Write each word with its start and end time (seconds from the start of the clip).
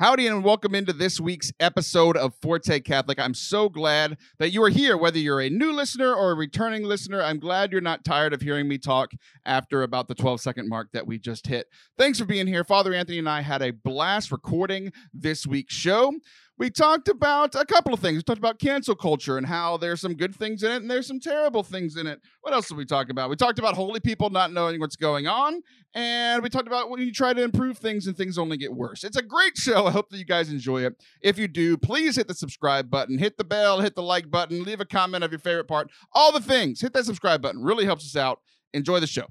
Howdy 0.00 0.28
and 0.28 0.44
welcome 0.44 0.76
into 0.76 0.92
this 0.92 1.18
week's 1.18 1.50
episode 1.58 2.16
of 2.16 2.32
Forte 2.40 2.78
Catholic. 2.78 3.18
I'm 3.18 3.34
so 3.34 3.68
glad 3.68 4.16
that 4.38 4.52
you 4.52 4.62
are 4.62 4.68
here, 4.68 4.96
whether 4.96 5.18
you're 5.18 5.40
a 5.40 5.50
new 5.50 5.72
listener 5.72 6.14
or 6.14 6.30
a 6.30 6.36
returning 6.36 6.84
listener. 6.84 7.20
I'm 7.20 7.40
glad 7.40 7.72
you're 7.72 7.80
not 7.80 8.04
tired 8.04 8.32
of 8.32 8.40
hearing 8.40 8.68
me 8.68 8.78
talk 8.78 9.10
after 9.44 9.82
about 9.82 10.06
the 10.06 10.14
12 10.14 10.40
second 10.40 10.68
mark 10.68 10.92
that 10.92 11.08
we 11.08 11.18
just 11.18 11.48
hit. 11.48 11.66
Thanks 11.98 12.20
for 12.20 12.26
being 12.26 12.46
here. 12.46 12.62
Father 12.62 12.94
Anthony 12.94 13.18
and 13.18 13.28
I 13.28 13.40
had 13.40 13.60
a 13.60 13.72
blast 13.72 14.30
recording 14.30 14.92
this 15.12 15.48
week's 15.48 15.74
show 15.74 16.12
we 16.58 16.70
talked 16.70 17.08
about 17.08 17.54
a 17.54 17.64
couple 17.64 17.94
of 17.94 18.00
things. 18.00 18.16
We 18.16 18.22
talked 18.22 18.38
about 18.38 18.58
cancel 18.58 18.96
culture 18.96 19.38
and 19.38 19.46
how 19.46 19.76
there's 19.76 20.00
some 20.00 20.14
good 20.14 20.34
things 20.34 20.62
in 20.62 20.72
it 20.72 20.76
and 20.76 20.90
there's 20.90 21.06
some 21.06 21.20
terrible 21.20 21.62
things 21.62 21.96
in 21.96 22.06
it. 22.06 22.20
What 22.40 22.52
else 22.52 22.68
did 22.68 22.76
we 22.76 22.84
talk 22.84 23.10
about? 23.10 23.30
We 23.30 23.36
talked 23.36 23.58
about 23.60 23.74
holy 23.74 24.00
people 24.00 24.30
not 24.30 24.52
knowing 24.52 24.80
what's 24.80 24.96
going 24.96 25.28
on, 25.28 25.62
and 25.94 26.42
we 26.42 26.48
talked 26.48 26.66
about 26.66 26.90
when 26.90 27.00
you 27.00 27.12
try 27.12 27.32
to 27.32 27.42
improve 27.42 27.78
things 27.78 28.06
and 28.06 28.16
things 28.16 28.38
only 28.38 28.56
get 28.56 28.72
worse. 28.72 29.04
It's 29.04 29.16
a 29.16 29.22
great 29.22 29.56
show. 29.56 29.86
I 29.86 29.92
hope 29.92 30.10
that 30.10 30.18
you 30.18 30.24
guys 30.24 30.50
enjoy 30.50 30.84
it. 30.84 30.94
If 31.22 31.38
you 31.38 31.48
do, 31.48 31.76
please 31.76 32.16
hit 32.16 32.28
the 32.28 32.34
subscribe 32.34 32.90
button, 32.90 33.18
hit 33.18 33.38
the 33.38 33.44
bell, 33.44 33.80
hit 33.80 33.94
the 33.94 34.02
like 34.02 34.30
button, 34.30 34.64
leave 34.64 34.80
a 34.80 34.84
comment 34.84 35.22
of 35.24 35.30
your 35.30 35.38
favorite 35.38 35.68
part, 35.68 35.90
all 36.12 36.32
the 36.32 36.40
things. 36.40 36.80
Hit 36.80 36.92
that 36.94 37.04
subscribe 37.04 37.40
button. 37.40 37.62
Really 37.62 37.84
helps 37.84 38.04
us 38.04 38.16
out. 38.16 38.40
Enjoy 38.74 39.00
the 39.00 39.06
show. 39.06 39.26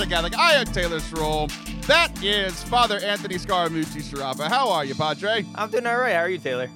To 0.00 0.06
Forte 0.06 0.10
Catholic. 0.14 0.38
I 0.38 0.52
am 0.54 0.64
Taylor 0.66 0.98
Schroll. 0.98 1.48
That 1.86 2.24
is 2.24 2.62
Father 2.64 2.98
Anthony 3.00 3.34
Scaramucci 3.34 4.00
Sciarappa. 4.02 4.48
How 4.48 4.70
are 4.70 4.84
you, 4.84 4.94
Padre? 4.94 5.44
I'm 5.56 5.70
doing 5.70 5.86
all 5.86 5.98
right. 5.98 6.14
How 6.14 6.20
are 6.20 6.28
you, 6.30 6.38
Taylor? 6.38 6.70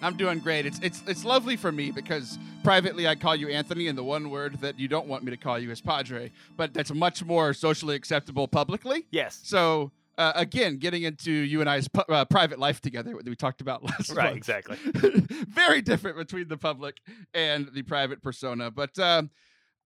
I'm 0.00 0.16
doing 0.16 0.38
great. 0.38 0.64
It's 0.64 0.78
it's 0.80 1.02
it's 1.06 1.24
lovely 1.26 1.56
for 1.56 1.70
me 1.72 1.90
because 1.90 2.38
privately 2.62 3.06
I 3.06 3.16
call 3.16 3.36
you 3.36 3.48
Anthony, 3.48 3.88
and 3.88 3.98
the 3.98 4.02
one 4.04 4.30
word 4.30 4.60
that 4.60 4.78
you 4.78 4.88
don't 4.88 5.06
want 5.06 5.24
me 5.24 5.30
to 5.30 5.36
call 5.36 5.58
you 5.58 5.70
is 5.70 5.82
Padre. 5.82 6.30
But 6.56 6.72
that's 6.72 6.92
much 6.94 7.22
more 7.22 7.52
socially 7.52 7.96
acceptable 7.96 8.48
publicly. 8.48 9.04
Yes. 9.10 9.40
So 9.44 9.90
uh, 10.16 10.32
again, 10.34 10.78
getting 10.78 11.02
into 11.02 11.32
you 11.32 11.60
and 11.60 11.68
I's 11.68 11.88
pu- 11.88 12.10
uh, 12.12 12.24
private 12.24 12.58
life 12.58 12.80
together 12.80 13.10
that 13.14 13.26
we 13.28 13.36
talked 13.36 13.60
about 13.60 13.82
last 13.84 14.10
Right, 14.10 14.26
month. 14.26 14.36
exactly. 14.36 14.76
Very 15.48 15.82
different 15.82 16.16
between 16.16 16.48
the 16.48 16.56
public 16.56 16.96
and 17.34 17.68
the 17.74 17.82
private 17.82 18.22
persona. 18.22 18.70
But 18.70 18.98
um, 18.98 19.30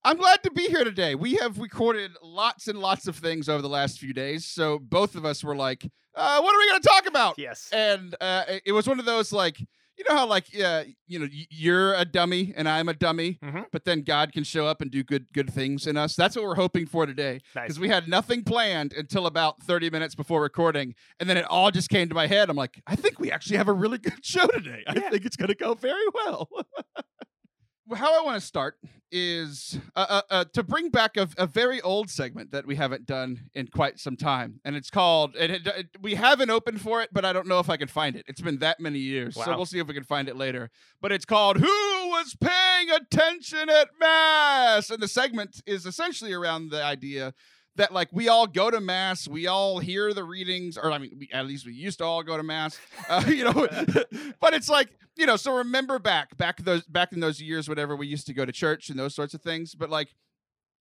I'm 0.04 0.16
glad 0.16 0.42
to 0.44 0.50
be 0.50 0.62
here 0.68 0.84
today. 0.84 1.14
We 1.14 1.34
have 1.36 1.58
recorded 1.58 2.12
lots 2.22 2.68
and 2.68 2.78
lots 2.78 3.06
of 3.08 3.16
things 3.16 3.48
over 3.48 3.60
the 3.60 3.68
last 3.68 3.98
few 3.98 4.12
days. 4.14 4.46
So 4.46 4.78
both 4.78 5.14
of 5.16 5.24
us 5.24 5.42
were 5.44 5.56
like, 5.56 5.84
uh, 6.14 6.40
what 6.40 6.54
are 6.54 6.58
we 6.58 6.68
going 6.70 6.80
to 6.82 6.88
talk 6.88 7.06
about? 7.06 7.38
Yes. 7.38 7.68
And 7.72 8.14
uh, 8.20 8.44
it- 8.64 8.72
was 8.72 8.86
one 8.88 8.98
of 9.00 9.04
those 9.06 9.32
like, 9.32 9.58
you 9.60 10.04
know 10.08 10.14
how 10.14 10.26
like 10.28 10.46
uh, 10.64 10.84
you 11.08 11.18
know 11.18 11.26
you're 11.50 11.92
a 11.94 12.04
dummy 12.04 12.54
and 12.56 12.68
I'm 12.68 12.88
a 12.88 12.94
dummy, 12.94 13.36
Mhm. 13.42 13.64
but 13.72 13.84
then 13.84 14.02
God 14.02 14.32
can 14.32 14.44
show 14.44 14.64
up 14.64 14.80
and 14.80 14.92
do 14.92 15.02
good 15.02 15.26
good 15.32 15.52
things 15.52 15.88
in 15.88 15.96
us. 15.96 16.14
That's 16.14 16.36
what 16.36 16.44
we're 16.44 16.54
hoping 16.54 16.86
for 16.86 17.04
today 17.04 17.40
Nice. 17.56 17.64
because 17.64 17.80
we 17.80 17.88
had 17.88 18.06
nothing 18.06 18.44
planned 18.44 18.92
until 18.92 19.26
about 19.26 19.60
30 19.64 19.90
minutes 19.90 20.14
before 20.14 20.40
recording, 20.40 20.94
and 21.18 21.28
then 21.28 21.36
it 21.36 21.44
all 21.46 21.72
just 21.72 21.90
came 21.90 22.08
to 22.10 22.14
my 22.14 22.28
head. 22.28 22.48
I'm 22.48 22.54
like, 22.54 22.80
I 22.86 22.94
think 22.94 23.18
we 23.18 23.32
actually 23.32 23.56
have 23.56 23.66
a 23.66 23.72
really 23.72 23.98
good 23.98 24.14
show 24.24 24.46
today. 24.46 24.84
I 24.86 24.94
Yeah. 24.94 25.10
think 25.10 25.26
it's 25.26 25.34
going 25.34 25.48
to 25.48 25.56
go 25.56 25.74
very. 25.74 26.04
Well, 26.14 26.48
How 27.96 28.20
I 28.20 28.24
want 28.24 28.40
to 28.40 28.46
start 28.46 28.78
is 29.10 29.78
uh, 29.96 30.06
uh, 30.08 30.22
uh, 30.30 30.44
to 30.52 30.62
bring 30.62 30.90
back 30.90 31.16
a, 31.16 31.28
a 31.36 31.46
very 31.46 31.80
old 31.80 32.10
segment 32.10 32.50
that 32.52 32.66
we 32.66 32.76
haven't 32.76 33.06
done 33.06 33.50
in 33.54 33.66
quite 33.68 33.98
some 33.98 34.16
time, 34.16 34.60
and 34.64 34.76
it's 34.76 34.90
called. 34.90 35.36
And 35.36 35.52
it, 35.52 35.66
it, 35.66 35.86
we 36.00 36.14
haven't 36.14 36.50
opened 36.50 36.80
for 36.80 37.02
it, 37.02 37.10
but 37.12 37.24
I 37.24 37.32
don't 37.32 37.46
know 37.46 37.58
if 37.58 37.70
I 37.70 37.76
can 37.76 37.88
find 37.88 38.16
it. 38.16 38.24
It's 38.28 38.40
been 38.40 38.58
that 38.58 38.80
many 38.80 38.98
years, 38.98 39.34
so 39.34 39.56
we'll 39.56 39.66
see 39.66 39.78
if 39.78 39.86
we 39.86 39.94
can 39.94 40.04
find 40.04 40.28
it 40.28 40.36
later. 40.36 40.70
But 41.00 41.12
it's 41.12 41.24
called 41.24 41.58
"Who 41.58 41.66
Was 41.66 42.36
Paying 42.40 42.90
Attention 42.90 43.68
at 43.68 43.88
Mass?" 44.00 44.90
and 44.90 45.00
the 45.00 45.08
segment 45.08 45.60
is 45.66 45.86
essentially 45.86 46.32
around 46.32 46.70
the 46.70 46.82
idea 46.82 47.34
that 47.78 47.92
like 47.92 48.08
we 48.12 48.28
all 48.28 48.46
go 48.46 48.70
to 48.70 48.80
mass, 48.80 49.26
we 49.26 49.46
all 49.46 49.78
hear 49.78 50.12
the 50.12 50.22
readings, 50.24 50.76
or 50.78 50.92
I 50.92 50.98
mean, 50.98 51.16
we, 51.18 51.28
at 51.32 51.46
least 51.46 51.66
we 51.66 51.72
used 51.72 51.98
to 51.98 52.04
all 52.04 52.22
go 52.22 52.36
to 52.36 52.42
mass, 52.42 52.78
uh, 53.08 53.24
you 53.28 53.44
know. 53.44 53.52
but 54.40 54.54
it's 54.54 54.68
like 54.68 54.90
you 55.16 55.26
know, 55.26 55.36
so 55.36 55.56
remember 55.56 55.98
back, 55.98 56.36
back 56.36 56.58
those, 56.62 56.84
back 56.84 57.12
in 57.12 57.18
those 57.18 57.40
years, 57.42 57.68
whatever 57.68 57.96
we 57.96 58.06
used 58.06 58.26
to 58.28 58.32
go 58.34 58.44
to 58.44 58.52
church 58.52 58.88
and 58.88 58.96
those 58.96 59.16
sorts 59.16 59.34
of 59.34 59.42
things. 59.42 59.74
But 59.74 59.90
like 59.90 60.10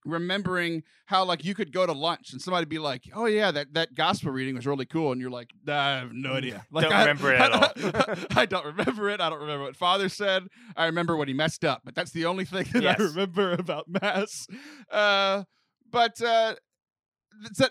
remembering 0.06 0.84
how 1.08 1.26
like 1.26 1.44
you 1.44 1.54
could 1.56 1.74
go 1.74 1.86
to 1.86 1.92
lunch 1.92 2.32
and 2.32 2.42
somebody 2.42 2.66
be 2.66 2.80
like, 2.80 3.04
"Oh 3.14 3.26
yeah, 3.26 3.52
that 3.52 3.74
that 3.74 3.96
gospel 3.96 4.32
reading 4.32 4.56
was 4.56 4.66
really 4.68 4.86
cool," 4.86 5.12
and 5.12 5.20
you're 5.20 5.30
like, 5.32 5.50
"I 5.68 5.98
have 6.00 6.14
no 6.14 6.34
idea." 6.34 6.66
Like, 6.72 6.84
Don't 6.84 6.94
I- 6.94 7.00
remember 7.02 7.34
it 7.34 7.42
at 7.42 7.52
all. 7.52 8.16
I 8.42 8.46
don't 8.46 8.66
remember 8.66 9.10
it. 9.10 9.20
I 9.22 9.30
don't 9.30 9.40
remember 9.42 9.64
what 9.66 9.76
Father 9.76 10.10
said. 10.10 10.44
I 10.76 10.86
remember 10.86 11.16
when 11.18 11.28
he 11.28 11.34
messed 11.34 11.66
up, 11.66 11.82
but 11.84 11.96
that's 11.96 12.12
the 12.12 12.26
only 12.26 12.46
thing 12.46 12.66
that 12.74 12.84
Yes. 12.84 13.00
I 13.00 13.04
remember 13.04 13.54
about 13.54 13.86
mass. 13.88 14.48
Uh, 14.92 15.44
but 15.92 16.22
uh, 16.22 16.56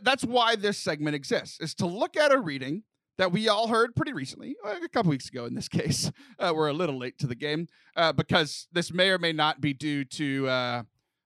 that's 0.02 0.24
why 0.24 0.56
this 0.56 0.78
segment 0.78 1.16
exists: 1.16 1.60
is 1.60 1.74
to 1.76 1.86
look 1.86 2.16
at 2.16 2.32
a 2.32 2.38
reading 2.38 2.82
that 3.18 3.32
we 3.32 3.48
all 3.48 3.68
heard 3.68 3.96
pretty 3.96 4.12
recently, 4.12 4.56
a 4.64 4.88
couple 4.88 5.10
weeks 5.10 5.28
ago 5.28 5.46
in 5.46 5.54
this 5.54 5.68
case. 5.70 6.10
Uh, 6.38 6.52
we're 6.54 6.68
a 6.68 6.72
little 6.72 6.98
late 6.98 7.18
to 7.18 7.26
the 7.26 7.34
game 7.34 7.66
uh, 7.96 8.12
because 8.12 8.68
this 8.72 8.92
may 8.92 9.10
or 9.10 9.18
may 9.18 9.32
not 9.32 9.60
be 9.60 9.72
due 9.72 10.04
to 10.04 10.48
uh, 10.48 10.82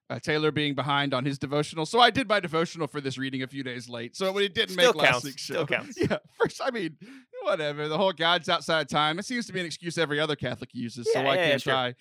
uh, 0.08 0.18
Taylor 0.18 0.50
being 0.50 0.74
behind 0.74 1.14
on 1.14 1.24
his 1.24 1.38
devotional. 1.38 1.86
So 1.86 2.00
I 2.00 2.10
did 2.10 2.28
my 2.28 2.40
devotional 2.40 2.86
for 2.86 3.00
this 3.00 3.16
reading 3.16 3.42
a 3.42 3.46
few 3.46 3.62
days 3.62 3.88
late. 3.88 4.16
So 4.16 4.36
it 4.38 4.54
didn't 4.54 4.70
Still 4.74 4.92
make 4.92 5.02
last 5.02 5.24
week's 5.24 5.42
show. 5.42 5.54
Still 5.54 5.66
counts. 5.66 5.98
Yeah, 6.10 6.18
first, 6.38 6.60
I 6.64 6.70
mean, 6.70 6.96
whatever. 7.42 7.88
The 7.88 7.96
whole 7.98 8.12
God's 8.12 8.48
outside 8.48 8.82
of 8.82 8.88
time. 8.88 9.18
It 9.18 9.24
seems 9.24 9.46
to 9.46 9.52
be 9.52 9.60
an 9.60 9.66
excuse 9.66 9.98
every 9.98 10.20
other 10.20 10.36
Catholic 10.36 10.70
uses. 10.72 11.08
so 11.12 11.18
Yeah, 11.20 11.24
why 11.26 11.34
yeah, 11.36 11.48
can't 11.50 11.62
sure. 11.62 11.74
I? 11.74 11.94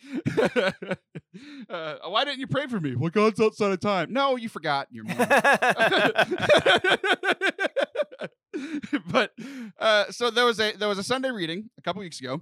uh, 1.74 1.96
why 2.10 2.26
didn't 2.26 2.40
you 2.40 2.48
pray 2.48 2.68
for 2.68 2.80
me? 2.80 2.96
Well, 2.96 3.10
God's 3.10 3.40
outside 3.40 3.72
of 3.72 3.80
time. 3.80 4.12
No, 4.14 4.36
you 4.36 4.50
forgot. 4.50 4.88
Your 4.92 5.04
mom. 5.06 5.18
but 9.12 9.32
uh, 9.80 10.06
so 10.12 10.30
there 10.30 10.46
was 10.46 10.60
a 10.60 10.74
there 10.74 10.88
was 10.88 10.98
a 10.98 11.04
Sunday 11.04 11.32
reading 11.32 11.70
a 11.78 11.82
couple 11.82 12.00
weeks 12.02 12.20
ago 12.20 12.42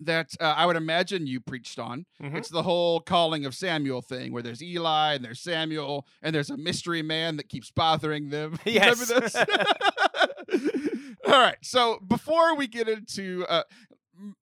that 0.00 0.30
uh, 0.40 0.54
I 0.56 0.66
would 0.66 0.76
imagine 0.76 1.26
you 1.26 1.40
preached 1.40 1.78
on. 1.78 2.04
Mhm. 2.22 2.36
It's 2.36 2.50
the 2.50 2.62
whole 2.62 3.00
calling 3.00 3.46
of 3.46 3.54
Samuel 3.54 4.02
thing, 4.02 4.32
where 4.32 4.42
there's 4.42 4.62
Eli 4.62 5.14
and 5.14 5.24
there's 5.24 5.40
Samuel 5.40 6.06
and 6.22 6.34
there's 6.34 6.50
a 6.50 6.56
mystery 6.56 7.02
man 7.02 7.36
that 7.38 7.48
keeps 7.48 7.70
bothering 7.70 8.28
them. 8.30 8.58
Yes. 8.66 9.10
Remember 9.10 9.28
this? 9.28 10.95
All 11.26 11.32
right. 11.32 11.56
So 11.62 11.98
before 12.06 12.56
we 12.56 12.66
get 12.66 12.88
into 12.88 13.44
uh, 13.48 13.62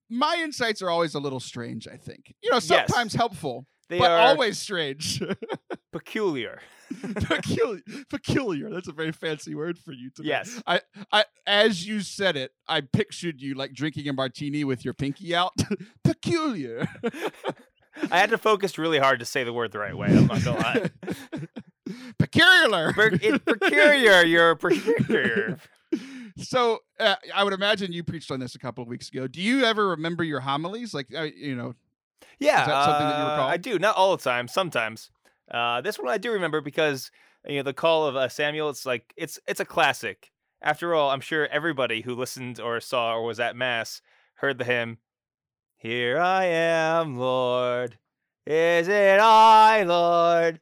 my 0.08 0.38
insights 0.42 0.82
are 0.82 0.90
always 0.90 1.14
a 1.14 1.20
little 1.20 1.40
strange. 1.40 1.86
I 1.88 1.96
think 1.96 2.34
you 2.42 2.50
know 2.50 2.56
Yes. 2.56 2.66
sometimes 2.66 3.14
helpful, 3.14 3.66
They 3.88 3.98
but 3.98 4.10
always 4.10 4.58
strange. 4.58 5.22
peculiar. 5.92 6.60
peculiar, 7.00 7.80
peculiar. 8.10 8.70
That's 8.70 8.88
a 8.88 8.92
very 8.92 9.10
fancy 9.12 9.54
word 9.54 9.78
for 9.78 9.92
you 9.92 10.10
today. 10.10 10.28
Yes. 10.28 10.62
I, 10.66 10.80
I, 11.10 11.24
as 11.46 11.86
you 11.86 12.00
said 12.00 12.36
it, 12.36 12.52
I 12.68 12.82
pictured 12.82 13.40
you 13.40 13.54
like 13.54 13.72
drinking 13.72 14.08
a 14.08 14.12
martini 14.12 14.64
with 14.64 14.84
your 14.84 14.94
pinky 14.94 15.34
out. 15.34 15.52
peculiar. 16.04 16.86
I 18.10 18.18
had 18.18 18.30
to 18.30 18.38
focus 18.38 18.76
really 18.76 18.98
hard 18.98 19.20
to 19.20 19.24
say 19.24 19.44
the 19.44 19.52
word 19.52 19.72
the 19.72 19.78
right 19.78 19.96
way. 19.96 20.08
I'm 20.08 20.26
not 20.26 20.44
gonna 20.44 20.58
lie. 20.58 20.90
Peculiar. 22.18 22.92
Per- 22.92 23.18
it's 23.20 23.44
peculiar. 23.44 24.22
You're 24.24 24.56
peculiar. 24.56 25.58
So 26.38 26.80
uh, 27.00 27.16
I 27.34 27.44
would 27.44 27.52
imagine 27.52 27.92
you 27.92 28.02
preached 28.04 28.30
on 28.30 28.40
this 28.40 28.54
a 28.54 28.58
couple 28.58 28.82
of 28.82 28.88
weeks 28.88 29.08
ago. 29.08 29.26
Do 29.26 29.40
you 29.40 29.64
ever 29.64 29.88
remember 29.88 30.24
your 30.24 30.40
homilies? 30.40 30.94
Like, 30.94 31.08
uh, 31.16 31.22
you 31.22 31.54
know, 31.54 31.74
Yeah, 32.38 32.62
Is 32.62 32.66
that 32.68 32.84
something 32.84 33.08
that 33.08 33.18
you 33.18 33.24
uh, 33.24 33.30
recall? 33.30 33.48
I 33.48 33.56
do. 33.56 33.78
Not 33.78 33.96
all 33.96 34.16
the 34.16 34.22
time. 34.22 34.48
Sometimes. 34.48 35.10
Uh, 35.50 35.80
this 35.80 35.98
one 35.98 36.08
I 36.08 36.18
do 36.18 36.32
remember 36.32 36.60
because 36.60 37.10
you 37.46 37.56
know 37.56 37.62
the 37.62 37.74
call 37.74 38.06
of 38.06 38.16
uh, 38.16 38.28
Samuel. 38.28 38.70
It's 38.70 38.86
like 38.86 39.12
it's 39.16 39.38
it's 39.46 39.60
a 39.60 39.64
classic. 39.64 40.30
After 40.62 40.94
all, 40.94 41.10
I'm 41.10 41.20
sure 41.20 41.46
everybody 41.48 42.00
who 42.00 42.14
listened 42.14 42.58
or 42.58 42.80
saw 42.80 43.14
or 43.16 43.24
was 43.24 43.38
at 43.38 43.54
mass 43.54 44.00
heard 44.36 44.56
the 44.58 44.64
hymn. 44.64 44.98
Here 45.76 46.18
I 46.18 46.46
am, 46.46 47.18
Lord. 47.18 47.98
Is 48.46 48.88
it 48.88 49.20
I, 49.20 49.82
Lord? 49.82 50.60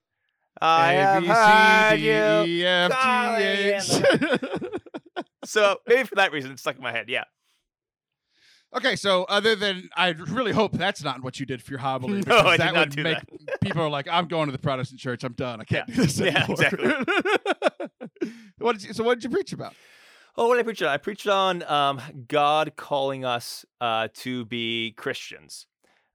I 0.60 0.92
have 0.94 1.24
heard 1.24 2.00
you. 2.00 2.52
E, 2.52 2.64
F, 2.66 2.90
G, 2.90 2.96
calling 2.96 4.40
H. 4.42 4.50
So 5.44 5.78
maybe 5.86 6.04
for 6.04 6.14
that 6.16 6.32
reason, 6.32 6.52
it 6.52 6.58
stuck 6.58 6.76
in 6.76 6.82
my 6.82 6.92
head. 6.92 7.08
Yeah. 7.08 7.24
Okay, 8.74 8.96
so 8.96 9.24
other 9.24 9.54
than 9.54 9.90
I 9.96 10.08
really 10.10 10.52
hope 10.52 10.72
that's 10.72 11.02
not 11.04 11.22
what 11.22 11.38
you 11.38 11.44
did 11.44 11.62
for 11.62 11.72
your 11.72 11.80
homily. 11.80 12.22
No, 12.26 12.38
I 12.38 12.52
did 12.56 12.60
that 12.60 12.74
not 12.74 12.86
would 12.88 12.96
do 12.96 13.02
make 13.02 13.18
people 13.60 13.82
are 13.82 13.90
like, 13.90 14.08
I'm 14.08 14.28
going 14.28 14.46
to 14.46 14.52
the 14.52 14.58
Protestant 14.58 14.98
church. 15.00 15.24
I'm 15.24 15.34
done. 15.34 15.60
I 15.60 15.64
can't 15.64 15.88
Yeah. 15.88 15.94
do 15.94 16.02
this 16.02 16.20
anymore. 16.20 16.56
Yeah, 16.58 16.68
anymore. 16.72 17.04
what 18.58 18.72
did 18.78 18.84
you, 18.84 18.92
so 18.94 19.04
what 19.04 19.14
did 19.14 19.24
you 19.24 19.30
preach 19.30 19.52
about? 19.52 19.74
Oh, 20.36 20.48
what 20.48 20.54
did 20.56 20.60
I 20.60 20.64
preach 20.64 20.82
on? 20.82 20.88
I 20.88 20.96
preached 20.96 21.26
on 21.26 21.62
um, 21.64 22.00
God 22.28 22.72
calling 22.76 23.24
us 23.26 23.66
uh, 23.82 24.08
to 24.14 24.46
be 24.46 24.92
Christians. 24.96 25.66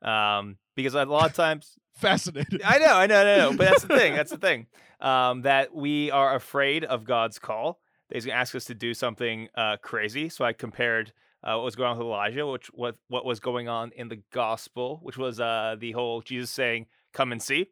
Um, 0.01 0.57
because 0.75 0.95
a 0.95 1.05
lot 1.05 1.29
of 1.29 1.35
times, 1.35 1.73
Fascinating. 1.95 2.59
I 2.63 2.77
know, 2.77 2.93
I 2.95 3.07
know, 3.07 3.21
I 3.21 3.37
know, 3.37 3.49
but 3.57 3.65
that's 3.65 3.81
the 3.83 3.95
thing. 3.97 4.13
That's 4.15 4.29
the 4.31 4.37
thing. 4.37 4.67
Um, 5.01 5.41
that 5.43 5.73
we 5.73 6.11
are 6.11 6.35
afraid 6.35 6.83
of 6.83 7.03
God's 7.03 7.39
call. 7.39 7.79
He's 8.09 8.25
going 8.25 8.35
to 8.35 8.39
ask 8.39 8.55
us 8.55 8.65
to 8.65 8.75
do 8.75 8.93
something 8.93 9.49
uh, 9.55 9.77
crazy. 9.77 10.29
So 10.29 10.45
I 10.45 10.53
compared 10.53 11.13
uh, 11.43 11.55
what 11.55 11.63
was 11.63 11.75
going 11.75 11.91
on 11.91 11.97
with 11.97 12.05
Elijah, 12.05 12.47
which 12.47 12.67
what 12.67 12.95
what 13.07 13.25
was 13.25 13.39
going 13.39 13.67
on 13.67 13.91
in 13.95 14.09
the 14.09 14.21
gospel, 14.31 14.99
which 15.03 15.17
was 15.17 15.39
uh, 15.39 15.75
the 15.79 15.91
whole 15.91 16.21
Jesus 16.21 16.49
saying, 16.49 16.87
"Come 17.13 17.31
and 17.31 17.41
see," 17.41 17.67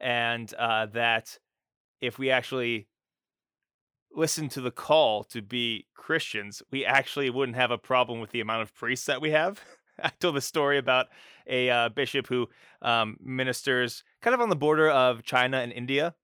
and 0.00 0.52
uh, 0.54 0.86
that 0.86 1.38
if 2.00 2.18
we 2.18 2.30
actually 2.30 2.88
listen 4.14 4.48
to 4.50 4.60
the 4.60 4.70
call 4.70 5.24
to 5.24 5.40
be 5.40 5.86
Christians, 5.94 6.62
we 6.70 6.84
actually 6.84 7.30
wouldn't 7.30 7.56
have 7.56 7.70
a 7.70 7.78
problem 7.78 8.20
with 8.20 8.30
the 8.30 8.40
amount 8.40 8.62
of 8.62 8.74
priests 8.74 9.06
that 9.06 9.20
we 9.20 9.30
have. 9.30 9.60
I 10.02 10.10
told 10.20 10.36
the 10.36 10.40
story 10.40 10.78
about 10.78 11.06
a 11.46 11.70
uh, 11.70 11.88
bishop 11.88 12.26
who 12.26 12.48
um, 12.82 13.16
ministers 13.22 14.04
kind 14.20 14.34
of 14.34 14.40
on 14.40 14.48
the 14.48 14.56
border 14.56 14.90
of 14.90 15.22
China 15.22 15.58
and 15.58 15.72
India. 15.72 16.14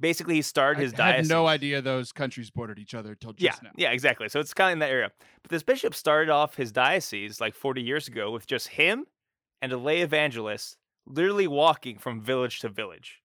Basically, 0.00 0.34
he 0.36 0.42
started 0.42 0.80
his 0.82 0.92
I 0.94 0.96
diocese. 0.96 1.28
had 1.30 1.34
no 1.34 1.46
idea 1.46 1.80
those 1.80 2.12
countries 2.12 2.50
bordered 2.50 2.78
each 2.78 2.94
other 2.94 3.14
till 3.14 3.34
Yeah, 3.38 3.50
just 3.50 3.62
now. 3.62 3.70
yeah, 3.76 3.90
exactly. 3.92 4.28
So 4.28 4.40
it's 4.40 4.52
kind 4.54 4.70
of 4.70 4.72
in 4.74 4.78
that 4.80 4.90
area. 4.90 5.10
But 5.42 5.50
this 5.50 5.62
bishop 5.62 5.94
started 5.94 6.30
off 6.30 6.56
his 6.56 6.72
diocese 6.72 7.40
like 7.40 7.54
40 7.54 7.82
years 7.82 8.08
ago 8.08 8.30
with 8.30 8.46
just 8.46 8.68
him 8.68 9.06
and 9.62 9.72
a 9.72 9.76
lay 9.78 10.00
evangelist 10.02 10.76
literally 11.06 11.46
walking 11.46 11.98
from 11.98 12.20
village 12.20 12.60
to 12.60 12.68
village. 12.68 13.22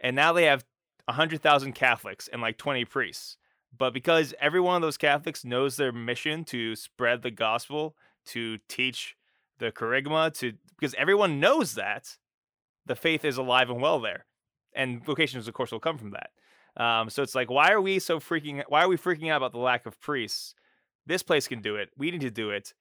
And 0.00 0.14
now 0.14 0.32
they 0.32 0.44
have 0.44 0.64
100,000 1.06 1.72
Catholics 1.72 2.28
and 2.32 2.42
like 2.42 2.58
20 2.58 2.84
priests. 2.84 3.36
But 3.76 3.92
because 3.92 4.34
every 4.40 4.60
one 4.60 4.76
of 4.76 4.82
those 4.82 4.96
Catholics 4.96 5.44
knows 5.44 5.76
their 5.76 5.92
mission 5.92 6.44
to 6.46 6.74
spread 6.74 7.22
the 7.22 7.30
gospel, 7.30 7.96
to 8.26 8.58
teach 8.68 9.14
the 9.58 9.70
kerygma, 9.72 10.32
to 10.38 10.54
because 10.78 10.94
everyone 10.94 11.40
knows 11.40 11.74
that 11.74 12.16
the 12.86 12.94
faith 12.96 13.24
is 13.24 13.36
alive 13.36 13.68
and 13.70 13.80
well 13.80 14.00
there. 14.00 14.24
And 14.78 15.04
vocations, 15.04 15.46
of 15.46 15.52
course, 15.52 15.72
will 15.72 15.80
come 15.80 15.98
from 15.98 16.12
that. 16.12 16.30
Um, 16.82 17.10
so 17.10 17.22
it's 17.22 17.34
like, 17.34 17.50
why 17.50 17.72
are 17.72 17.80
we 17.80 17.98
so 17.98 18.20
freaking? 18.20 18.62
Why 18.68 18.84
are 18.84 18.88
we 18.88 18.96
freaking 18.96 19.30
out 19.30 19.38
about 19.38 19.52
the 19.52 19.58
lack 19.58 19.84
of 19.84 20.00
priests? 20.00 20.54
This 21.04 21.22
place 21.22 21.48
can 21.48 21.60
do 21.60 21.76
it. 21.76 21.90
We 21.98 22.10
need 22.10 22.20
to 22.22 22.30
do 22.30 22.50
it. 22.50 22.72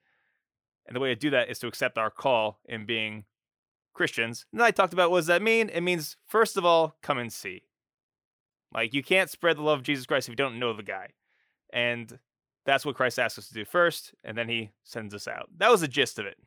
And 0.85 0.95
the 0.95 0.99
way 0.99 1.09
to 1.09 1.15
do 1.15 1.31
that 1.31 1.49
is 1.49 1.59
to 1.59 1.67
accept 1.67 1.97
our 1.97 2.09
call 2.09 2.59
in 2.65 2.85
being 2.85 3.25
Christians. 3.93 4.45
And 4.51 4.61
then 4.61 4.67
I 4.67 4.71
talked 4.71 4.93
about 4.93 5.11
what 5.11 5.19
does 5.19 5.27
that 5.27 5.41
mean? 5.41 5.69
It 5.69 5.81
means 5.81 6.15
first 6.25 6.55
of 6.55 6.63
all, 6.63 6.95
come 7.01 7.17
and 7.17 7.33
see. 7.33 7.63
Like 8.73 8.93
you 8.93 9.03
can't 9.03 9.29
spread 9.29 9.57
the 9.57 9.63
love 9.63 9.79
of 9.79 9.85
Jesus 9.85 10.05
Christ 10.05 10.27
if 10.27 10.33
you 10.33 10.37
don't 10.37 10.59
know 10.59 10.73
the 10.73 10.83
guy. 10.83 11.09
And 11.73 12.19
that's 12.65 12.85
what 12.85 12.95
Christ 12.95 13.17
asks 13.17 13.39
us 13.39 13.47
to 13.47 13.53
do 13.53 13.65
first, 13.65 14.13
and 14.23 14.37
then 14.37 14.49
he 14.49 14.71
sends 14.83 15.13
us 15.13 15.27
out. 15.27 15.49
That 15.57 15.71
was 15.71 15.81
the 15.81 15.87
gist 15.87 16.19
of 16.19 16.25
it. 16.25 16.37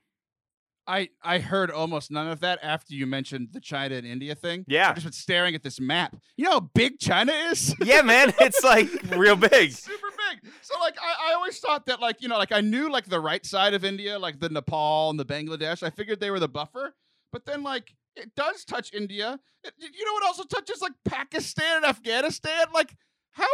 I 0.86 1.10
I 1.22 1.38
heard 1.38 1.70
almost 1.70 2.10
none 2.10 2.26
of 2.28 2.40
that 2.40 2.58
after 2.62 2.94
you 2.94 3.06
mentioned 3.06 3.48
the 3.52 3.60
China 3.60 3.94
and 3.96 4.06
India 4.06 4.34
thing. 4.34 4.64
Yeah. 4.66 4.88
I've 4.88 4.94
just 4.96 5.06
been 5.06 5.12
staring 5.12 5.54
at 5.54 5.62
this 5.62 5.78
map. 5.80 6.16
You 6.36 6.46
know 6.46 6.50
how 6.52 6.60
big 6.60 6.98
China 6.98 7.32
is? 7.32 7.74
Yeah, 7.82 8.02
man, 8.02 8.32
it's 8.40 8.62
like 8.64 8.88
real 9.16 9.36
big. 9.36 9.72
super 9.72 10.08
big. 10.42 10.52
So 10.62 10.78
like 10.80 10.96
I, 11.00 11.30
I 11.30 11.34
always 11.34 11.58
thought 11.58 11.86
that 11.86 12.00
like 12.00 12.20
you 12.22 12.28
know 12.28 12.38
like 12.38 12.52
I 12.52 12.60
knew 12.60 12.90
like 12.90 13.06
the 13.06 13.20
right 13.20 13.44
side 13.44 13.74
of 13.74 13.84
India, 13.84 14.18
like 14.18 14.40
the 14.40 14.48
Nepal 14.48 15.10
and 15.10 15.18
the 15.20 15.24
Bangladesh. 15.24 15.82
I 15.82 15.90
figured 15.90 16.20
they 16.20 16.30
were 16.30 16.40
the 16.40 16.48
buffer, 16.48 16.94
but 17.32 17.44
then 17.46 17.62
like 17.62 17.94
it 18.16 18.34
does 18.34 18.64
touch 18.64 18.92
India. 18.92 19.38
It- 19.62 19.74
you 19.78 20.04
know 20.04 20.12
what 20.14 20.24
also 20.24 20.42
touches 20.44 20.80
like 20.82 20.92
Pakistan 21.04 21.76
and 21.78 21.84
Afghanistan? 21.86 22.66
Like 22.74 22.94
how? 23.32 23.46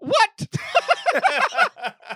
What? 0.00 0.46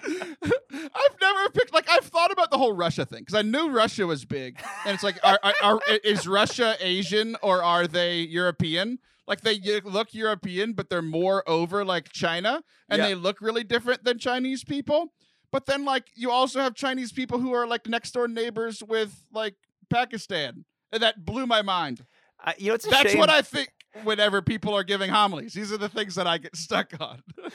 I've 0.03 1.21
never 1.21 1.49
picked 1.53 1.73
like 1.73 1.89
I've 1.89 2.05
thought 2.05 2.33
about 2.33 2.51
the 2.51 2.59
whole 2.59 2.73
Russia 2.73 3.05
thing 3.05 3.21
because 3.21 3.35
I 3.35 3.43
knew 3.43 3.71
Russia 3.71 4.07
was 4.07 4.25
big, 4.25 4.61
and 4.85 4.95
it's 4.95 5.03
like, 5.03 5.19
are, 5.23 5.39
are, 5.43 5.55
are 5.63 5.81
is 6.03 6.27
Russia 6.27 6.77
Asian 6.81 7.37
or 7.43 7.63
are 7.63 7.87
they 7.87 8.21
European? 8.21 8.99
Like 9.27 9.41
they 9.41 9.59
look 9.85 10.13
European, 10.13 10.73
but 10.75 10.91
they're 10.91 11.03
more 11.03 11.49
over 11.49 11.85
like 11.85 12.11
China, 12.11 12.63
and 12.89 12.99
Yeah. 13.01 13.09
they 13.09 13.15
look 13.15 13.41
really 13.41 13.65
different 13.65 14.05
than 14.05 14.19
Chinese 14.19 14.65
people. 14.65 15.13
But 15.51 15.67
then 15.67 15.85
like 15.85 16.09
you 16.15 16.31
also 16.31 16.61
have 16.61 16.75
Chinese 16.75 17.13
people 17.13 17.39
who 17.39 17.53
are 17.55 17.67
like 17.67 17.87
next 17.87 18.13
door 18.13 18.29
neighbors 18.29 18.83
with 18.83 19.25
like 19.33 19.55
Pakistan, 19.91 20.65
and 20.93 21.03
that 21.03 21.25
blew 21.25 21.47
my 21.47 21.63
mind. 21.63 22.05
I, 22.47 22.55
you 22.59 22.69
know, 22.69 22.75
it's 22.75 22.87
a 22.87 22.91
That's 22.91 23.11
shame. 23.13 23.19
what 23.21 23.31
I 23.31 23.41
think 23.41 23.71
whenever 24.03 24.43
people 24.43 24.75
are 24.75 24.83
giving 24.85 25.11
homilies. 25.11 25.55
These 25.55 25.73
are 25.73 25.79
the 25.79 25.89
things 25.89 26.15
that 26.17 26.27
I 26.27 26.39
get 26.39 26.57
stuck 26.57 26.93
on. 27.01 27.23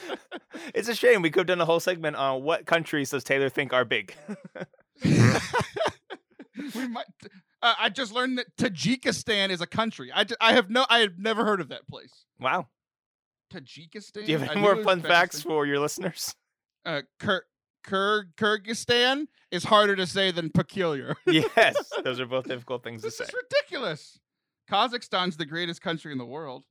It's 0.74 0.88
a 0.88 0.94
shame. 0.94 1.22
We 1.22 1.30
could 1.30 1.40
have 1.40 1.46
done 1.46 1.60
a 1.60 1.64
whole 1.64 1.80
segment 1.80 2.16
on 2.16 2.42
what 2.42 2.66
countries 2.66 3.10
does 3.10 3.24
Taylor 3.24 3.48
think 3.48 3.72
are 3.72 3.84
big. 3.84 4.14
we 5.04 6.88
might. 6.88 7.06
Uh, 7.62 7.74
I 7.78 7.88
just 7.88 8.12
learned 8.12 8.38
that 8.38 8.56
Tajikistan 8.56 9.50
is 9.50 9.60
a 9.60 9.66
country. 9.66 10.10
I, 10.14 10.26
I 10.40 10.52
have 10.52 10.70
no. 10.70 10.86
I 10.88 10.98
have 11.00 11.18
never 11.18 11.44
heard 11.44 11.60
of 11.60 11.68
that 11.68 11.86
place. 11.88 12.24
wow. 12.38 12.68
Tajikistan. 13.52 14.26
Do 14.26 14.32
you 14.32 14.38
have 14.38 14.50
any 14.50 14.60
more 14.60 14.82
fun 14.84 15.02
facts 15.02 15.42
for 15.42 15.66
your 15.66 15.80
listeners? 15.80 16.34
Uh, 16.84 17.02
Kir- 17.18 17.46
Kir- 17.82 18.28
Kyrgyzstan 18.36 19.26
is 19.50 19.64
harder 19.64 19.96
to 19.96 20.06
say 20.06 20.30
than 20.30 20.50
peculiar. 20.50 21.16
yes, 21.26 21.74
those 22.04 22.20
are 22.20 22.26
both 22.26 22.46
difficult 22.46 22.84
things 22.84 23.02
to 23.02 23.08
this 23.08 23.18
say. 23.18 23.24
is 23.24 23.30
ridiculous. 23.34 24.19
Kazakhstan's 24.70 25.36
the 25.36 25.46
greatest 25.46 25.80
country 25.82 26.12
in 26.12 26.18
the 26.18 26.26
world. 26.26 26.64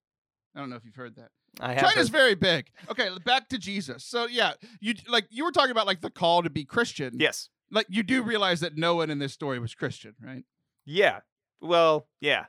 I 0.55 0.59
don't 0.59 0.69
know 0.69 0.75
if 0.75 0.85
you've 0.85 0.95
heard 0.95 1.15
that. 1.17 1.29
I 1.59 1.73
have 1.73 1.81
China's 1.81 2.07
heard- 2.07 2.11
very 2.11 2.35
big. 2.35 2.67
Okay, 2.89 3.09
back 3.25 3.49
to 3.49 3.57
Jesus. 3.57 4.05
So 4.05 4.25
yeah, 4.27 4.53
you 4.79 4.93
like 5.07 5.25
you 5.29 5.43
were 5.43 5.51
talking 5.51 5.71
about 5.71 5.87
like 5.87 6.01
the 6.01 6.09
call 6.09 6.43
to 6.43 6.49
be 6.49 6.63
Christian. 6.65 7.13
yes. 7.19 7.49
Like 7.71 7.85
you 7.89 8.01
do 8.01 8.23
realize 8.23 8.61
that 8.61 8.77
no 8.77 8.95
one 8.95 9.09
in 9.11 9.19
this 9.19 9.31
story 9.33 9.59
was 9.59 9.75
Christian, 9.75 10.15
right? 10.25 10.43
Yeah. 10.85 11.19
Well, 11.61 12.07
yeah. 12.19 12.45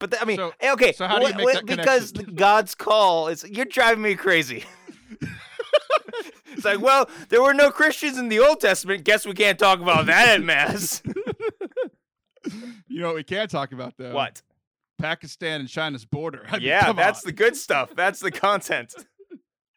But 0.00 0.10
th- 0.12 0.22
I 0.22 0.24
mean, 0.24 0.36
So- 0.38 0.52
eh, 0.60 0.72
okay. 0.72 0.92
so 0.92 1.06
how 1.06 1.18
do 1.20 1.26
you 1.28 1.34
make 1.34 1.48
wh- 1.48 1.52
that 1.54 1.66
because 1.66 2.10
connection? 2.12 2.34
God's 2.36 2.74
call 2.74 3.28
is 3.28 3.44
you're 3.48 3.64
driving 3.64 4.02
me 4.02 4.14
crazy. 4.16 4.64
it's 6.52 6.64
like, 6.64 6.80
well, 6.80 7.08
there 7.28 7.42
were 7.42 7.54
no 7.54 7.70
Christians 7.70 8.18
in 8.18 8.28
the 8.28 8.40
Old 8.40 8.60
Testament. 8.60 9.04
Guess 9.04 9.26
we 9.26 9.34
can't 9.34 9.58
talk 9.58 9.80
about 9.80 10.06
that 10.06 10.28
at 10.28 10.42
mass. 10.42 11.02
You 12.88 13.00
know 13.00 13.06
what 13.08 13.16
we 13.16 13.22
can't 13.24 13.50
talk 13.50 13.72
about 13.72 13.94
though? 13.98 14.12
what? 14.14 14.42
Pakistan 14.98 15.60
and 15.60 15.68
China's 15.68 16.04
border. 16.04 16.44
I 16.48 16.58
mean, 16.58 16.66
Yeah, 16.66 16.92
that's 16.92 17.24
on. 17.24 17.28
the 17.28 17.32
good 17.32 17.56
stuff. 17.56 17.90
That's 17.94 18.20
the 18.20 18.30
content. 18.32 18.94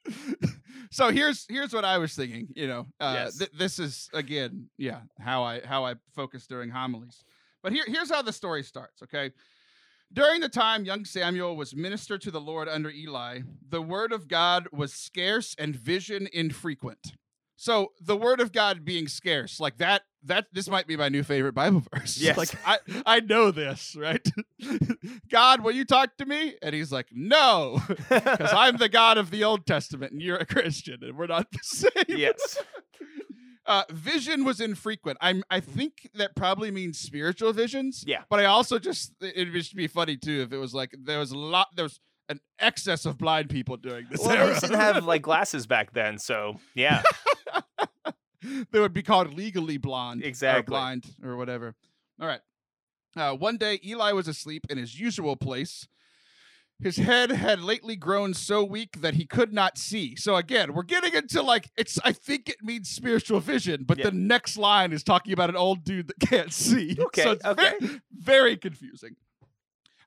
so 0.92 1.10
here's 1.10 1.46
here's 1.50 1.74
what 1.74 1.86
I 1.86 1.98
was 1.98 2.14
thinking. 2.16 2.48
You 2.56 2.68
know, 2.68 2.88
uh, 3.00 3.14
Yes. 3.26 3.38
th- 3.38 3.52
this 3.58 3.80
is 3.80 4.10
again, 4.14 4.70
yeah, 4.78 5.02
how 5.20 5.44
I 5.44 5.62
how 5.66 5.86
I 5.86 5.96
focus 6.16 6.48
during 6.48 6.70
homilies. 6.70 7.24
But 7.64 7.74
here 7.74 7.84
here's 7.88 8.10
how 8.12 8.22
the 8.22 8.34
story 8.34 8.64
starts. 8.64 9.02
Okay. 9.04 9.32
During 10.14 10.42
the 10.42 10.50
time 10.50 10.84
young 10.84 11.06
Samuel 11.06 11.56
was 11.56 11.74
minister 11.76 12.18
to 12.18 12.32
the 12.32 12.42
Lord 12.42 12.68
under 12.68 12.90
Eli, 12.90 13.42
the 13.70 13.82
word 13.82 14.12
of 14.12 14.28
God 14.28 14.68
was 14.74 14.94
scarce 14.94 15.56
and 15.58 15.74
vision 15.76 16.28
infrequent. 16.34 17.14
So 17.56 17.94
the 18.02 18.18
word 18.18 18.42
of 18.42 18.52
God 18.52 18.84
being 18.84 19.08
scarce, 19.08 19.60
like 19.60 19.78
that, 19.78 20.02
that 20.26 20.48
this 20.54 20.70
might 20.70 20.88
be 20.88 20.96
my 20.98 21.10
new 21.10 21.24
favorite 21.24 21.54
Bible 21.54 21.84
verse. 21.94 22.18
Yes. 22.18 22.38
Like 22.38 22.50
I, 22.66 22.78
I 23.06 23.20
know 23.22 23.52
this, 23.52 23.96
right? 24.00 24.26
God, 25.30 25.62
will 25.62 25.72
you 25.72 25.86
talk 25.86 26.16
to 26.18 26.26
me? 26.26 26.56
And 26.62 26.76
he's 26.76 26.92
like, 26.92 27.08
No, 27.12 27.82
because 27.88 28.54
I'm 28.54 28.78
the 28.78 28.90
God 28.90 29.18
of 29.18 29.32
the 29.32 29.44
Old 29.44 29.66
Testament 29.66 30.12
and 30.12 30.22
you're 30.22 30.38
a 30.38 30.46
Christian 30.46 31.00
and 31.02 31.18
we're 31.18 31.28
not 31.28 31.52
the 31.52 31.60
same. 31.64 31.92
yes. 32.08 32.58
Uh, 33.66 33.84
vision 33.92 34.44
was 34.44 34.60
infrequent. 34.60 35.18
I'm. 35.22 35.44
I 35.50 35.60
think 35.60 36.10
that 36.16 36.36
probably 36.36 36.72
means 36.72 36.98
spiritual 36.98 37.54
visions. 37.54 38.04
Yeah. 38.08 38.24
But 38.28 38.40
I 38.40 38.46
also 38.46 38.80
just 38.80 39.14
it'd 39.22 39.54
just 39.54 39.76
be 39.76 39.86
funny 39.88 40.18
too 40.18 40.42
if 40.42 40.52
it 40.52 40.58
was 40.58 40.74
like 40.74 40.94
there 41.04 41.20
was 41.20 41.32
a 41.32 41.38
lot 41.38 41.68
there 41.76 41.84
was 41.84 42.00
an 42.28 42.40
excess 42.58 43.06
of 43.06 43.20
blind 43.20 43.50
people 43.50 43.78
doing 43.78 44.08
this 44.10 44.20
Well, 44.22 44.32
era. 44.32 44.54
they 44.54 44.60
didn't 44.62 44.80
have 44.80 45.06
like 45.06 45.22
glasses 45.22 45.68
back 45.68 45.94
then, 45.94 46.18
so 46.18 46.58
yeah. 46.74 47.04
they 48.72 48.80
would 48.80 48.94
be 48.94 49.04
called 49.04 49.34
legally 49.34 49.78
blonde, 49.78 50.24
exactly, 50.24 50.60
or 50.60 50.64
blind, 50.64 51.06
or 51.24 51.38
whatever. 51.38 51.76
All 52.20 52.28
right. 52.28 52.42
Uh, 53.16 53.34
one 53.36 53.58
day, 53.58 53.80
Eli 53.86 54.12
was 54.14 54.28
asleep 54.28 54.66
in 54.70 54.78
his 54.78 55.00
usual 55.00 55.36
place. 55.36 55.88
His 56.82 56.98
head 56.98 57.30
had 57.30 57.62
lately 57.62 57.96
grown 57.96 58.34
so 58.34 58.64
weak 58.64 59.02
that 59.02 59.14
he 59.14 59.26
could 59.26 59.54
not 59.54 59.78
see. 59.78 60.16
So 60.16 60.36
again, 60.36 60.74
we're 60.74 60.82
getting 60.82 61.14
into 61.14 61.44
like 61.44 61.70
it's. 61.78 62.00
I 62.04 62.12
think 62.12 62.50
it 62.50 62.64
means 62.64 62.90
spiritual 62.90 63.40
vision, 63.40 63.84
but 63.86 64.00
Yeah. 64.00 64.06
the 64.06 64.14
next 64.14 64.58
line 64.58 64.92
is 64.92 65.04
talking 65.04 65.32
about 65.34 65.50
an 65.50 65.56
old 65.56 65.84
dude 65.84 66.08
that 66.08 66.20
can't 66.28 66.52
see. 66.52 66.96
Okay, 67.00 67.22
so 67.24 67.32
it's 67.32 67.46
okay. 67.46 67.74
very, 67.80 68.02
very 68.12 68.58
confusing. 68.58 69.16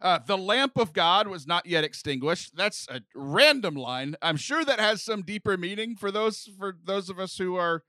Uh, 0.01 0.19
the 0.27 0.37
lamp 0.37 0.77
of 0.77 0.93
God 0.93 1.29
was 1.29 1.47
not 1.47 1.65
yet 1.65 1.85
extinguished. 1.85 2.57
That's 2.57 2.89
a 2.91 3.01
random 3.15 3.75
line. 3.77 4.17
I'm 4.21 4.37
sure 4.37 4.65
that 4.65 4.81
has 4.81 5.01
some 5.01 5.23
deeper 5.23 5.57
meaning 5.57 5.95
for 5.95 6.11
those 6.11 6.49
for 6.59 6.77
those 6.85 7.09
of 7.09 7.21
us 7.21 7.39
who 7.39 7.55
are 7.55 7.85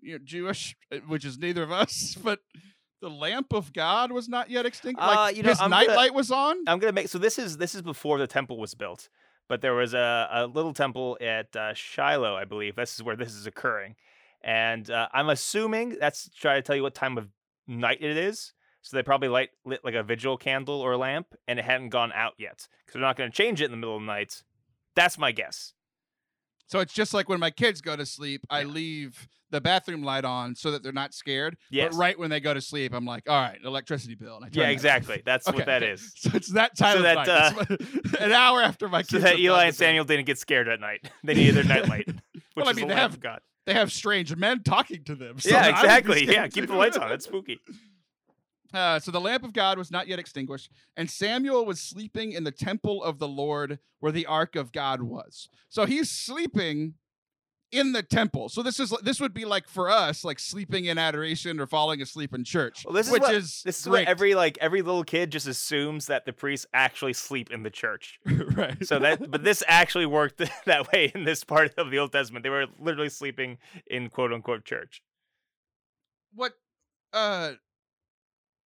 you 0.00 0.12
know, 0.12 0.18
Jewish, 0.24 0.76
uh, 0.92 0.96
which 1.06 1.24
is 1.24 1.38
neither 1.38 1.62
of 1.62 1.72
us. 1.72 2.16
But 2.22 2.40
the 3.00 3.10
lamp 3.10 3.52
of 3.52 3.72
God 3.72 4.10
was 4.10 4.28
not 4.28 4.50
yet 4.50 4.66
extinguished. 4.66 5.06
Uh, 5.08 5.14
like 5.14 5.36
you 5.36 5.42
know, 5.42 5.50
his 5.50 5.60
I'm 5.60 5.70
gonna- 5.70 5.86
nightlight 5.86 6.14
was 6.14 6.30
on. 6.30 6.56
I'm 6.66 6.78
gonna 6.78 6.92
make 6.92 7.08
so 7.08 7.18
this 7.18 7.38
is 7.38 7.56
this 7.58 7.74
is 7.74 7.82
before 7.82 8.18
the 8.18 8.26
temple 8.26 8.58
was 8.58 8.74
built, 8.74 9.08
but 9.48 9.60
there 9.60 9.74
was 9.74 9.94
a, 9.94 10.28
a 10.32 10.46
little 10.46 10.72
temple 10.74 11.16
at 11.20 11.54
uh, 11.54 11.74
Shiloh, 11.74 12.34
I 12.36 12.44
believe. 12.44 12.76
This 12.76 12.94
is 12.94 13.02
where 13.02 13.16
this 13.16 13.32
is 13.34 13.46
occurring, 13.46 13.94
and 14.42 14.90
uh, 14.90 15.08
I'm 15.12 15.28
assuming 15.28 15.96
that's 16.00 16.28
try 16.30 16.56
to 16.56 16.62
tell 16.62 16.74
you 16.76 16.82
what 16.82 16.94
time 16.94 17.16
of 17.18 17.28
night 17.66 17.98
it 18.00 18.16
is. 18.16 18.52
So 18.82 18.96
they 18.96 19.02
probably 19.02 19.28
light 19.28 19.50
lit 19.64 19.84
like 19.84 19.94
a 19.94 20.02
vigil 20.02 20.36
candle 20.36 20.80
or 20.80 20.96
lamp, 20.96 21.34
and 21.46 21.58
it 21.58 21.64
hadn't 21.64 21.90
gone 21.90 22.12
out 22.14 22.34
yet 22.38 22.66
because 22.84 22.94
they're 22.94 23.02
not 23.02 23.16
going 23.16 23.30
to 23.30 23.36
change 23.36 23.60
it 23.60 23.66
in 23.66 23.70
the 23.70 23.76
middle 23.76 23.96
of 23.96 24.02
the 24.02 24.06
night. 24.06 24.42
That's 24.96 25.18
my 25.18 25.30
guess. 25.30 25.74
So 26.66 26.80
it's 26.80 26.92
just 26.92 27.14
like 27.14 27.28
when 27.28 27.40
my 27.40 27.50
kids 27.50 27.80
go 27.80 27.96
to 27.96 28.04
sleep, 28.06 28.42
I 28.50 28.62
leave 28.62 29.28
the 29.50 29.60
bathroom 29.60 30.02
light 30.02 30.24
on 30.24 30.54
so 30.54 30.70
that 30.70 30.82
they're 30.82 30.92
not 30.92 31.14
scared. 31.14 31.56
Yes. 31.70 31.92
But 31.92 31.98
right 31.98 32.18
when 32.18 32.30
they 32.30 32.40
go 32.40 32.52
to 32.54 32.60
sleep, 32.60 32.92
I'm 32.94 33.04
like, 33.06 33.28
all 33.28 33.40
right, 33.40 33.58
electricity 33.64 34.14
bill. 34.14 34.36
And 34.36 34.44
I 34.44 34.48
Yeah, 34.52 34.62
that 34.62 34.66
off. 34.68 34.72
exactly. 34.72 35.22
That's 35.24 35.48
Okay, 35.48 35.56
what 35.56 35.66
that 35.66 35.82
is. 35.82 36.12
So 36.16 36.30
it's 36.34 36.48
that 36.52 36.76
time 36.76 36.94
So 36.94 36.98
of 36.98 37.02
that, 37.04 37.28
uh, 37.28 37.50
night. 37.50 37.66
It's 37.70 38.14
an 38.20 38.32
hour 38.32 38.60
after 38.62 38.88
my 38.88 39.00
kids. 39.02 39.10
So 39.10 39.18
that 39.20 39.38
Eli 39.38 39.64
and. 39.66 39.74
Samuel 39.74 40.04
didn't 40.04 40.26
get 40.26 40.38
scared 40.38 40.68
at 40.68 40.80
night. 40.80 41.10
They 41.24 41.34
needed 41.34 41.54
their 41.56 41.64
nightlight. 41.64 42.06
Which 42.32 42.42
Well, 42.56 42.68
I 42.68 42.72
mean, 42.72 42.88
the 42.88 42.94
they 42.94 43.00
have- 43.00 43.20
God. 43.20 43.40
They 43.66 43.74
have 43.74 43.92
strange 43.92 44.34
men 44.34 44.62
talking 44.62 45.04
to 45.04 45.14
them. 45.14 45.38
so 45.38 45.50
yeah, 45.50 45.58
I 45.58 45.66
would 45.66 45.74
be 45.74 45.80
exactly. 45.80 46.26
Yeah, 46.32 46.48
keep 46.48 46.66
the 46.68 46.74
lights 46.74 46.96
on. 46.96 47.08
That's 47.10 47.26
spooky. 47.26 47.60
Uh, 48.72 48.98
so 48.98 49.10
the 49.10 49.20
lamp 49.20 49.44
of 49.44 49.52
God 49.54 49.78
was 49.78 49.90
not 49.90 50.08
yet 50.08 50.18
extinguished, 50.18 50.70
and 50.96 51.10
Samuel 51.10 51.64
was 51.64 51.80
sleeping 51.80 52.32
in 52.32 52.44
the 52.44 52.50
temple 52.50 53.02
of 53.02 53.18
the 53.18 53.28
Lord 53.28 53.78
where 54.00 54.12
the 54.12 54.26
ark 54.26 54.56
of 54.56 54.72
God 54.72 55.02
was. 55.02 55.48
So 55.70 55.86
he's 55.86 56.10
sleeping 56.10 56.94
in 57.70 57.92
the 57.92 58.02
temple. 58.02 58.48
So 58.48 58.62
this 58.62 58.80
is 58.80 58.94
this 59.02 59.20
would 59.20 59.34
be 59.34 59.44
like 59.44 59.68
for 59.68 59.90
us, 59.90 60.24
like 60.24 60.38
sleeping 60.38 60.86
in 60.86 60.96
adoration 60.98 61.60
or 61.60 61.66
falling 61.66 62.00
asleep 62.00 62.32
in 62.34 62.42
church, 62.44 62.84
Well, 62.86 62.94
this 62.94 63.06
is 63.08 63.12
which 63.12 63.22
what- 63.22 63.34
is 63.34 63.62
This 63.64 63.80
is 63.80 63.86
great. 63.86 64.00
what 64.02 64.08
every 64.08 64.34
like 64.34 64.56
every 64.60 64.80
little 64.82 65.04
kid 65.04 65.30
just 65.30 65.46
assumes 65.46 66.06
that 66.06 66.24
the 66.24 66.32
priests 66.32 66.66
actually 66.72 67.12
sleep 67.12 67.50
in 67.50 67.62
the 67.62 67.70
church. 67.70 68.18
right. 68.26 68.84
So 68.86 68.98
that, 69.00 69.30
but 69.30 69.44
this 69.44 69.62
actually 69.68 70.06
worked 70.06 70.38
that 70.66 70.90
way 70.92 71.12
in 71.14 71.24
this 71.24 71.44
part 71.44 71.74
of 71.76 71.90
the 71.90 71.98
Old 71.98 72.12
Testament. 72.12 72.42
They 72.42 72.50
were 72.50 72.66
literally 72.78 73.10
sleeping 73.10 73.58
in 73.86 74.08
quote 74.08 74.32
unquote 74.32 74.64
church. 74.64 75.02
what 76.34 76.52
uh 77.12 77.52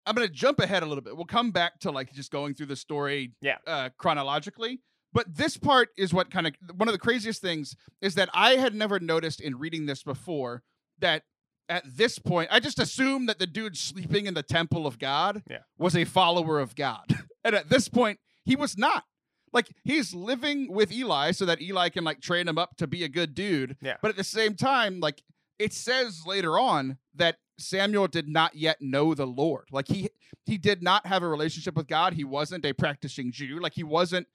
I'm 0.05 0.15
gonna 0.17 0.29
jump 0.29 0.59
ahead 0.61 0.83
a 0.83 0.87
little 0.87 1.03
bit. 1.03 1.17
We'll 1.17 1.27
come 1.27 1.53
back 1.53 1.79
to 1.81 1.91
like 1.93 2.13
just 2.13 2.31
going 2.33 2.55
through 2.55 2.67
the 2.67 2.77
story 2.77 3.33
Yeah. 3.41 3.59
uh 3.67 3.89
chronologically. 3.99 4.81
But 5.13 5.37
this 5.37 5.57
part 5.57 5.91
is 5.97 6.13
what 6.15 6.31
kind 6.31 6.47
of 6.47 6.55
one 6.77 6.89
of 6.89 6.93
the 6.95 6.99
craziest 6.99 7.41
things 7.43 7.77
is 8.01 8.15
that 8.15 8.31
I 8.33 8.53
had 8.57 8.75
never 8.75 8.99
noticed 8.99 9.41
in 9.41 9.59
reading 9.59 9.87
this 9.87 10.03
before 10.03 10.63
that 10.99 11.23
at 11.69 11.85
this 11.87 12.19
point 12.19 12.49
I 12.53 12.61
just 12.61 12.79
assumed 12.79 13.29
that 13.29 13.39
the 13.39 13.47
dude 13.47 13.77
sleeping 13.77 14.27
in 14.27 14.35
the 14.35 14.43
temple 14.43 14.87
of 14.87 14.99
God 14.99 15.43
Yeah. 15.51 15.59
was 15.79 15.95
a 15.97 16.05
follower 16.05 16.61
of 16.61 16.75
God. 16.75 17.05
and 17.45 17.55
at 17.55 17.69
this 17.69 17.89
point 17.89 18.19
he 18.45 18.57
was 18.57 18.77
not. 18.79 19.05
Like 19.53 19.69
he's 19.85 20.15
living 20.15 20.73
with 20.73 20.91
Eli 20.91 21.33
so 21.33 21.45
that 21.45 21.61
Eli 21.61 21.91
can 21.91 22.05
like 22.05 22.21
train 22.23 22.49
him 22.49 22.57
up 22.57 22.77
to 22.79 22.87
be 22.87 23.05
a 23.05 23.09
good 23.09 23.35
dude. 23.35 23.77
Yeah. 23.83 23.97
But 24.01 24.09
at 24.11 24.17
the 24.17 24.25
same 24.25 24.55
time, 24.55 24.99
like 25.01 25.23
it 25.59 25.73
says 25.75 26.23
later 26.27 26.59
on 26.59 26.97
that 27.15 27.37
Samuel 27.59 28.09
did 28.09 28.29
not 28.29 28.55
yet 28.57 28.79
know 28.81 29.15
the 29.15 29.27
Lord. 29.27 29.69
Like 29.71 29.89
he 29.89 30.09
he 30.47 30.57
did 30.57 30.83
not 30.83 31.07
have 31.07 31.23
a 31.23 31.29
relationship 31.29 31.77
with 31.77 31.87
God. 31.87 32.15
He 32.15 32.25
wasn't 32.25 32.65
a 32.65 32.73
practicing 32.73 33.31
Jew. 33.31 33.61
Like 33.61 33.75
he 33.75 33.85
wasn't 33.85 34.27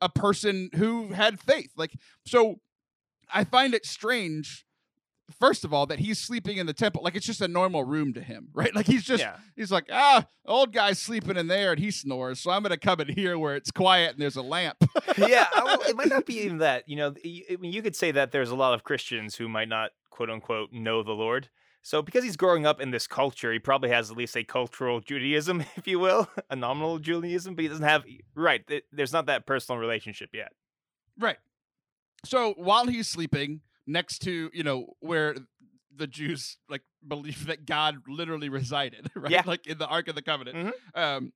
a 0.00 0.08
person 0.08 0.70
who 0.76 1.08
had 1.12 1.40
faith. 1.40 1.70
Like 1.76 1.92
so 2.26 2.60
I 3.32 3.44
find 3.44 3.74
it 3.74 3.84
strange 3.86 4.64
first 5.38 5.62
of 5.62 5.74
all 5.74 5.84
that 5.84 5.98
he's 5.98 6.18
sleeping 6.18 6.56
in 6.56 6.64
the 6.64 6.72
temple 6.72 7.02
like 7.04 7.14
it's 7.14 7.26
just 7.26 7.42
a 7.42 7.48
normal 7.48 7.84
room 7.84 8.14
to 8.14 8.22
him, 8.22 8.48
right? 8.54 8.74
Like 8.74 8.86
he's 8.86 9.04
just 9.04 9.22
yeah, 9.22 9.36
he's 9.56 9.70
like, 9.70 9.84
"Ah, 9.92 10.24
old 10.46 10.72
guy's 10.72 10.98
sleeping 10.98 11.36
in 11.36 11.46
there 11.48 11.72
and 11.72 11.80
he 11.80 11.90
snores. 11.90 12.40
So 12.40 12.50
I'm 12.50 12.62
going 12.62 12.70
to 12.70 12.78
come 12.78 13.00
in 13.00 13.08
here 13.08 13.38
where 13.38 13.54
it's 13.54 13.70
quiet 13.70 14.12
and 14.12 14.20
there's 14.22 14.36
a 14.36 14.42
lamp." 14.42 14.76
yeah. 15.18 15.46
I- 15.52 15.76
it 15.88 15.96
might 15.96 16.08
not 16.08 16.24
be 16.26 16.40
even 16.40 16.58
that. 16.58 16.88
You 16.88 16.96
know, 16.96 17.14
y- 17.24 17.42
I 17.50 17.56
mean, 17.56 17.72
you 17.72 17.82
could 17.82 17.94
say 17.96 18.10
that 18.12 18.32
there's 18.32 18.50
a 18.50 18.56
lot 18.56 18.72
of 18.74 18.84
Christians 18.84 19.34
who 19.36 19.48
might 19.48 19.68
not 19.68 19.90
quote 20.10 20.30
unquote 20.30 20.72
know 20.72 21.02
the 21.02 21.12
Lord. 21.12 21.50
So 21.88 22.02
because 22.02 22.22
he's 22.22 22.36
growing 22.36 22.66
up 22.66 22.82
in 22.82 22.90
this 22.90 23.06
culture, 23.06 23.50
he 23.50 23.58
probably 23.58 23.88
has 23.88 24.10
at 24.10 24.16
least 24.18 24.36
a 24.36 24.44
cultural 24.44 25.00
Judaism, 25.00 25.64
if 25.76 25.86
you 25.88 25.98
will, 25.98 26.28
a 26.50 26.54
nominal 26.54 26.98
Judaism, 26.98 27.54
but 27.54 27.62
he 27.62 27.68
doesn't 27.68 27.82
have 27.82 28.04
right. 28.34 28.66
th- 28.66 28.84
There's 28.92 29.14
not 29.14 29.24
that 29.24 29.46
personal 29.46 29.78
relationship 29.80 30.28
yet. 30.34 30.52
Right. 31.18 31.38
So 32.26 32.52
while 32.58 32.86
he's 32.88 33.08
sleeping 33.08 33.62
next 33.86 34.18
to, 34.24 34.50
you 34.52 34.62
know, 34.62 34.96
where 35.00 35.34
the 35.96 36.06
Jews 36.06 36.58
like 36.68 36.82
believe 37.06 37.46
that 37.46 37.64
God 37.64 38.02
literally 38.06 38.50
resided, 38.50 39.10
right? 39.16 39.32
Yeah. 39.32 39.44
Like 39.46 39.66
in 39.66 39.78
the 39.78 39.86
Ark 39.86 40.08
of 40.08 40.14
the 40.14 40.20
Covenant. 40.20 40.74
Mhm. 40.94 41.00
Um 41.00 41.32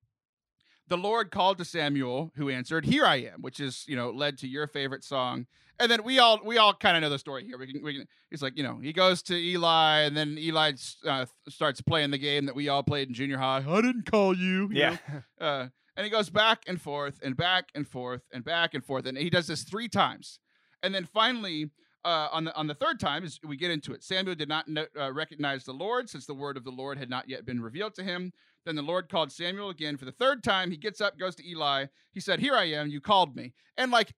the 0.88 0.96
Lord 0.96 1.30
called 1.30 1.58
to 1.58 1.64
Samuel, 1.64 2.32
who 2.36 2.48
answered, 2.48 2.84
"Here 2.84 3.04
I 3.04 3.16
am," 3.16 3.42
which 3.42 3.60
is, 3.60 3.84
you 3.88 3.96
know, 3.96 4.10
led 4.10 4.38
to 4.38 4.48
your 4.48 4.66
favorite 4.66 5.04
song. 5.04 5.46
And 5.78 5.90
then 5.90 6.04
we 6.04 6.18
all 6.18 6.40
we 6.44 6.58
all 6.58 6.74
kind 6.74 6.96
of 6.96 7.02
know 7.02 7.10
the 7.10 7.18
story 7.18 7.44
here. 7.44 7.58
We 7.58 7.72
can, 7.72 7.82
we 7.82 7.94
can 7.94 8.06
he's 8.30 8.42
like, 8.42 8.56
you 8.56 8.62
know, 8.62 8.78
he 8.78 8.92
goes 8.92 9.22
to 9.24 9.34
Eli, 9.34 10.00
and 10.00 10.16
then 10.16 10.36
Eli 10.38 10.72
uh, 11.06 11.26
starts 11.48 11.80
playing 11.80 12.10
the 12.10 12.18
game 12.18 12.46
that 12.46 12.54
we 12.54 12.68
all 12.68 12.82
played 12.82 13.08
in 13.08 13.14
junior 13.14 13.38
high. 13.38 13.64
I 13.66 13.80
didn't 13.80 14.10
call 14.10 14.36
you. 14.36 14.68
you 14.70 14.80
Yeah. 14.80 14.96
uh, 15.40 15.68
and 15.96 16.04
he 16.04 16.10
goes 16.10 16.30
back 16.30 16.62
and 16.66 16.80
forth 16.80 17.20
and 17.22 17.36
back 17.36 17.70
and 17.74 17.86
forth 17.86 18.22
and 18.32 18.44
back 18.44 18.74
and 18.74 18.84
forth, 18.84 19.06
and 19.06 19.16
he 19.16 19.30
does 19.30 19.46
this 19.46 19.62
three 19.62 19.88
times, 19.88 20.38
and 20.82 20.94
then 20.94 21.04
finally, 21.04 21.70
uh, 22.04 22.28
on 22.32 22.44
the 22.44 22.54
on 22.54 22.66
the 22.66 22.74
third 22.74 22.98
time, 23.00 23.24
is 23.24 23.38
we 23.46 23.56
get 23.56 23.70
into 23.70 23.92
it. 23.92 24.02
Samuel 24.02 24.34
did 24.34 24.48
not 24.48 24.68
know, 24.68 24.86
uh, 24.98 25.12
recognize 25.12 25.64
the 25.64 25.72
Lord, 25.72 26.08
since 26.08 26.26
the 26.26 26.34
word 26.34 26.56
of 26.56 26.64
the 26.64 26.70
Lord 26.70 26.98
had 26.98 27.10
not 27.10 27.28
yet 27.28 27.44
been 27.44 27.60
revealed 27.60 27.94
to 27.96 28.02
him. 28.02 28.32
Then 28.64 28.76
the 28.76 28.82
Lord 28.82 29.08
called 29.08 29.32
Samuel 29.32 29.70
again 29.70 29.96
for 29.96 30.04
the 30.04 30.12
third 30.12 30.44
time. 30.44 30.70
He 30.70 30.76
gets 30.76 31.00
up, 31.00 31.18
goes 31.18 31.34
to 31.36 31.48
Eli. 31.48 31.86
He 32.12 32.20
said, 32.20 32.40
"Here 32.40 32.54
I 32.54 32.64
am. 32.64 32.88
You 32.88 33.00
called 33.00 33.34
me." 33.34 33.54
And 33.76 33.90
like 33.90 34.14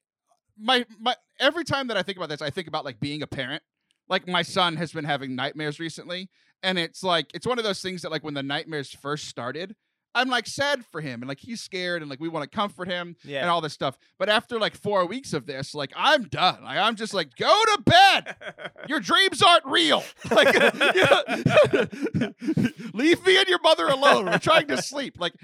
my 0.59 0.85
my 1.01 1.17
every 1.41 1.65
time 1.65 1.89
that 1.89 1.97
I 1.97 2.03
think 2.03 2.19
about 2.19 2.29
this, 2.29 2.43
I 2.43 2.51
think 2.51 2.69
about 2.69 2.85
like 2.85 3.01
being 3.01 3.23
a 3.23 3.27
parent. 3.27 3.63
Like 4.09 4.29
my 4.29 4.43
son 4.43 4.77
has 4.77 4.93
been 4.93 5.05
having 5.05 5.35
nightmares 5.35 5.81
recently, 5.81 6.29
and 6.63 6.79
it's 6.79 7.03
like 7.03 7.31
it's 7.35 7.47
one 7.47 7.59
of 7.59 7.65
those 7.65 7.81
things 7.81 8.03
that 8.03 8.11
like 8.11 8.25
when 8.25 8.35
the 8.35 8.43
nightmares 8.43 8.91
first 8.91 9.29
started, 9.29 9.75
I'm 10.15 10.29
like 10.29 10.47
sad 10.47 10.85
for 10.87 11.01
him 11.01 11.23
and 11.23 11.29
like 11.29 11.41
he's 11.41 11.61
scared 11.61 12.03
and 12.03 12.11
like 12.11 12.21
we 12.21 12.29
want 12.29 12.49
to 12.51 12.57
comfort 12.57 12.89
him 12.89 13.17
and 13.43 13.51
all 13.51 13.61
this 13.61 13.73
stuff. 13.73 13.99
But 14.19 14.29
after 14.29 14.59
like 14.61 14.77
four 14.77 15.07
weeks 15.07 15.33
of 15.33 15.47
this, 15.47 15.75
like 15.75 15.93
I'm 15.97 16.25
done. 16.25 16.63
Like 16.63 16.79
I'm 16.79 16.95
just 16.97 17.15
like 17.15 17.35
go 17.37 17.47
to 17.75 17.83
bed. 17.83 18.37
Your 18.89 19.01
dreams 19.01 19.43
aren't 19.43 19.67
real. 19.67 20.03
Like 20.31 20.55
leave 22.95 23.25
me 23.27 23.39
and 23.39 23.49
your 23.49 23.61
mother 23.63 23.89
alone. 23.89 24.27
We're 24.27 24.39
trying 24.39 24.69
to 24.69 24.81
sleep. 24.81 25.17
Like 25.19 25.35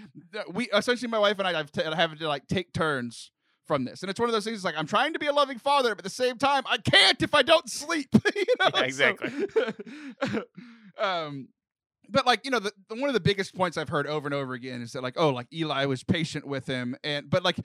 we 0.53 0.69
essentially 0.73 1.11
my 1.11 1.19
wife 1.19 1.39
and 1.39 1.49
I 1.49 1.53
have, 1.53 1.73
t- 1.73 1.83
have 1.83 2.19
to 2.19 2.29
like 2.29 2.47
take 2.47 2.73
turns 2.73 3.31
from 3.67 3.85
this. 3.85 4.03
And 4.03 4.11
it's 4.11 4.19
one 4.19 4.29
of 4.29 4.33
those 4.33 4.45
things 4.45 4.65
like 4.65 4.75
I'm 4.77 4.87
trying 4.87 5.13
to 5.13 5.19
be 5.19 5.27
a 5.27 5.33
loving 5.33 5.59
father, 5.59 5.91
but 5.91 5.99
at 5.99 6.05
the 6.05 6.11
same 6.11 6.39
time, 6.39 6.63
I 6.67 6.79
can't 6.79 7.23
if 7.23 7.35
I 7.35 7.43
don't 7.43 7.69
sleep. 7.69 8.09
you 8.35 8.45
know? 8.59 8.71
Yeah, 8.75 8.83
exactly. 8.83 9.31
So, 9.55 10.45
um 10.99 11.49
but 12.11 12.27
like 12.27 12.45
you 12.45 12.51
know 12.51 12.59
the, 12.59 12.73
the 12.89 12.95
one 12.95 13.09
of 13.09 13.15
the 13.15 13.21
biggest 13.21 13.55
points 13.55 13.77
i've 13.77 13.89
heard 13.89 14.07
over 14.07 14.27
and 14.27 14.35
over 14.35 14.53
again 14.55 14.83
is 14.83 14.93
that 14.93 15.03
like 15.03 15.15
oh 15.17 15.31
like 15.31 15.47
eli 15.53 15.85
was 15.87 16.03
patient 16.03 16.47
with 16.47 16.67
him 16.67 16.97
and 17.05 17.31
but 17.31 17.43
like 17.43 17.57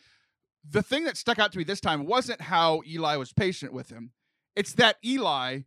the 0.67 0.81
thing 0.81 1.03
that 1.03 1.17
stuck 1.17 1.39
out 1.39 1.51
to 1.51 1.57
me 1.57 1.63
this 1.63 1.79
time 1.79 2.05
wasn't 2.05 2.41
how 2.41 2.81
eli 2.87 3.15
was 3.17 3.31
patient 3.31 3.71
with 3.71 3.91
him. 3.91 4.11
It's 4.55 4.73
that 4.73 4.95
eli 5.05 5.59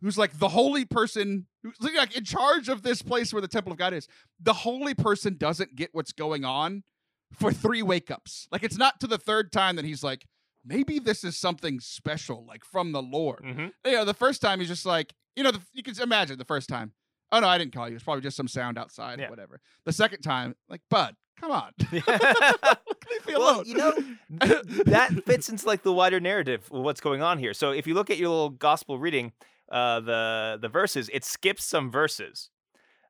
who's 0.00 0.16
like 0.16 0.38
the 0.38 0.48
holy 0.48 0.84
person 0.84 1.46
who's 1.62 1.74
like 1.80 2.16
in 2.16 2.24
charge 2.24 2.68
of 2.68 2.82
this 2.82 3.02
place 3.02 3.32
where 3.32 3.42
the 3.42 3.48
temple 3.48 3.72
of 3.72 3.78
god 3.78 3.92
is 3.92 4.08
the 4.40 4.52
holy 4.52 4.94
person 4.94 5.36
doesn't 5.36 5.74
get 5.74 5.90
what's 5.92 6.12
going 6.12 6.44
on 6.44 6.84
for 7.32 7.52
three 7.52 7.82
wake 7.82 8.10
ups 8.10 8.46
like 8.52 8.62
it's 8.62 8.78
not 8.78 9.00
to 9.00 9.06
the 9.06 9.18
third 9.18 9.52
time 9.52 9.76
that 9.76 9.84
he's 9.84 10.04
like 10.04 10.24
maybe 10.66 10.98
this 10.98 11.24
is 11.24 11.36
something 11.36 11.80
special 11.80 12.44
like 12.46 12.64
from 12.64 12.92
the 12.92 13.02
lord. 13.02 13.40
Hmm 13.44 13.66
you 13.84 13.92
know, 13.92 14.04
the 14.04 14.14
first 14.14 14.42
time 14.42 14.58
he's 14.58 14.68
just 14.68 14.86
like, 14.86 15.14
you 15.36 15.42
know, 15.42 15.52
the, 15.52 15.60
you 15.72 15.82
can 15.82 15.94
imagine 16.00 16.38
the 16.38 16.44
first 16.44 16.68
time. 16.68 16.92
Oh 17.32 17.40
no, 17.40 17.48
I 17.48 17.58
didn't 17.58 17.72
call 17.74 17.88
you. 17.88 17.94
It's 17.96 18.04
probably 18.04 18.22
just 18.22 18.36
some 18.36 18.48
sound 18.48 18.78
outside 18.78 19.18
Yeah. 19.18 19.26
or 19.26 19.30
whatever. 19.30 19.60
The 19.84 19.92
second 19.92 20.22
time, 20.22 20.54
like, 20.68 20.80
Bud, 20.90 21.16
come 21.40 21.50
on, 21.50 21.72
leave 21.92 22.06
me 22.06 23.34
well, 23.34 23.56
alone. 23.56 23.64
you 23.66 23.74
know, 23.76 23.92
that 24.86 25.22
fits 25.26 25.48
into 25.48 25.66
like 25.66 25.82
the 25.82 25.92
wider 25.92 26.20
narrative 26.20 26.68
of 26.72 26.82
what's 26.82 27.00
going 27.00 27.22
on 27.22 27.38
here. 27.38 27.52
So 27.54 27.70
if 27.72 27.86
you 27.86 27.94
look 27.94 28.10
at 28.10 28.16
your 28.18 28.28
little 28.28 28.50
gospel 28.50 28.98
reading, 28.98 29.32
uh, 29.70 30.00
the 30.00 30.58
the 30.60 30.68
verses, 30.68 31.10
it 31.12 31.24
skips 31.24 31.64
some 31.64 31.90
verses. 31.90 32.50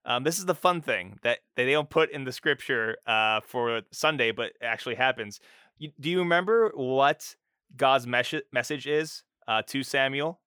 Um, 0.04 0.22
this 0.22 0.38
is 0.38 0.44
the 0.46 0.54
fun 0.54 0.82
thing 0.82 1.18
that, 1.22 1.40
they 1.56 1.68
don't 1.72 1.90
put 1.90 2.12
in 2.12 2.22
the 2.22 2.30
scripture 2.30 2.96
uh, 3.08 3.40
for 3.44 3.82
Sunday, 3.90 4.30
but 4.30 4.52
actually 4.62 4.94
happens. 4.94 5.40
You, 5.78 5.90
do 5.98 6.08
you 6.08 6.20
remember 6.20 6.70
what 6.76 7.34
God's 7.76 8.06
mes- 8.06 8.42
message 8.52 8.86
is 8.86 9.24
uh, 9.48 9.62
to 9.66 9.82
Samuel? 9.82 10.38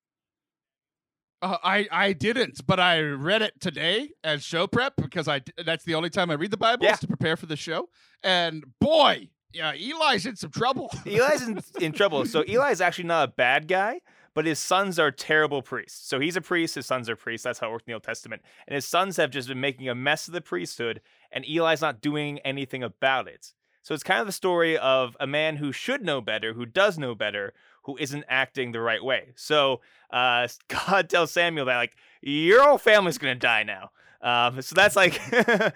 Uh, 1.41 1.57
I 1.63 1.87
I 1.91 2.13
didn't, 2.13 2.65
but 2.67 2.79
I 2.79 2.99
read 3.01 3.41
it 3.41 3.59
today 3.61 4.11
as 4.23 4.43
show 4.43 4.67
prep 4.67 4.93
because 4.97 5.27
I 5.27 5.41
that's 5.65 5.85
the 5.85 5.95
only 5.95 6.09
time 6.09 6.29
I 6.29 6.33
read 6.33 6.51
the 6.51 6.57
Bible 6.57 6.85
Yeah. 6.85 6.93
is 6.93 6.99
to 6.99 7.07
prepare 7.07 7.37
for 7.37 7.45
the 7.45 7.55
show. 7.55 7.89
And 8.23 8.65
boy, 8.81 9.29
yeah, 9.53 9.71
Eli's 9.73 10.25
in 10.25 10.35
some 10.35 10.51
trouble. 10.51 10.91
Eli's 11.05 11.47
in, 11.47 11.59
in 11.79 11.91
trouble. 11.93 12.25
So 12.25 12.43
Eli 12.49 12.71
is 12.71 12.81
actually 12.81 13.05
not 13.05 13.29
a 13.29 13.31
bad 13.31 13.67
guy, 13.69 14.01
but 14.33 14.45
his 14.45 14.59
sons 14.59 14.99
are 14.99 15.11
terrible 15.11 15.61
priests. 15.61 16.07
So 16.09 16.19
he's 16.19 16.35
a 16.35 16.41
priest, 16.41 16.75
his 16.75 16.85
sons 16.85 17.09
are 17.09 17.15
priests. 17.15 17.45
That's 17.45 17.59
how 17.59 17.69
it 17.69 17.71
worked 17.71 17.87
in 17.87 17.91
the 17.91 17.95
Old 17.95 18.03
Testament. 18.03 18.41
And 18.67 18.75
his 18.75 18.85
sons 18.85 19.15
have 19.15 19.31
just 19.31 19.47
been 19.47 19.61
making 19.61 19.87
a 19.87 19.95
mess 19.95 20.27
of 20.27 20.33
the 20.33 20.41
priesthood, 20.41 20.99
and 21.31 21.45
Eli's 21.45 21.81
not 21.81 22.01
doing 22.01 22.39
anything 22.39 22.83
about 22.83 23.27
it. 23.29 23.53
So 23.81 23.93
it's 23.93 24.03
kind 24.03 24.19
of 24.19 24.27
the 24.27 24.33
story 24.33 24.77
of 24.77 25.15
a 25.21 25.25
man 25.25 25.55
who 25.55 25.71
should 25.71 26.03
know 26.03 26.19
better, 26.19 26.53
who 26.53 26.65
does 26.65 26.99
know 26.99 27.15
better, 27.15 27.53
who 27.89 27.97
isn't 27.99 28.23
acting 28.29 28.71
the 28.71 28.79
right 28.79 29.03
way. 29.03 29.29
So 29.35 29.81
uh, 30.11 30.47
God 30.67 31.09
tells 31.09 31.31
Samuel 31.31 31.65
that, 31.65 31.77
like, 31.77 31.95
your 32.21 32.63
whole 32.63 32.77
family's 32.77 33.17
going 33.17 33.33
to 33.33 33.39
die 33.39 33.63
now. 33.63 33.91
Um, 34.21 34.61
so 34.61 34.75
that's 34.75 34.97
like, 34.97 35.13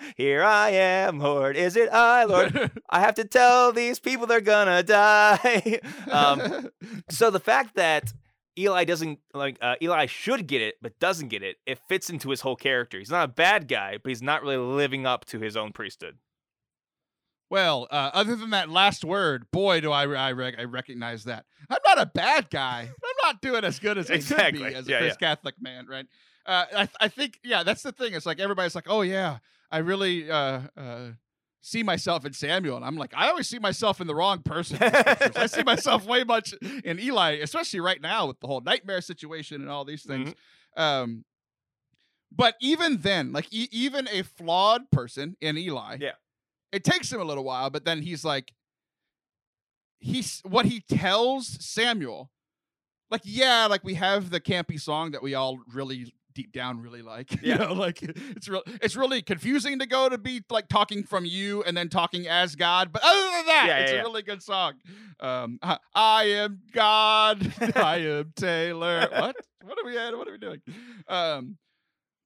here 0.17 0.43
I 0.43 0.71
am, 0.71 1.19
Lord. 1.19 1.55
Is 1.55 1.75
it 1.77 1.89
I, 1.91 2.25
Lord? 2.25 2.71
I 2.89 2.99
have 2.99 3.15
to 3.15 3.23
tell 3.23 3.71
these 3.71 3.99
people 3.99 4.27
they're 4.27 4.41
gonna 4.41 4.83
die. 4.83 5.79
um, 6.11 6.69
so 7.09 7.31
the 7.31 7.39
fact 7.39 7.75
that 7.75 8.11
Eli 8.59 8.83
doesn't 8.83 9.19
like 9.33 9.57
uh, 9.61 9.75
Eli 9.81 10.07
should 10.07 10.45
get 10.45 10.61
it, 10.61 10.75
but 10.81 10.99
doesn't 10.99 11.29
get 11.29 11.41
it. 11.41 11.55
It 11.65 11.79
fits 11.87 12.09
into 12.09 12.31
his 12.31 12.41
whole 12.41 12.57
character. 12.57 12.99
He's 12.99 13.09
not 13.09 13.29
a 13.29 13.31
bad 13.31 13.69
guy, 13.69 13.97
but 14.03 14.09
he's 14.09 14.21
not 14.21 14.43
really 14.43 14.57
living 14.57 15.05
up 15.05 15.23
to 15.27 15.39
his 15.39 15.55
own 15.55 15.71
priesthood. 15.71 16.17
Well, 17.53 17.87
uh, 17.91 18.09
other 18.15 18.35
than 18.35 18.49
that 18.49 18.69
last 18.69 19.05
word, 19.05 19.45
boy, 19.51 19.79
do 19.79 19.91
I 19.91 20.05
I, 20.11 20.31
rec- 20.31 20.57
I 20.57 20.63
recognize 20.63 21.25
that. 21.25 21.45
I'm 21.69 21.77
not 21.85 22.01
a 22.01 22.07
bad 22.07 22.49
guy. 22.49 22.89
I'm 22.89 23.15
not 23.27 23.43
doing 23.43 23.63
as 23.63 23.77
good 23.77 23.99
as 23.99 24.09
I 24.09 24.15
Exactly. 24.15 24.59
could 24.59 24.69
be 24.69 24.73
as 24.75 24.87
a 24.87 24.89
Yeah, 24.89 24.97
Chris 25.01 25.17
yeah. 25.21 25.27
Catholic 25.27 25.61
man, 25.61 25.85
right? 25.87 26.07
Uh, 26.47 26.65
I 26.75 26.89
I 26.99 27.07
think 27.09 27.39
yeah, 27.43 27.61
that's 27.61 27.83
the 27.83 27.91
thing. 27.91 28.15
It's 28.15 28.25
like 28.25 28.39
everybody's 28.39 28.73
like, 28.73 28.87
oh 28.89 29.01
yeah, 29.03 29.37
I 29.69 29.77
really 29.77 30.31
uh, 30.31 30.61
uh, 30.75 31.09
see 31.61 31.83
myself 31.83 32.25
in 32.25 32.33
Samuel, 32.33 32.75
and 32.75 32.83
I'm 32.83 32.97
like, 32.97 33.13
I 33.15 33.29
always 33.29 33.47
see 33.47 33.59
myself 33.59 34.01
in 34.01 34.07
the 34.07 34.15
wrong 34.15 34.41
person. 34.41 34.79
the. 34.79 35.31
I 35.35 35.45
see 35.45 35.61
myself 35.73 36.07
way 36.07 36.23
much 36.23 36.53
in 36.83 36.99
Eli, 36.99 37.33
especially 37.33 37.81
right 37.81 38.01
now 38.01 38.25
with 38.25 38.39
the 38.39 38.47
whole 38.47 38.61
nightmare 38.61 38.99
situation 39.01 39.61
and 39.61 39.69
all 39.69 39.85
these 39.85 40.01
things. 40.03 40.31
Mm-hmm. 40.31 40.81
Um, 40.81 41.25
but 42.35 42.55
even 42.59 42.97
then, 43.01 43.31
like 43.31 43.47
e- 43.53 43.69
even 43.71 44.07
a 44.11 44.23
flawed 44.23 44.89
person 44.89 45.37
in 45.39 45.55
Eli, 45.55 45.97
Yeah. 46.01 46.13
It 46.73 46.83
takes 46.83 47.11
him 47.11 47.21
a 47.21 47.23
little 47.23 47.43
while, 47.43 47.69
but 47.69 47.85
then 47.85 48.01
he's 48.01 48.25
like, 48.25 48.51
he's 49.99 50.41
what 50.43 50.65
he 50.65 50.81
tells 50.81 51.47
Samuel, 51.65 52.31
like 53.09 53.21
yeah, 53.23 53.67
like 53.67 53.83
we 53.83 53.93
have 53.93 54.29
the 54.29 54.41
campy 54.41 54.79
song 54.79 55.11
that 55.11 55.23
we 55.23 55.33
all 55.35 55.59
really 55.73 56.13
deep 56.33 56.51
down 56.51 56.81
really 56.81 57.03
like, 57.03 57.31
Yeah. 57.43 57.53
you 57.53 57.55
know, 57.59 57.73
like 57.73 57.99
it's 58.01 58.47
real, 58.49 58.63
it's 58.81 58.95
really 58.95 59.21
confusing 59.21 59.77
to 59.79 59.85
go 59.85 60.09
to 60.09 60.17
be 60.17 60.41
like 60.49 60.67
talking 60.67 61.03
from 61.03 61.25
you 61.25 61.61
and 61.63 61.77
then 61.77 61.89
talking 61.89 62.27
as 62.27 62.55
God, 62.55 62.91
but 62.91 63.03
other 63.05 63.21
than 63.37 63.45
that, 63.45 63.65
Yeah, 63.67 63.77
it's 63.77 63.91
yeah, 63.91 63.95
a 63.95 63.99
yeah. 63.99 64.03
really 64.03 64.23
good 64.23 64.41
song. 64.41 64.73
Um, 65.19 65.59
I, 65.61 65.77
I 65.93 66.23
am 66.25 66.61
God, 66.73 67.53
I 67.75 67.97
am 67.97 68.33
Taylor. 68.35 69.07
What? 69.11 69.35
What 69.63 69.77
are 69.79 69.85
we 69.85 69.97
at? 69.97 70.17
What 70.17 70.27
are 70.27 70.31
we 70.31 70.37
doing? 70.39 70.61
Um, 71.07 71.57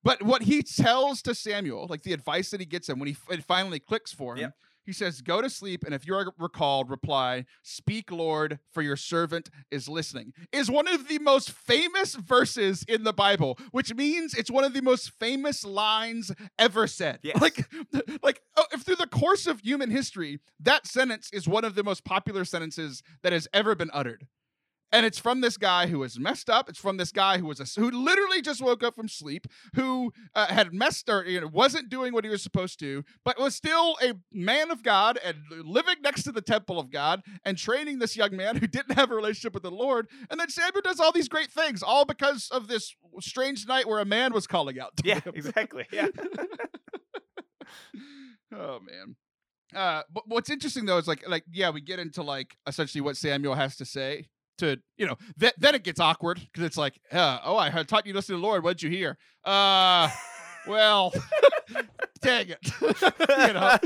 but 0.04 0.22
what 0.24 0.44
he 0.44 0.62
tells 0.64 1.22
to 1.24 1.36
Samuel, 1.36 1.88
like 1.90 2.04
the 2.04 2.14
advice 2.14 2.50
that 2.52 2.60
he 2.60 2.66
gets 2.66 2.88
him 2.90 3.00
when 3.00 3.08
he 3.08 3.18
it 3.30 3.44
finally 3.44 3.80
clicks 3.80 4.12
for 4.14 4.36
him, 4.36 4.42
Yep. 4.42 4.54
he 4.86 4.94
says, 4.94 5.22
"Go 5.22 5.42
to 5.42 5.50
sleep, 5.50 5.84
and 5.84 5.94
if 5.94 6.08
you 6.08 6.16
are 6.16 6.32
recalled, 6.38 6.90
reply, 6.90 7.46
Speak, 7.62 8.10
Lord, 8.12 8.60
for 8.72 8.82
your 8.82 8.96
servant 8.96 9.50
is 9.70 9.90
listening." 9.90 10.34
Is 10.52 10.72
one 10.72 10.88
of 10.88 11.08
the 11.08 11.20
most 11.20 11.52
famous 11.52 12.16
verses 12.16 12.86
in 12.88 13.04
the 13.04 13.14
Bible, 13.14 13.58
which 13.72 13.94
means 13.94 14.34
it's 14.34 14.52
one 14.52 14.64
of 14.64 14.74
the 14.74 14.82
most 14.82 15.12
famous 15.20 15.66
lines 15.66 16.32
ever 16.58 16.88
said. 16.88 17.20
Yes. 17.24 17.42
Like, 17.42 17.68
like 18.24 18.42
oh, 18.56 18.66
if 18.72 18.82
through 18.84 18.96
the 18.96 19.08
course 19.08 19.46
of 19.48 19.60
human 19.62 19.90
history, 19.92 20.40
that 20.60 20.88
sentence 20.88 21.30
is 21.34 21.48
one 21.48 21.66
of 21.66 21.76
the 21.76 21.84
most 21.84 22.06
popular 22.06 22.46
sentences 22.46 23.04
that 23.24 23.34
has 23.34 23.48
ever 23.54 23.76
been 23.76 23.90
uttered. 23.94 24.28
And 24.92 25.06
it's 25.06 25.20
from 25.20 25.42
this 25.42 25.58
guy 25.58 25.88
who 25.88 26.00
was 26.00 26.18
messed 26.18 26.50
up. 26.50 26.70
It's 26.70 26.80
from 26.80 26.96
this 26.96 27.12
guy 27.12 27.40
who 27.40 27.46
was 27.48 27.60
a, 27.60 27.80
who 27.80 27.92
literally 27.92 28.42
just 28.42 28.62
woke 28.62 28.84
up 28.84 28.96
from 28.96 29.10
sleep, 29.10 29.46
who 29.76 30.14
uh, 30.34 30.48
had 30.48 30.74
messed 30.74 31.10
or 31.10 31.26
you 31.26 31.42
know, 31.42 31.48
wasn't 31.48 31.90
doing 31.90 32.14
what 32.14 32.24
he 32.24 32.30
was 32.30 32.42
supposed 32.42 32.80
to, 32.80 33.04
but 33.26 33.38
was 33.38 33.54
still 33.54 33.98
a 34.02 34.14
man 34.32 34.72
of 34.72 34.84
God 34.84 35.20
and 35.24 35.38
living 35.64 35.96
next 36.02 36.24
to 36.24 36.32
the 36.32 36.42
temple 36.42 36.80
of 36.80 36.90
God 36.90 37.22
and 37.44 37.58
training 37.58 38.00
this 38.00 38.16
young 38.16 38.36
man 38.36 38.56
who 38.60 38.68
didn't 38.68 38.96
have 38.96 39.12
a 39.12 39.16
relationship 39.16 39.54
with 39.54 39.64
the 39.64 39.72
Lord. 39.72 40.08
And 40.30 40.40
then 40.40 40.50
Samuel 40.50 40.82
does 40.82 41.00
all 41.02 41.12
these 41.12 41.28
great 41.28 41.52
things, 41.52 41.84
all 41.84 42.06
because 42.06 42.48
of 42.52 42.68
this 42.70 42.96
strange 43.20 43.68
night 43.68 43.88
where 43.90 44.00
a 44.00 44.06
man 44.06 44.32
was 44.34 44.48
calling 44.48 44.80
out. 44.80 44.96
To 44.98 45.04
Yeah, 45.06 45.20
him. 45.20 45.34
exactly. 45.36 45.86
Yeah. 45.92 46.08
oh 48.54 48.80
man. 48.80 49.16
Uh, 49.76 50.04
but 50.14 50.24
what's 50.28 50.50
interesting 50.50 50.86
though 50.86 50.98
is 50.98 51.08
like 51.08 51.28
like 51.28 51.44
yeah, 51.52 51.70
we 51.72 51.82
get 51.82 52.00
into 52.00 52.24
like 52.24 52.56
essentially 52.66 53.02
what 53.02 53.18
Samuel 53.18 53.56
has 53.56 53.76
to 53.78 53.86
say 53.86 54.28
to 54.58 54.78
you 54.98 55.06
know 55.06 55.16
th- 55.40 55.54
then 55.58 55.76
it 55.76 55.84
gets 55.84 56.00
awkward 56.00 56.40
because 56.40 56.64
it's 56.64 56.78
like 56.78 57.00
uh, 57.12 57.40
oh 57.44 57.58
I 57.58 57.70
taught 57.84 58.06
you 58.06 58.14
to 58.14 58.18
listen 58.18 58.36
to 58.36 58.42
the 58.42 58.46
Lord. 58.46 58.64
What'd 58.64 58.84
you 58.84 58.90
hear? 58.90 59.18
Uh, 59.44 60.10
well, 60.68 61.14
dang 62.22 62.50
it, 62.50 62.60
you 62.82 63.54
know. 63.54 63.78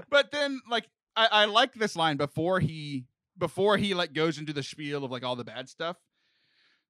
but 0.10 0.30
then 0.32 0.60
like 0.68 0.88
I, 1.14 1.28
I 1.30 1.44
like 1.46 1.74
this 1.74 1.96
line 1.96 2.16
before 2.16 2.60
he 2.60 3.06
before 3.38 3.76
he 3.76 3.94
like 3.94 4.12
goes 4.12 4.38
into 4.38 4.52
the 4.52 4.62
spiel 4.62 5.04
of 5.04 5.10
like 5.10 5.24
all 5.24 5.36
the 5.36 5.44
bad 5.44 5.68
stuff. 5.68 5.96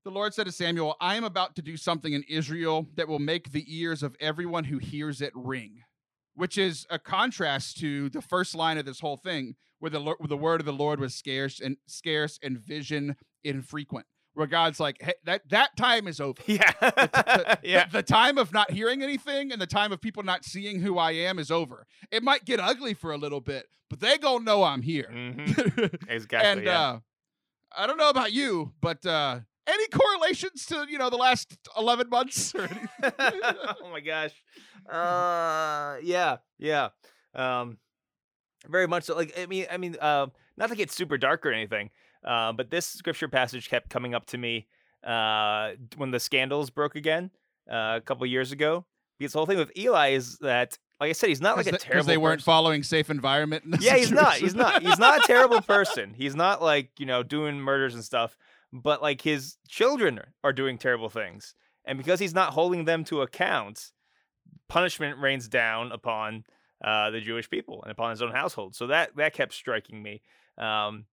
The 0.05 0.11
Lord 0.11 0.35
said 0.35 0.47
to 0.47 0.53
Samuel, 0.53 0.95
I 1.01 1.17
am 1.17 1.25
about 1.25 1.57
to 1.57 1.63
do 1.63 1.77
something 1.77 2.13
in 2.13 2.23
Israel 2.29 2.87
that 2.95 3.09
will 3.09 3.19
make 3.19 3.51
the 3.51 3.65
ears 3.67 4.05
of 4.05 4.15
everyone 4.21 4.63
who 4.63 4.79
hears 4.79 5.21
it 5.21 5.33
ring, 5.35 5.81
which 6.35 6.57
is 6.57 6.87
a 6.91 6.99
contrast 6.99 7.79
to 7.79 8.09
the 8.11 8.23
first 8.23 8.55
line 8.55 8.79
of 8.79 8.87
this 8.87 9.01
whole 9.01 9.17
thing, 9.17 9.57
where 9.79 9.91
the, 9.91 10.01
where 10.01 10.17
the 10.29 10.37
word 10.37 10.61
of 10.61 10.67
the 10.67 10.73
Lord 10.73 11.01
was 11.01 11.15
scarce 11.15 11.61
and 11.61 11.77
scarce 11.87 12.39
and 12.43 12.59
vision 12.59 13.17
infrequent, 13.45 14.07
where 14.35 14.47
God's 14.47 14.81
like, 14.81 14.99
hey, 15.01 15.15
that, 15.25 15.49
that 15.51 15.77
time 15.77 16.07
is 16.09 16.21
over. 16.21 16.43
yeah. 16.47 16.73
The, 16.81 17.59
yeah. 17.63 17.87
the 17.87 18.03
time 18.03 18.39
of 18.39 18.53
not 18.53 18.71
hearing 18.71 19.03
anything 19.03 19.53
and 19.53 19.61
the 19.61 19.67
time 19.67 19.93
of 19.93 20.01
people 20.01 20.23
not 20.23 20.45
seeing 20.45 20.81
who 20.81 20.99
I 20.99 21.13
am 21.13 21.39
is 21.39 21.51
over. 21.51 21.87
It 22.11 22.23
might 22.23 22.45
get 22.45 22.61
ugly 22.61 22.95
for 22.95 23.13
a 23.13 23.17
little 23.19 23.41
bit, 23.41 23.67
but 23.91 24.01
they 24.01 24.19
gonna 24.19 24.45
know 24.45 24.63
I'm 24.65 24.83
here. 24.83 25.11
Mhm. 25.13 25.99
Exactly. 26.09 26.49
and 26.51 26.65
yeah. 26.65 26.81
uh, 26.81 26.99
I 27.77 27.87
don't 27.87 27.99
know 27.99 28.11
about 28.11 28.33
you, 28.33 28.73
but 28.81 29.05
uh, 29.05 29.41
any 29.67 29.87
correlations 29.89 30.65
to 30.67 30.87
you 30.89 30.99
know 30.99 31.11
the 31.11 31.17
last 31.17 31.57
eleven 31.77 32.09
months 32.09 32.55
or 32.55 32.63
anything? 32.63 32.89
oh 33.03 33.91
my 33.91 34.01
gosh. 34.01 34.33
Uh 34.91 35.97
yeah, 36.03 36.37
yeah. 36.59 36.91
Um 37.35 37.79
very 38.69 38.87
much 38.89 39.05
so 39.05 39.15
like 39.17 39.39
I 39.39 39.47
mean 39.47 39.67
I 39.71 39.77
mean 39.77 39.97
uh 40.01 40.27
not 40.57 40.69
to 40.71 40.77
get 40.77 40.91
super 40.91 41.19
dark 41.19 41.45
or 41.47 41.53
anything. 41.53 41.91
Uh, 42.25 42.53
but 42.53 42.71
this 42.71 42.87
scripture 42.87 43.29
passage 43.29 43.69
kept 43.69 43.89
coming 43.91 44.15
up 44.15 44.27
to 44.27 44.39
me 44.39 44.67
uh 45.07 45.73
when 45.97 46.11
the 46.11 46.19
scandals 46.21 46.71
broke 46.71 46.97
again 46.97 47.31
uh, 47.71 47.95
a 47.97 48.01
couple 48.05 48.27
years 48.27 48.53
ago. 48.53 48.85
Because 49.19 49.33
the 49.33 49.39
whole 49.39 49.47
thing 49.47 49.59
with 49.59 49.73
Eli 49.77 50.11
is 50.11 50.39
that 50.39 50.79
like 51.01 51.11
I 51.11 51.13
said 51.13 51.29
he's 51.29 51.41
not 51.41 51.57
like 51.57 51.67
a 51.67 51.73
terrible 51.73 51.89
Because 51.89 52.07
they 52.07 52.17
weren't 52.17 52.39
person. 52.39 52.45
following 52.47 52.83
safe 52.83 53.11
environment. 53.11 53.65
In 53.65 53.71
the 53.71 53.79
Yeah, 53.79 53.97
he's 53.97 54.11
not. 54.13 54.35
He's 54.35 54.55
not. 54.55 54.83
He's 54.83 54.99
not 54.99 55.23
a 55.23 55.27
terrible 55.27 55.61
person. 55.61 56.15
He's 56.15 56.35
not 56.35 56.63
like, 56.63 56.91
you 56.99 57.05
know, 57.07 57.23
doing 57.23 57.57
murders 57.61 57.95
and 57.95 58.03
stuff, 58.03 58.37
but 58.73 59.03
like 59.03 59.21
his 59.21 59.57
children 59.69 60.21
are 60.43 60.53
doing 60.55 60.79
terrible 60.79 61.11
things. 61.11 61.55
And 61.85 61.99
because 61.99 62.19
he's 62.19 62.35
not 62.35 62.55
holding 62.55 62.87
them 62.87 63.05
to 63.05 63.21
account, 63.23 63.93
punishment 64.69 65.19
rains 65.21 65.49
down 65.49 65.93
upon 65.93 66.45
uh, 66.83 67.11
the 67.11 67.21
Jewish 67.21 67.49
people 67.49 67.83
and 67.83 67.91
upon 67.91 68.11
his 68.11 68.23
own 68.23 68.33
household. 68.33 68.75
So 68.75 68.89
that 68.89 69.17
that 69.17 69.33
kept 69.33 69.55
striking 69.55 70.03
me. 70.03 70.23
Um, 70.59 71.07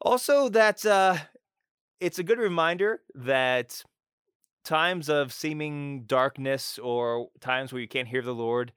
also, 0.00 0.48
that 0.48 0.84
uh, 0.86 1.16
it's 2.00 2.18
a 2.18 2.22
good 2.22 2.38
reminder 2.38 3.00
that 3.14 3.84
times 4.64 5.08
of 5.08 5.32
seeming 5.32 6.04
darkness 6.04 6.78
or 6.78 7.28
times 7.40 7.72
where 7.72 7.82
you 7.82 7.88
can't 7.88 8.08
hear 8.08 8.22
the 8.22 8.34
Lord, 8.34 8.72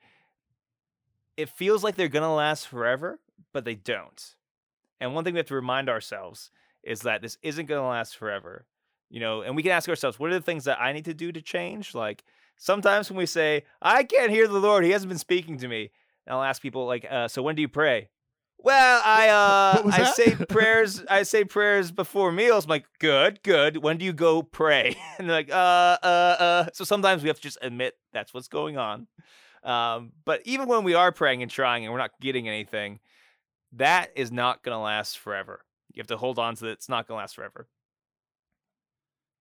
it 1.38 1.49
feels 1.49 1.84
like 1.84 1.95
they're 1.95 2.08
gonna 2.08 2.34
last 2.34 2.67
forever, 2.67 3.19
but 3.53 3.65
they 3.65 3.75
don't. 3.75 4.36
And 4.99 5.13
one 5.13 5.23
thing 5.23 5.34
we 5.34 5.39
have 5.39 5.47
to 5.47 5.56
remind 5.56 5.89
ourselves 5.89 6.51
is 6.84 7.01
that 7.01 7.21
this 7.21 7.38
isn't 7.41 7.65
gonna 7.65 7.88
last 7.88 8.17
forever. 8.17 8.65
You 9.10 9.19
know, 9.19 9.41
and 9.41 9.56
we 9.56 9.62
can 9.62 9.71
ask 9.71 9.88
ourselves, 9.88 10.19
what 10.19 10.32
are 10.32 10.34
the 10.34 10.41
things 10.41 10.63
that 10.65 10.82
I 10.82 10.91
need 10.91 11.06
to 11.06 11.13
do 11.13 11.32
to 11.32 11.41
change? 11.41 11.93
Like 11.93 12.23
sometimes 12.63 13.10
when 13.10 13.17
we 13.17 13.26
say, 13.26 13.65
I 13.82 14.04
can't 14.04 14.32
hear 14.32 14.47
the 14.47 14.58
Lord, 14.58 14.86
he 14.86 14.91
hasn't 14.91 15.10
been 15.10 15.17
speaking 15.17 15.58
to 15.58 15.67
me. 15.67 15.91
And 16.26 16.34
I'll 16.34 16.43
ask 16.43 16.62
people 16.62 16.86
like, 16.86 17.06
uh, 17.10 17.28
so 17.28 17.43
when 17.43 17.56
do 17.56 17.62
you 17.62 17.67
pray? 17.67 18.10
Well, 18.58 19.02
I 19.04 19.28
uh 19.28 19.91
I 19.91 20.04
say 20.12 20.36
prayers 20.49 21.04
I 21.10 21.23
say 21.23 21.43
prayers 21.43 21.91
before 21.91 22.32
meals. 22.32 22.63
I'm 22.63 22.69
like, 22.69 22.86
good, 22.99 23.43
good. 23.43 23.76
When 23.78 23.97
do 23.97 24.06
you 24.06 24.13
go 24.13 24.41
pray? 24.41 24.95
And 25.19 25.30
they're 25.30 25.36
like, 25.36 25.52
uh, 25.52 25.97
uh, 26.02 26.36
uh. 26.39 26.65
So 26.73 26.86
sometimes 26.86 27.21
we 27.23 27.28
have 27.28 27.36
to 27.36 27.43
just 27.43 27.58
admit 27.62 27.95
that's 28.13 28.34
what's 28.34 28.47
going 28.47 28.78
on. 28.78 29.08
Um, 29.63 30.13
but 30.23 30.41
even 30.45 30.69
when 30.69 30.86
we 30.86 30.93
are 30.93 31.12
praying 31.12 31.41
and 31.41 31.52
trying 31.52 31.84
and 31.84 31.91
we're 31.91 31.99
not 31.99 32.12
getting 32.21 32.47
anything, 32.47 33.02
that 33.73 34.12
is 34.15 34.32
not 34.32 34.63
gonna 34.63 34.82
last 34.82 35.19
forever. 35.19 35.65
You 35.93 35.99
have 35.99 36.08
to 36.08 36.17
hold 36.17 36.39
on 36.39 36.56
to 36.56 36.67
it. 36.67 36.71
It's 36.71 36.88
not 36.88 37.06
gonna 37.06 37.19
last 37.19 37.36
forever. 37.36 37.67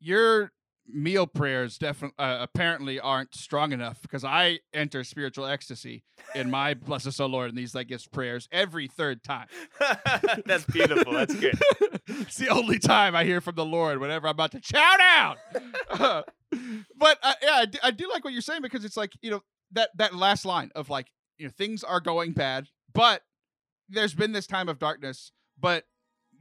Your 0.00 0.50
meal 0.86 1.26
prayers 1.26 1.78
definitely 1.78 2.18
uh, 2.18 2.38
apparently 2.40 2.98
aren't 2.98 3.34
strong 3.34 3.72
enough 3.72 4.02
because 4.02 4.24
I 4.24 4.60
enter 4.72 5.04
spiritual 5.04 5.46
ecstasy 5.46 6.02
in 6.34 6.50
my 6.50 6.74
bless 6.74 7.06
us, 7.06 7.20
O 7.20 7.26
Lord, 7.26 7.50
and 7.50 7.58
these 7.58 7.74
like 7.74 7.88
gifts 7.88 8.06
prayers 8.06 8.48
every 8.52 8.88
third 8.88 9.22
time. 9.22 9.46
that's 10.46 10.64
beautiful. 10.64 11.12
That's 11.12 11.34
good. 11.34 11.58
it's 12.06 12.36
the 12.36 12.48
only 12.48 12.78
time 12.78 13.14
I 13.14 13.24
hear 13.24 13.40
from 13.40 13.54
the 13.54 13.64
Lord 13.64 13.98
whenever 13.98 14.26
I'm 14.26 14.32
about 14.32 14.52
to 14.52 14.60
chow 14.60 14.96
down. 14.98 15.36
Uh, 15.90 16.22
but 16.96 17.18
uh, 17.22 17.34
yeah, 17.42 17.54
I 17.54 17.64
do, 17.66 17.78
I 17.82 17.90
do 17.90 18.08
like 18.08 18.24
what 18.24 18.32
you're 18.32 18.42
saying 18.42 18.62
because 18.62 18.84
it's 18.84 18.96
like 18.96 19.12
you 19.22 19.30
know 19.30 19.42
that 19.72 19.90
that 19.96 20.14
last 20.14 20.44
line 20.44 20.70
of 20.74 20.90
like 20.90 21.08
you 21.38 21.46
know 21.46 21.52
things 21.56 21.84
are 21.84 22.00
going 22.00 22.32
bad, 22.32 22.68
but 22.92 23.22
there's 23.88 24.14
been 24.14 24.32
this 24.32 24.46
time 24.46 24.68
of 24.68 24.78
darkness, 24.78 25.32
but 25.58 25.84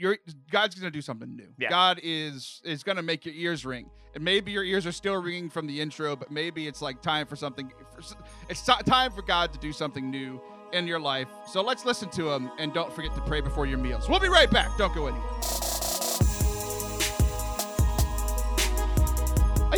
you're 0.02 0.18
God's 0.50 0.76
gonna 0.76 0.92
do 0.92 1.02
something 1.02 1.36
new. 1.36 1.48
Yeah. 1.60 1.70
God 1.70 2.00
is 2.02 2.62
is 2.66 2.84
gonna 2.84 3.04
make 3.04 3.26
your 3.26 3.36
ears 3.36 3.66
ring, 3.66 3.90
and 4.16 4.24
maybe 4.24 4.52
your 4.52 4.64
ears 4.64 4.88
are 4.88 4.92
still 4.92 5.22
ringing 5.22 5.50
from 5.50 5.68
the 5.68 5.80
intro, 5.80 6.16
but 6.16 6.32
maybe 6.32 6.68
it's 6.68 6.82
like 6.82 7.02
time 7.02 7.28
for 7.28 7.36
something. 7.36 7.72
For, 7.94 8.02
it's 8.50 8.66
ti- 8.66 8.84
time 8.86 9.12
for 9.12 9.22
God 9.22 9.54
to 9.54 9.60
do 9.60 9.72
something 9.72 10.10
new 10.10 10.42
in 10.74 10.88
your 10.88 11.00
life. 11.00 11.28
So 11.48 11.62
let's 11.62 11.86
listen 11.86 12.10
to 12.12 12.32
Him, 12.32 12.50
and 12.58 12.74
don't 12.74 12.92
forget 12.92 13.14
to 13.16 13.22
pray 13.22 13.42
before 13.42 13.68
your 13.68 13.78
meals. 13.78 14.10
We'll 14.10 14.20
be 14.20 14.30
right 14.30 14.50
back. 14.50 14.76
Don't 14.78 14.94
go 14.96 15.08
anywhere. 15.08 15.61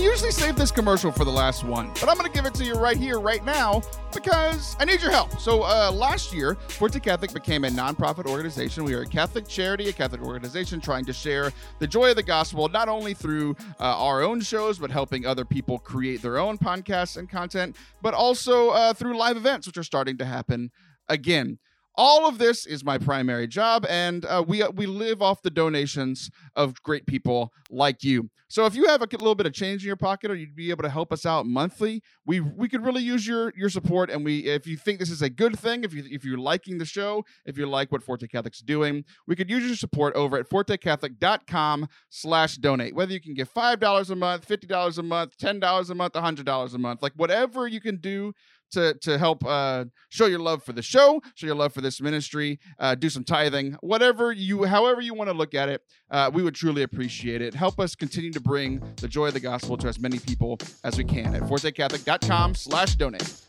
Usually 0.04 0.32
save 0.32 0.56
this 0.58 0.72
commercial 0.72 1.12
for 1.12 1.24
the 1.24 1.32
last 1.32 1.64
one, 1.64 1.90
but 2.00 2.10
I'm 2.10 2.18
going 2.18 2.30
to 2.30 2.34
give 2.34 2.46
it 2.46 2.54
to 2.56 2.66
you 2.66 2.74
right 2.74 2.98
here, 2.98 3.20
right 3.20 3.44
now, 3.46 3.82
because 4.14 4.76
I 4.80 4.86
need 4.86 5.02
your 5.02 5.12
help. 5.12 5.40
So, 5.40 5.64
uh, 5.64 5.92
last 5.92 6.34
year, 6.34 6.56
Forte 6.68 7.00
Catholic 7.00 7.34
became 7.34 7.64
a 7.64 7.70
nonprofit 7.70 8.26
organization. 8.26 8.84
We 8.84 8.94
are 8.96 9.04
a 9.04 9.08
Catholic 9.08 9.48
charity, 9.48 9.88
a 9.88 9.94
Catholic 9.94 10.22
organization 10.22 10.82
trying 10.82 11.06
to 11.06 11.14
share 11.14 11.54
the 11.80 11.88
joy 11.88 12.10
of 12.10 12.18
the 12.18 12.24
gospel, 12.24 12.68
not 12.68 12.90
only 12.90 13.14
through 13.14 13.56
uh, 13.80 13.84
our 13.98 14.22
own 14.22 14.42
shows, 14.42 14.78
but 14.78 14.92
helping 14.92 15.26
other 15.26 15.46
people 15.46 15.80
create 15.80 16.22
their 16.22 16.38
own 16.38 16.58
podcasts 16.58 17.16
and 17.16 17.30
content, 17.30 17.76
but 18.02 18.14
also 18.14 18.70
uh, 18.72 18.94
through 18.94 19.18
live 19.18 19.38
events, 19.38 19.68
which 19.68 19.78
are 19.78 19.84
starting 19.84 20.18
to 20.18 20.26
happen 20.26 20.70
again. 21.08 21.60
All 21.96 22.28
of 22.28 22.40
this 22.40 22.66
is 22.66 22.84
my 22.84 22.98
primary 22.98 23.48
job, 23.48 23.86
and 23.88 24.26
uh, 24.26 24.44
we 24.46 24.62
we 24.76 24.86
live 24.88 25.22
off 25.22 25.44
the 25.44 25.52
donations 25.52 26.30
of 26.56 26.82
great 26.82 27.06
people 27.06 27.54
like 27.70 28.04
you. 28.04 28.30
So 28.48 28.66
if 28.66 28.74
you 28.76 28.88
have 28.88 29.02
a 29.02 29.08
little 29.12 29.36
bit 29.36 29.46
of 29.46 29.54
change 29.54 29.84
in 29.84 29.88
your 29.88 29.96
pocket, 29.96 30.32
or 30.32 30.36
you'd 30.36 30.56
be 30.56 30.72
able 30.72 30.82
to 30.84 30.90
help 30.90 31.14
us 31.14 31.26
out 31.26 31.46
monthly, 31.46 32.02
we 32.26 32.40
we 32.40 32.68
could 32.68 32.84
really 32.84 33.04
use 33.04 33.28
your 33.28 33.54
your 33.56 33.70
support. 33.70 34.10
And 34.10 34.26
we, 34.26 34.40
if 34.46 34.66
you 34.66 34.76
think 34.78 34.98
this 35.00 35.12
is 35.12 35.22
a 35.22 35.30
good 35.30 35.60
thing, 35.60 35.84
if 35.84 35.94
you 35.94 36.04
if 36.10 36.26
you're 36.26 36.38
liking 36.38 36.80
the 36.80 36.86
show, 36.86 37.24
if 37.46 37.58
you 37.58 37.68
like 37.68 37.92
what 37.92 38.02
Forte 38.02 38.26
Catholic's 38.28 38.62
doing, 38.62 39.04
we 39.28 39.36
could 39.36 39.50
use 39.50 39.64
your 39.64 39.76
support 39.76 40.16
over 40.16 40.38
at 40.38 40.50
fortecatholic.com/slash 40.50 42.56
donate. 42.58 42.96
Whether 42.96 43.14
you 43.14 43.22
can 43.22 43.36
give 43.36 43.50
five 43.50 43.80
dollars 43.80 44.10
a 44.10 44.16
month, 44.16 44.46
fifty 44.46 44.66
dollars 44.68 44.98
a 44.98 45.04
month, 45.04 45.38
ten 45.38 45.60
dollars 45.60 45.92
a 45.92 45.96
month, 45.96 46.16
hundred 46.16 46.48
dollars 46.48 46.74
a 46.74 46.80
month, 46.80 47.04
like 47.04 47.14
whatever 47.16 47.68
you 47.68 47.82
can 47.82 47.98
do 47.98 48.34
to 48.74 48.94
to 49.02 49.18
help 49.18 49.46
uh, 49.46 49.86
show 50.10 50.26
your 50.26 50.40
love 50.40 50.64
for 50.64 50.74
the 50.74 50.82
show, 50.82 51.22
show 51.36 51.48
your 51.48 51.56
love 51.56 51.74
for 51.74 51.82
this 51.82 52.02
ministry, 52.02 52.60
uh, 52.80 52.96
do 52.96 53.10
some 53.10 53.24
tithing, 53.24 53.78
whatever 53.82 54.32
you, 54.32 54.64
however 54.66 55.02
you 55.02 55.14
want 55.14 55.30
to 55.30 55.36
look 55.36 55.54
at 55.54 55.70
it, 55.70 55.82
uh, 56.12 56.30
we 56.34 56.44
would 56.44 56.56
truly 56.56 56.84
appreciate 56.84 57.42
it. 57.42 57.54
Help 57.54 57.80
us 57.80 57.96
continue 57.96 58.32
to 58.32 58.42
bring 58.42 58.82
the 58.98 59.08
joy 59.08 59.28
of 59.28 59.34
the 59.34 59.40
gospel 59.40 59.78
to 59.78 59.88
as 59.88 60.00
many 60.00 60.20
people 60.20 60.60
as 60.84 60.98
we 60.98 61.04
can 61.04 61.36
at 61.36 61.44
fortecatholic.com/donate. 61.44 63.40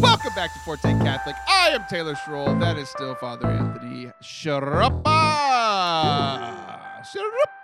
Welcome 0.00 0.34
back 0.34 0.52
to 0.52 0.58
Forte 0.60 0.82
Catholic. 0.82 1.36
I 1.48 1.70
am 1.70 1.84
Taylor 1.88 2.14
Schroll. 2.14 2.58
That 2.60 2.76
is 2.76 2.88
still 2.88 3.14
Father 3.14 3.46
Anthony 3.46 4.10
Sciarappa. 4.22 5.02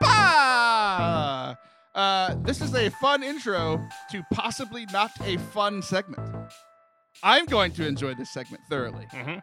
Sciarappa. 0.02 1.56
Uh, 1.94 2.34
this 2.42 2.60
is 2.60 2.74
a 2.74 2.88
fun 2.90 3.22
intro 3.22 3.80
to 4.10 4.22
possibly 4.32 4.86
not 4.92 5.10
a 5.24 5.36
fun 5.36 5.82
segment. 5.82 6.26
I'm 7.22 7.44
going 7.46 7.72
to 7.72 7.86
enjoy 7.86 8.14
this 8.14 8.30
segment 8.32 8.62
thoroughly, 8.68 9.06
hmm 9.10 9.38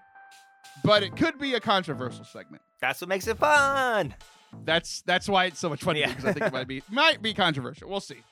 but 0.83 1.03
it 1.03 1.15
could 1.17 1.37
be 1.37 1.55
a 1.55 1.59
controversial 1.59 2.23
segment. 2.23 2.61
That's 2.79 3.01
what 3.01 3.09
makes 3.09 3.27
it 3.27 3.37
fun. 3.37 4.15
That's 4.63 5.01
that's 5.01 5.27
why 5.27 5.45
it's 5.45 5.59
so 5.59 5.67
much 5.69 5.81
fun 5.83 5.95
Yeah. 5.97 6.07
because 6.07 6.25
I 6.25 6.33
think 6.33 6.45
it 6.45 6.53
might 6.53 6.67
be 6.67 6.81
might 6.89 7.21
be 7.21 7.33
controversial. 7.33 7.89
We'll 7.89 7.99
see. 7.99 8.23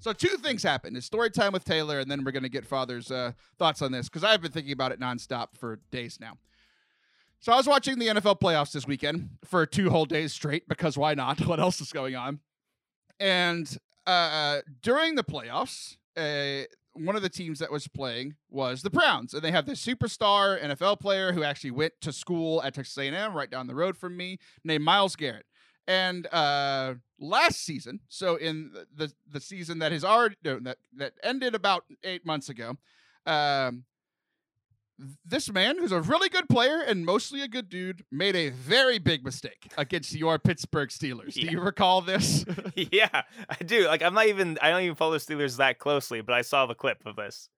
So 0.00 0.12
two 0.12 0.36
things 0.36 0.62
happened. 0.62 0.96
It's 0.96 1.06
story 1.06 1.30
time 1.30 1.52
with 1.52 1.64
Taylor, 1.64 2.00
and 2.00 2.10
then 2.10 2.24
we're 2.24 2.32
gonna 2.32 2.48
get 2.48 2.66
Father's 2.66 3.10
uh, 3.10 3.32
thoughts 3.58 3.80
on 3.82 3.92
this 3.92 4.08
because 4.08 4.24
I've 4.24 4.42
been 4.42 4.50
thinking 4.52 4.72
about 4.72 4.92
it 4.92 5.00
nonstop 5.00 5.48
for 5.58 5.80
days 5.90 6.18
now. 6.20 6.32
So 7.40 7.52
I 7.52 7.56
was 7.56 7.66
watching 7.66 7.98
the 7.98 8.08
NFL 8.08 8.40
playoffs 8.40 8.72
this 8.72 8.86
weekend 8.86 9.30
for 9.44 9.64
two 9.66 9.90
whole 9.90 10.06
days 10.06 10.32
straight 10.32 10.68
because 10.68 10.98
why 10.98 11.14
not? 11.14 11.40
What 11.46 11.60
else 11.60 11.80
is 11.80 11.92
going 11.92 12.16
on? 12.16 12.40
And 13.20 13.76
uh, 14.06 14.60
during 14.82 15.14
the 15.14 15.24
playoffs, 15.24 15.96
uh, 16.16 16.66
one 16.94 17.16
of 17.16 17.22
the 17.22 17.28
teams 17.28 17.58
that 17.58 17.72
was 17.72 17.88
playing 17.88 18.36
was 18.50 18.82
the 18.82 18.90
Browns, 18.90 19.34
and 19.34 19.42
they 19.42 19.50
have 19.50 19.66
this 19.66 19.84
superstar 19.84 20.62
NFL 20.62 21.00
player 21.00 21.32
who 21.32 21.42
actually 21.42 21.72
went 21.72 21.94
to 22.00 22.12
school 22.12 22.62
at 22.62 22.74
Texas 22.74 22.96
A&M 22.96 23.34
right 23.34 23.50
down 23.50 23.66
the 23.66 23.74
road 23.74 23.96
from 23.96 24.16
me, 24.16 24.38
named 24.62 24.84
Myles 24.84 25.16
Garrett. 25.16 25.46
And 25.86 26.26
uh, 26.32 26.94
last 27.18 27.62
season, 27.62 28.00
so 28.08 28.36
in 28.36 28.72
the 28.96 29.12
the, 29.30 29.40
season 29.40 29.80
that 29.80 29.92
has 29.92 30.02
already 30.02 30.36
no, 30.42 30.58
that 30.60 30.78
that 30.96 31.12
ended 31.22 31.54
about 31.54 31.84
eight 32.04 32.24
months 32.24 32.48
ago, 32.48 32.76
um, 33.26 33.84
this 35.24 35.50
man, 35.50 35.78
who's 35.78 35.92
a 35.92 36.00
really 36.00 36.28
good 36.28 36.48
player 36.48 36.80
and 36.80 37.04
mostly 37.04 37.42
a 37.42 37.48
good 37.48 37.68
dude, 37.68 38.04
made 38.12 38.36
a 38.36 38.50
very 38.50 38.98
big 38.98 39.24
mistake 39.24 39.72
against 39.76 40.14
your 40.14 40.38
Pittsburgh 40.38 40.88
Steelers. 40.88 41.36
Yeah. 41.36 41.50
Do 41.50 41.56
you 41.56 41.60
recall 41.60 42.00
this? 42.00 42.44
yeah, 42.74 43.22
I 43.48 43.64
do. 43.64 43.86
Like, 43.86 44.02
I'm 44.02 44.14
not 44.14 44.26
even. 44.26 44.58
I 44.62 44.70
don't 44.70 44.82
even 44.82 44.94
follow 44.94 45.12
the 45.12 45.18
Steelers 45.18 45.56
that 45.56 45.78
closely, 45.78 46.20
but 46.20 46.34
I 46.34 46.42
saw 46.42 46.66
the 46.66 46.74
clip 46.74 47.02
of 47.06 47.16
this. 47.16 47.48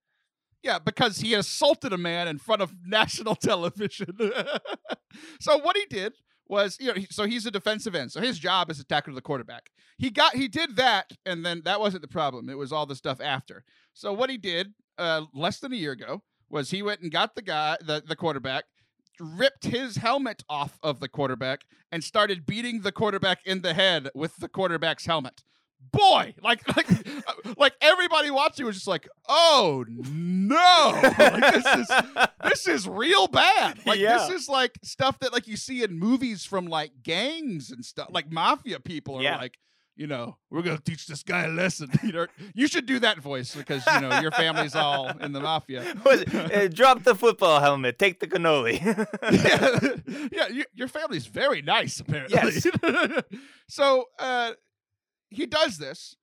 Yeah, 0.62 0.78
because 0.78 1.18
he 1.18 1.34
assaulted 1.34 1.92
a 1.92 1.98
man 1.98 2.26
in 2.26 2.38
front 2.38 2.62
of 2.62 2.74
national 2.84 3.36
television. 3.36 4.16
so 5.40 5.58
what 5.58 5.76
he 5.76 5.84
did 5.88 6.14
was, 6.48 6.76
you 6.80 6.88
know, 6.88 7.02
so 7.10 7.24
he's 7.24 7.46
a 7.46 7.50
defensive 7.50 7.94
end. 7.94 8.12
So 8.12 8.20
his 8.20 8.38
job 8.38 8.70
is 8.70 8.78
to 8.78 8.84
tackle 8.84 9.14
the 9.14 9.20
quarterback. 9.20 9.70
He 9.98 10.10
got 10.10 10.34
he 10.34 10.48
did 10.48 10.76
that, 10.76 11.12
and 11.24 11.44
then 11.44 11.62
that 11.64 11.80
wasn't 11.80 12.02
the 12.02 12.08
problem. 12.08 12.48
It 12.48 12.58
was 12.58 12.72
all 12.72 12.86
the 12.86 12.96
stuff 12.96 13.20
after. 13.20 13.64
So 13.92 14.12
what 14.12 14.30
he 14.30 14.38
did 14.38 14.72
uh, 14.98 15.22
less 15.34 15.60
than 15.60 15.72
a 15.72 15.76
year 15.76 15.92
ago 15.92 16.22
was 16.48 16.70
he 16.70 16.82
went 16.82 17.00
and 17.00 17.10
got 17.10 17.34
the 17.34 17.42
guy, 17.42 17.76
the, 17.80 18.02
the 18.06 18.16
quarterback, 18.16 18.64
ripped 19.20 19.64
his 19.64 19.96
helmet 19.96 20.42
off 20.48 20.78
of 20.82 21.00
the 21.00 21.08
quarterback, 21.08 21.62
and 21.90 22.02
started 22.04 22.46
beating 22.46 22.82
the 22.82 22.92
quarterback 22.92 23.38
in 23.46 23.62
the 23.62 23.74
head 23.74 24.08
with 24.14 24.36
the 24.36 24.48
quarterback's 24.48 25.06
helmet. 25.06 25.42
Boy, 25.92 26.34
like 26.42 26.66
like 26.76 26.90
uh, 26.90 27.52
like 27.56 27.74
everybody 27.80 28.30
watching 28.30 28.66
was 28.66 28.74
just 28.74 28.88
like, 28.88 29.08
oh 29.28 29.84
no, 29.88 31.00
like, 31.18 31.52
this 31.54 31.66
is 31.66 31.90
this 32.44 32.66
is 32.66 32.88
real 32.88 33.28
bad. 33.28 33.78
Like 33.86 34.00
Yeah. 34.00 34.18
this 34.18 34.30
is 34.42 34.48
like 34.48 34.72
stuff 34.82 35.18
that 35.20 35.32
like 35.32 35.46
you 35.46 35.56
see 35.56 35.82
in 35.82 35.98
movies 35.98 36.44
from 36.44 36.66
like 36.66 36.90
gangs 37.02 37.70
and 37.70 37.84
stuff. 37.84 38.08
Like 38.10 38.30
mafia 38.32 38.80
people 38.80 39.16
are 39.18 39.22
Yeah. 39.22 39.36
like, 39.36 39.58
you 39.96 40.06
know, 40.06 40.36
we're 40.50 40.62
gonna 40.62 40.78
teach 40.78 41.06
this 41.06 41.22
guy 41.22 41.44
a 41.44 41.48
lesson. 41.48 41.90
You 42.02 42.26
you 42.54 42.68
should 42.68 42.86
do 42.86 42.98
that 43.00 43.18
voice 43.18 43.54
because 43.54 43.84
you 43.86 44.00
know 44.00 44.20
your 44.20 44.30
family's 44.30 44.74
all 44.74 45.08
in 45.18 45.32
the 45.32 45.40
mafia. 45.40 45.82
What 46.02 46.04
was 46.04 46.20
it? 46.22 46.54
Uh, 46.54 46.68
drop 46.68 47.02
the 47.02 47.14
football 47.14 47.60
helmet. 47.60 47.98
Take 47.98 48.20
the 48.20 48.28
cannoli. 48.28 48.80
yeah, 50.28 50.28
yeah 50.30 50.48
you, 50.48 50.64
your 50.74 50.88
family's 50.88 51.26
very 51.26 51.62
nice, 51.62 51.98
apparently. 51.98 52.36
Yes. 52.36 52.66
so 53.68 54.04
uh, 54.18 54.52
he 55.30 55.46
does 55.46 55.78
this, 55.78 56.16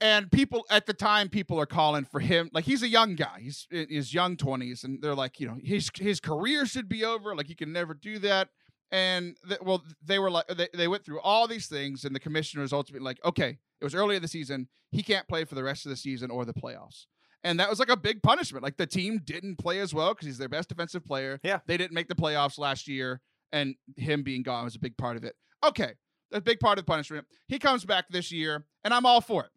and 0.00 0.30
people 0.30 0.64
at 0.70 0.86
the 0.86 0.94
time, 0.94 1.28
people 1.28 1.58
are 1.58 1.66
calling 1.66 2.04
for 2.04 2.20
him. 2.20 2.50
Like 2.52 2.64
he's 2.64 2.82
a 2.82 2.88
young 2.88 3.16
guy, 3.16 3.40
he's 3.40 3.66
in 3.70 3.88
his 3.88 4.14
young 4.14 4.36
twenties, 4.36 4.84
and 4.84 5.02
they're 5.02 5.16
like, 5.16 5.40
you 5.40 5.48
know, 5.48 5.56
his 5.62 5.90
his 5.98 6.20
career 6.20 6.66
should 6.66 6.88
be 6.88 7.04
over. 7.04 7.34
Like 7.34 7.46
he 7.46 7.54
can 7.54 7.72
never 7.72 7.94
do 7.94 8.18
that. 8.20 8.48
And 8.92 9.36
th- 9.48 9.60
well, 9.62 9.82
they 10.04 10.18
were 10.18 10.30
like, 10.30 10.46
they, 10.48 10.68
they 10.74 10.86
went 10.86 11.04
through 11.04 11.20
all 11.20 11.48
these 11.48 11.66
things, 11.66 12.04
and 12.04 12.14
the 12.14 12.20
commissioners 12.20 12.72
ultimately 12.72 13.04
like, 13.04 13.18
okay, 13.24 13.58
it 13.80 13.84
was 13.84 13.94
early 13.94 14.16
in 14.16 14.22
the 14.22 14.28
season. 14.28 14.68
He 14.90 15.02
can't 15.02 15.26
play 15.26 15.44
for 15.44 15.54
the 15.54 15.64
rest 15.64 15.86
of 15.86 15.90
the 15.90 15.96
season 15.96 16.30
or 16.30 16.44
the 16.44 16.52
playoffs. 16.52 17.06
And 17.42 17.58
that 17.58 17.70
was 17.70 17.78
like 17.78 17.88
a 17.88 17.96
big 17.96 18.22
punishment. 18.22 18.62
Like 18.62 18.76
the 18.76 18.86
team 18.86 19.20
didn't 19.24 19.56
play 19.56 19.80
as 19.80 19.92
well 19.92 20.10
because 20.10 20.26
he's 20.26 20.38
their 20.38 20.48
best 20.48 20.68
defensive 20.68 21.04
player. 21.04 21.40
Yeah. 21.42 21.60
They 21.66 21.76
didn't 21.76 21.94
make 21.94 22.08
the 22.08 22.14
playoffs 22.14 22.58
last 22.58 22.86
year, 22.86 23.20
and 23.50 23.74
him 23.96 24.22
being 24.22 24.42
gone 24.42 24.64
was 24.64 24.76
a 24.76 24.78
big 24.78 24.96
part 24.96 25.16
of 25.16 25.24
it. 25.24 25.34
Okay. 25.64 25.94
A 26.32 26.40
big 26.40 26.60
part 26.60 26.78
of 26.78 26.84
the 26.84 26.90
punishment. 26.90 27.26
He 27.48 27.58
comes 27.58 27.84
back 27.84 28.06
this 28.10 28.30
year, 28.30 28.64
and 28.84 28.94
I'm 28.94 29.06
all 29.06 29.20
for 29.20 29.44
it. 29.44 29.50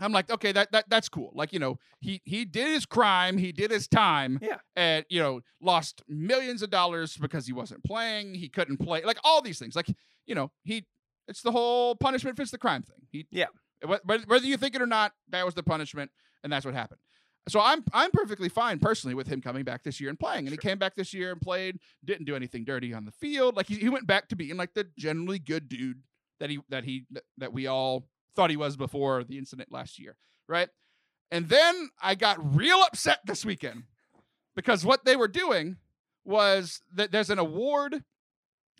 I'm 0.00 0.12
like, 0.12 0.30
okay, 0.30 0.52
that, 0.52 0.72
that 0.72 0.86
that's 0.88 1.08
cool. 1.08 1.30
Like, 1.34 1.52
you 1.52 1.58
know, 1.58 1.78
he 2.00 2.20
he 2.24 2.44
did 2.44 2.68
his 2.68 2.86
crime, 2.86 3.38
he 3.38 3.52
did 3.52 3.70
his 3.70 3.86
time, 3.88 4.38
Yeah. 4.42 4.58
and 4.76 5.04
you 5.08 5.20
know, 5.20 5.40
lost 5.60 6.02
millions 6.08 6.62
of 6.62 6.70
dollars 6.70 7.16
because 7.16 7.46
he 7.46 7.52
wasn't 7.52 7.84
playing, 7.84 8.34
he 8.34 8.48
couldn't 8.48 8.78
play, 8.78 9.02
like 9.04 9.18
all 9.24 9.42
these 9.42 9.58
things. 9.58 9.76
Like, 9.76 9.88
you 10.26 10.34
know, 10.34 10.50
he 10.64 10.86
it's 11.28 11.42
the 11.42 11.52
whole 11.52 11.94
punishment 11.94 12.36
fits 12.36 12.50
the 12.50 12.58
crime 12.58 12.82
thing. 12.82 13.06
He 13.10 13.26
Yeah. 13.30 13.46
wh- 13.86 14.00
wh- 14.04 14.28
whether 14.28 14.46
you 14.46 14.56
think 14.56 14.74
it 14.74 14.82
or 14.82 14.86
not, 14.86 15.12
that 15.28 15.44
was 15.44 15.54
the 15.54 15.62
punishment, 15.62 16.10
and 16.42 16.52
that's 16.52 16.64
what 16.64 16.74
happened. 16.74 17.00
So 17.48 17.58
I'm 17.60 17.82
I'm 17.92 18.10
perfectly 18.10 18.48
fine 18.48 18.78
personally 18.78 19.14
with 19.14 19.26
him 19.26 19.40
coming 19.40 19.64
back 19.64 19.82
this 19.82 19.98
year 20.00 20.10
and 20.10 20.18
playing. 20.18 20.46
And 20.46 20.50
he 20.50 20.56
came 20.58 20.78
back 20.78 20.94
this 20.94 21.12
year 21.14 21.32
and 21.32 21.40
played, 21.40 21.78
didn't 22.04 22.26
do 22.26 22.36
anything 22.36 22.64
dirty 22.64 22.92
on 22.92 23.06
the 23.06 23.12
field. 23.12 23.56
Like 23.56 23.66
he, 23.66 23.76
he 23.76 23.88
went 23.88 24.06
back 24.06 24.28
to 24.28 24.36
being 24.36 24.56
like 24.56 24.74
the 24.74 24.86
generally 24.98 25.38
good 25.38 25.68
dude 25.68 26.02
that 26.38 26.50
he 26.50 26.60
that 26.68 26.84
he 26.84 27.06
that 27.38 27.52
we 27.52 27.66
all 27.66 28.08
thought 28.34 28.50
he 28.50 28.56
was 28.56 28.76
before 28.76 29.24
the 29.24 29.38
incident 29.38 29.72
last 29.72 29.98
year, 29.98 30.16
right? 30.48 30.68
And 31.30 31.48
then 31.48 31.90
I 32.02 32.14
got 32.14 32.56
real 32.56 32.82
upset 32.82 33.20
this 33.24 33.44
weekend 33.44 33.84
because 34.56 34.84
what 34.84 35.04
they 35.04 35.16
were 35.16 35.28
doing 35.28 35.76
was 36.24 36.82
that 36.94 37.12
there's 37.12 37.30
an 37.30 37.38
award 37.38 38.02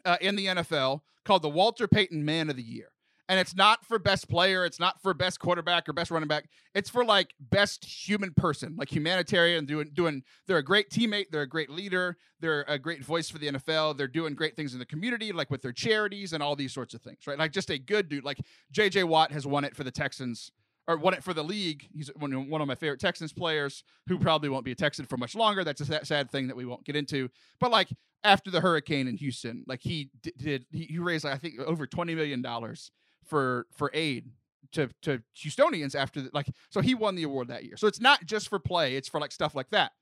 uh, 0.04 0.16
in 0.20 0.36
the 0.36 0.46
NFL 0.46 1.02
called 1.24 1.42
the 1.42 1.48
Walter 1.48 1.86
Payton 1.86 2.24
Man 2.24 2.50
of 2.50 2.56
the 2.56 2.62
Year. 2.62 2.89
And 3.30 3.38
it's 3.38 3.54
not 3.54 3.86
for 3.86 4.00
best 4.00 4.28
player, 4.28 4.64
it's 4.64 4.80
not 4.80 5.00
for 5.00 5.14
best 5.14 5.38
quarterback 5.38 5.88
or 5.88 5.92
best 5.92 6.10
running 6.10 6.26
back. 6.26 6.46
It's 6.74 6.90
for 6.90 7.04
like 7.04 7.32
best 7.38 7.84
human 7.84 8.34
person, 8.34 8.74
like 8.76 8.92
humanitarian 8.92 9.66
doing 9.66 9.92
doing 9.94 10.24
they're 10.48 10.58
a 10.58 10.64
great 10.64 10.90
teammate, 10.90 11.26
they're 11.30 11.42
a 11.42 11.48
great 11.48 11.70
leader, 11.70 12.16
they're 12.40 12.64
a 12.66 12.76
great 12.76 13.04
voice 13.04 13.30
for 13.30 13.38
the 13.38 13.52
NFL, 13.52 13.96
they're 13.96 14.08
doing 14.08 14.34
great 14.34 14.56
things 14.56 14.72
in 14.72 14.80
the 14.80 14.84
community 14.84 15.30
like 15.30 15.48
with 15.48 15.62
their 15.62 15.72
charities 15.72 16.32
and 16.32 16.42
all 16.42 16.56
these 16.56 16.72
sorts 16.72 16.92
of 16.92 17.02
things, 17.02 17.20
right? 17.28 17.38
Like 17.38 17.52
just 17.52 17.70
a 17.70 17.78
good 17.78 18.08
dude. 18.08 18.24
Like 18.24 18.40
JJ 18.74 19.04
Watt 19.04 19.30
has 19.30 19.46
won 19.46 19.62
it 19.62 19.76
for 19.76 19.84
the 19.84 19.92
Texans 19.92 20.50
or 20.88 20.96
won 20.96 21.14
it 21.14 21.22
for 21.22 21.32
the 21.32 21.44
league. 21.44 21.88
He's 21.94 22.10
one, 22.16 22.32
of 22.34 22.66
my 22.66 22.74
favorite 22.74 22.98
Texans 22.98 23.32
players 23.32 23.84
who 24.08 24.18
probably 24.18 24.48
won't 24.48 24.64
be 24.64 24.72
a 24.72 24.74
Texan 24.74 25.06
for 25.06 25.16
much 25.16 25.36
longer. 25.36 25.62
That's 25.62 25.80
a 25.80 26.04
sad 26.04 26.32
thing 26.32 26.48
that 26.48 26.56
we 26.56 26.64
won't 26.64 26.84
get 26.84 26.96
into. 26.96 27.28
But 27.60 27.70
like 27.70 27.90
after 28.24 28.50
the 28.50 28.60
hurricane 28.60 29.06
in 29.06 29.16
Houston, 29.18 29.62
like 29.68 29.82
he 29.82 30.10
did, 30.36 30.66
he, 30.72 30.82
he 30.82 30.98
raised 30.98 31.24
I 31.24 31.36
think 31.36 31.60
over 31.60 31.86
twenty 31.86 32.16
million 32.16 32.42
dollars 32.42 32.90
for 33.30 33.66
for 33.72 33.90
aid 33.94 34.26
to 34.72 34.90
to 35.02 35.22
Houstonians 35.36 35.94
after 35.94 36.20
the, 36.20 36.30
like 36.34 36.48
so 36.68 36.80
he 36.80 36.94
won 36.94 37.14
the 37.14 37.22
award 37.22 37.48
that 37.48 37.64
year. 37.64 37.76
So 37.76 37.86
it's 37.86 38.00
not 38.00 38.26
just 38.26 38.48
for 38.48 38.58
play, 38.58 38.96
it's 38.96 39.08
for 39.08 39.20
like 39.20 39.32
stuff 39.32 39.54
like 39.54 39.70
that. 39.70 39.92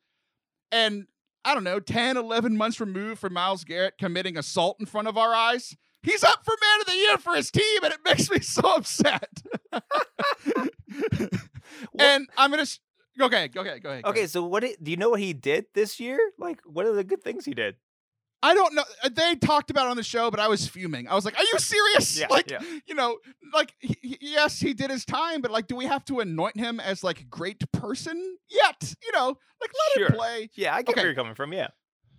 And 0.73 1.07
I 1.45 1.55
don't 1.55 1.65
know, 1.65 1.81
10, 1.81 2.17
11 2.17 2.57
months 2.57 2.81
removed 2.81 3.21
from 3.21 3.35
Myles 3.35 3.65
Garrett 3.65 3.95
committing 3.99 4.37
assault 4.37 4.77
in 4.81 4.87
front 4.87 5.09
of 5.09 5.17
our 5.17 5.33
eyes. 5.33 5.77
He's 6.03 6.23
up 6.25 6.45
for 6.45 6.55
man 6.61 6.81
of 6.81 6.87
the 6.87 6.95
year 6.95 7.19
for 7.19 7.35
his 7.35 7.51
team, 7.51 7.85
and 7.85 7.93
it 7.93 8.01
makes 8.05 8.31
me 8.31 8.41
so 8.41 8.77
upset. 8.77 9.29
and 11.99 12.29
I'm 12.37 12.51
gonna 12.51 12.67
okay, 13.21 13.49
go 13.49 13.61
ahead, 13.63 13.83
go 13.83 13.91
ahead. 13.91 14.03
Go 14.03 14.11
okay, 14.11 14.21
ahead. 14.21 14.31
so 14.31 14.45
what 14.45 14.63
do 14.63 14.91
you 14.91 14.97
know 14.97 15.11
what 15.11 15.21
he 15.21 15.33
did 15.33 15.67
this 15.75 15.99
year? 15.99 16.19
Like, 16.39 16.61
what 16.65 16.87
are 16.87 16.93
the 16.93 17.05
good 17.05 17.23
things 17.23 17.45
he 17.45 17.55
did? 17.55 17.77
I 18.43 18.55
don't 18.55 18.75
know. 18.75 18.85
Uh, 19.03 19.11
they 19.13 19.35
talked 19.35 19.71
about 19.71 19.87
it 19.87 19.91
on 19.91 19.97
the 19.97 20.03
show, 20.03 20.31
but 20.31 20.39
I 20.39 20.49
was 20.49 20.69
fuming. 20.69 21.09
I 21.09 21.15
was 21.15 21.25
like, 21.25 21.37
"Are 21.39 21.43
you 21.43 21.59
serious? 21.59 22.19
Yeah, 22.19 22.29
like, 22.31 22.51
yeah. 22.51 22.61
you 22.87 22.95
know, 22.95 23.19
like, 23.53 23.75
he, 23.81 24.19
yes, 24.21 24.61
he 24.61 24.75
did 24.75 24.91
his 24.91 25.05
time, 25.05 25.41
but 25.41 25.51
like, 25.51 25.67
do 25.67 25.75
we 25.75 25.87
have 25.87 26.05
to 26.07 26.21
anoint 26.21 26.57
him 26.57 26.79
as 26.79 27.03
like 27.03 27.29
great 27.29 27.61
person 27.73 28.37
yet? 28.49 28.95
You 29.03 29.13
know, 29.13 29.37
like, 29.61 29.71
let 29.73 29.99
sure. 29.99 30.07
him 30.09 30.13
play. 30.15 30.51
Yeah, 30.55 30.75
I 30.75 30.83
get 30.83 30.93
okay. 30.93 31.01
where 31.01 31.07
you're 31.07 31.17
coming 31.17 31.35
from. 31.35 31.53
Yeah. 31.53 31.69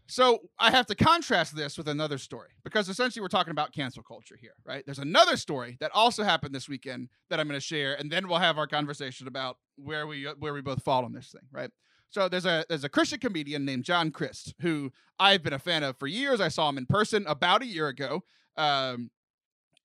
So 0.10 0.40
I 0.58 0.72
have 0.72 0.88
to 0.88 0.96
contrast 0.96 1.56
this 1.56 1.78
with 1.78 1.88
another 1.88 2.18
story 2.18 2.50
because 2.64 2.90
essentially 2.90 3.22
we're 3.22 3.28
talking 3.28 3.52
about 3.52 3.74
cancel 3.74 4.02
culture 4.02 4.36
here, 4.42 4.56
right? 4.66 4.84
There's 4.84 4.98
another 4.98 5.38
story 5.38 5.78
that 5.82 5.92
also 5.94 6.24
happened 6.24 6.54
this 6.54 6.68
weekend 6.68 7.10
that 7.30 7.40
I'm 7.40 7.48
going 7.48 7.60
to 7.60 7.66
share, 7.66 7.94
and 7.94 8.12
then 8.12 8.28
we'll 8.28 8.40
have 8.40 8.58
our 8.58 8.66
conversation 8.66 9.28
about 9.28 9.58
where 9.76 10.08
we 10.08 10.24
where 10.40 10.54
we 10.54 10.62
both 10.62 10.84
fall 10.84 11.06
on 11.06 11.14
this 11.14 11.30
thing, 11.32 11.48
right? 11.52 11.70
So 12.10 12.28
there's 12.28 12.46
a 12.46 12.66
there's 12.70 12.84
a 12.84 12.90
Christian 12.90 13.20
comedian 13.20 13.66
named 13.66 13.84
John 13.84 14.12
Crist 14.12 14.56
who 14.62 14.92
I've 15.20 15.44
been 15.44 15.54
a 15.54 15.60
fan 15.60 15.84
of 15.84 15.98
for 15.98 16.08
years. 16.08 16.42
I 16.42 16.48
saw 16.48 16.70
him 16.70 16.78
in 16.78 16.86
person 16.86 17.26
about 17.28 17.62
a 17.62 17.68
year 17.68 17.88
ago. 17.88 18.24
Um, 18.58 19.12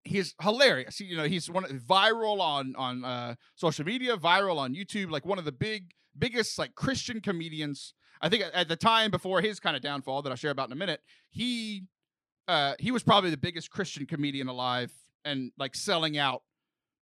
he's 0.05 0.35
hilarious. 0.41 1.01
You 1.01 1.17
know, 1.17 1.25
he's 1.25 1.51
one 1.51 1.65
of 1.65 1.71
viral 1.71 2.41
on 2.41 2.75
on 2.77 3.05
uh, 3.05 3.35
social 3.57 3.85
media, 3.85 4.17
viral 4.17 4.59
on 4.59 4.75
YouTube, 4.75 5.11
like 5.11 5.27
one 5.27 5.39
of 5.39 5.45
the 5.45 5.53
big 5.53 5.93
biggest 6.19 6.59
like 6.59 6.75
Christian 6.75 7.21
comedians. 7.21 7.95
I 8.21 8.29
think 8.29 8.45
at 8.55 8.69
the 8.69 8.77
time 8.77 9.11
before 9.11 9.41
his 9.41 9.61
kind 9.61 9.77
of 9.77 9.83
downfall 9.83 10.23
that 10.23 10.31
I'll 10.31 10.37
share 10.37 10.51
about 10.51 10.69
in 10.69 10.73
a 10.73 10.77
minute, 10.77 11.01
he 11.31 11.85
uh, 12.49 12.75
he 12.79 12.91
was 12.91 13.03
probably 13.03 13.31
the 13.31 13.37
biggest 13.37 13.71
Christian 13.71 14.07
comedian 14.07 14.49
alive 14.49 14.93
and 15.25 15.53
like 15.59 15.75
selling 15.75 16.17
out 16.17 16.43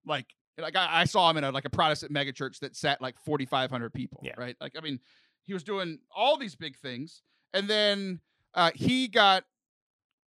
like 0.06 0.28
like 0.58 0.76
I, 0.76 1.02
I, 1.02 1.06
saw 1.06 1.30
him 1.30 1.38
in 1.38 1.44
a 1.44 1.52
like 1.52 1.66
a 1.66 1.70
Protestant 1.70 2.14
megachurch 2.14 2.60
that 2.60 2.76
sat 2.76 3.02
like 3.02 3.18
4,500 3.20 3.94
people. 3.94 4.22
Yeah. 4.24 4.34
Right. 4.38 4.56
Like 4.60 4.74
I 4.78 4.82
mean, 4.82 5.00
he 5.44 5.54
was 5.54 5.64
doing 5.64 6.00
all 6.16 6.38
these 6.38 6.56
big 6.56 6.78
things, 6.78 7.22
and 7.54 7.68
then 7.68 8.20
uh, 8.54 8.72
he 8.76 9.08
got 9.08 9.44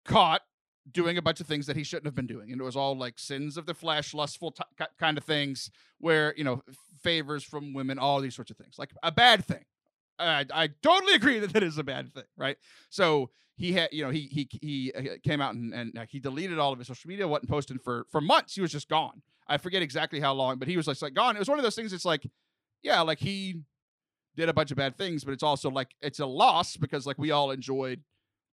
caught 0.05 0.43
doing 0.91 1.19
a 1.19 1.23
bunch 1.23 1.41
of 1.41 1.47
things 1.47 1.67
that 1.67 1.77
he 1.77 1.85
shouldn't 1.85 2.07
have 2.07 2.15
been 2.15 2.27
doing, 2.27 2.53
and 2.53 2.61
it 2.61 2.65
was 2.65 2.77
all 2.77 2.97
like 2.97 3.19
sins 3.19 3.57
of 3.57 3.67
the 3.67 3.75
flesh, 3.75 4.15
lustful 4.15 4.53
t- 4.53 4.85
kind 4.99 5.19
of 5.19 5.25
things, 5.25 5.71
where 5.99 6.35
you 6.37 6.45
know 6.45 6.63
favors 7.03 7.45
from 7.45 7.73
women, 7.73 7.99
all 7.99 8.21
these 8.21 8.35
sorts 8.35 8.51
of 8.51 8.57
things, 8.57 8.77
like 8.79 8.91
a 9.03 9.13
bad 9.13 9.45
thing. 9.45 9.65
I, 10.21 10.45
I 10.53 10.69
totally 10.83 11.15
agree 11.15 11.39
that 11.39 11.53
that 11.53 11.63
is 11.63 11.79
a 11.79 11.85
bad 11.85 12.13
thing, 12.13 12.25
right? 12.37 12.57
So 12.91 13.31
he 13.57 13.73
had, 13.73 13.91
you 13.93 14.05
know, 14.05 14.11
he 14.11 14.23
he 14.23 14.49
he 14.61 14.93
uh, 14.93 15.17
came 15.25 15.41
out 15.41 15.55
and, 15.55 15.73
and 15.75 15.99
uh, 15.99 16.07
he 16.09 16.19
deleted 16.19 16.59
all 16.59 16.73
of 16.73 16.79
his 16.79 16.89
social 16.89 17.09
media, 17.09 17.27
wasn't 17.27 17.51
posting 17.51 17.79
for 17.79 18.07
for 18.11 18.21
months. 18.21 18.55
He 18.55 18.61
was 18.61 18.73
just 18.73 18.89
gone. 18.89 19.23
I 19.49 19.59
forget 19.59 19.83
exactly 19.83 20.21
how 20.21 20.33
long, 20.33 20.59
but 20.59 20.69
he 20.69 20.77
was 20.77 20.87
just 20.87 21.03
like 21.03 21.15
gone. 21.15 21.37
It 21.37 21.41
was 21.41 21.49
one 21.49 21.59
of 21.59 21.63
those 21.65 21.75
things. 21.75 21.93
It's 21.93 22.05
like, 22.05 22.25
yeah, 22.83 23.01
like 23.01 23.19
he 23.19 23.63
did 24.37 24.49
a 24.49 24.55
bunch 24.55 24.71
of 24.71 24.77
bad 24.77 24.97
things, 24.97 25.25
but 25.25 25.33
it's 25.33 25.43
also 25.43 25.71
like 25.71 25.95
it's 26.01 26.21
a 26.21 26.27
loss 26.27 26.77
because 26.77 27.07
like 27.07 27.19
we 27.19 27.31
all 27.31 27.51
enjoyed 27.51 28.01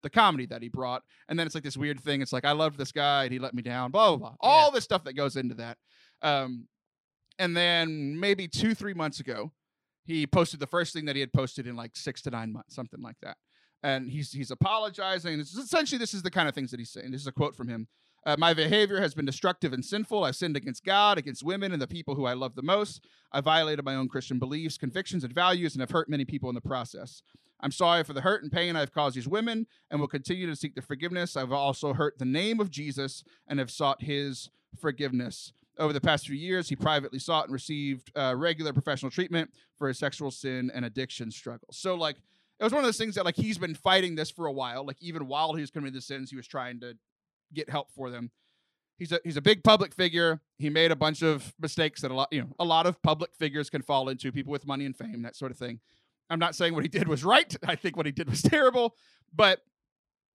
the 0.03 0.09
comedy 0.09 0.45
that 0.47 0.61
he 0.61 0.69
brought. 0.69 1.03
And 1.29 1.37
then 1.37 1.45
it's 1.45 1.55
like 1.55 1.63
this 1.63 1.77
weird 1.77 1.99
thing. 1.99 2.21
It's 2.21 2.33
like 2.33 2.45
I 2.45 2.51
loved 2.51 2.77
this 2.77 2.91
guy 2.91 3.25
and 3.25 3.33
he 3.33 3.39
let 3.39 3.53
me 3.53 3.61
down. 3.61 3.91
Blah 3.91 4.09
blah 4.09 4.17
blah. 4.17 4.35
All 4.39 4.71
this 4.71 4.83
stuff 4.83 5.03
that 5.05 5.13
goes 5.13 5.35
into 5.35 5.55
that. 5.55 5.77
Um, 6.21 6.67
and 7.39 7.55
then 7.55 8.19
maybe 8.19 8.47
two 8.47 8.73
three 8.73 8.93
months 8.93 9.19
ago, 9.19 9.51
he 10.07 10.25
posted 10.25 10.59
the 10.59 10.67
first 10.67 10.93
thing 10.93 11.05
that 11.05 11.15
he 11.15 11.19
had 11.19 11.33
posted 11.33 11.67
in 11.67 11.75
like 11.75 11.91
six 11.95 12.21
to 12.23 12.31
nine 12.31 12.53
months, 12.53 12.73
something 12.73 13.01
like 13.01 13.17
that. 13.21 13.37
And 13.83 14.09
he's 14.09 14.31
he's 14.31 14.49
apologizing. 14.49 15.39
It's 15.39 15.53
essentially, 15.53 15.99
this 15.99 16.13
is 16.13 16.23
the 16.23 16.31
kind 16.31 16.49
of 16.49 16.55
things 16.55 16.71
that 16.71 16.79
he's 16.79 16.89
saying. 16.89 17.11
This 17.11 17.21
is 17.21 17.27
a 17.27 17.31
quote 17.31 17.55
from 17.55 17.67
him. 17.67 17.87
Uh, 18.25 18.35
my 18.39 18.53
behavior 18.53 18.99
has 18.99 19.13
been 19.13 19.25
destructive 19.25 19.73
and 19.73 19.85
sinful. 19.85 20.23
I've 20.23 20.35
sinned 20.35 20.57
against 20.57 20.83
God, 20.83 21.17
against 21.17 21.43
women, 21.43 21.71
and 21.71 21.81
the 21.81 21.87
people 21.87 22.15
who 22.15 22.25
I 22.25 22.33
love 22.33 22.55
the 22.55 22.61
most. 22.63 23.05
I 23.31 23.41
violated 23.41 23.85
my 23.85 23.95
own 23.95 24.09
Christian 24.09 24.39
beliefs, 24.39 24.77
convictions, 24.77 25.23
and 25.23 25.33
values, 25.33 25.75
and 25.75 25.81
have 25.81 25.91
hurt 25.91 26.09
many 26.09 26.25
people 26.25 26.49
in 26.49 26.55
the 26.55 26.61
process. 26.61 27.21
I'm 27.59 27.71
sorry 27.71 28.03
for 28.03 28.13
the 28.13 28.21
hurt 28.21 28.43
and 28.43 28.51
pain 28.51 28.75
I've 28.75 28.93
caused 28.93 29.15
these 29.15 29.27
women 29.27 29.67
and 29.89 29.99
will 29.99 30.07
continue 30.07 30.47
to 30.47 30.55
seek 30.55 30.75
the 30.75 30.81
forgiveness. 30.81 31.35
I've 31.35 31.51
also 31.51 31.93
hurt 31.93 32.19
the 32.19 32.25
name 32.25 32.59
of 32.59 32.69
Jesus 32.69 33.23
and 33.47 33.59
have 33.59 33.71
sought 33.71 34.03
his 34.03 34.49
forgiveness. 34.79 35.53
Over 35.79 35.93
the 35.93 36.01
past 36.01 36.27
few 36.27 36.35
years, 36.35 36.69
he 36.69 36.75
privately 36.75 37.19
sought 37.19 37.45
and 37.45 37.53
received 37.53 38.11
uh, 38.15 38.35
regular 38.35 38.73
professional 38.73 39.11
treatment 39.11 39.51
for 39.77 39.87
his 39.87 39.99
sexual 39.99 40.31
sin 40.31 40.71
and 40.73 40.85
addiction 40.85 41.31
struggles. 41.31 41.77
So, 41.77 41.95
like, 41.95 42.17
it 42.59 42.63
was 42.63 42.73
one 42.73 42.79
of 42.79 42.87
those 42.87 42.97
things 42.97 43.15
that, 43.15 43.25
like, 43.25 43.35
he's 43.35 43.57
been 43.57 43.75
fighting 43.75 44.15
this 44.15 44.31
for 44.31 44.47
a 44.47 44.51
while. 44.51 44.85
Like, 44.85 44.97
even 45.01 45.27
while 45.27 45.53
he 45.53 45.61
was 45.61 45.69
committing 45.69 45.93
the 45.93 46.01
sins, 46.01 46.29
he 46.29 46.35
was 46.35 46.47
trying 46.47 46.79
to 46.79 46.97
get 47.53 47.69
help 47.69 47.91
for 47.91 48.09
them. 48.09 48.31
He's 48.97 49.11
a 49.11 49.19
he's 49.23 49.37
a 49.37 49.41
big 49.41 49.63
public 49.63 49.93
figure. 49.93 50.41
He 50.57 50.69
made 50.69 50.91
a 50.91 50.95
bunch 50.95 51.21
of 51.21 51.53
mistakes 51.59 52.01
that 52.01 52.09
a 52.09 52.15
lot 52.15 52.29
you 52.31 52.41
know 52.41 52.47
a 52.57 52.65
lot 52.65 52.87
of 52.87 53.01
public 53.03 53.29
figures 53.35 53.69
can 53.69 53.83
fall 53.83 54.09
into. 54.09 54.31
People 54.31 54.51
with 54.51 54.65
money 54.65 54.85
and 54.85 54.95
fame, 54.95 55.21
that 55.21 55.35
sort 55.35 55.51
of 55.51 55.57
thing. 55.57 55.79
I'm 56.29 56.39
not 56.39 56.55
saying 56.55 56.73
what 56.73 56.83
he 56.83 56.89
did 56.89 57.07
was 57.07 57.23
right. 57.23 57.55
I 57.67 57.75
think 57.75 57.95
what 57.95 58.05
he 58.05 58.11
did 58.11 58.29
was 58.29 58.41
terrible, 58.41 58.95
but 59.33 59.61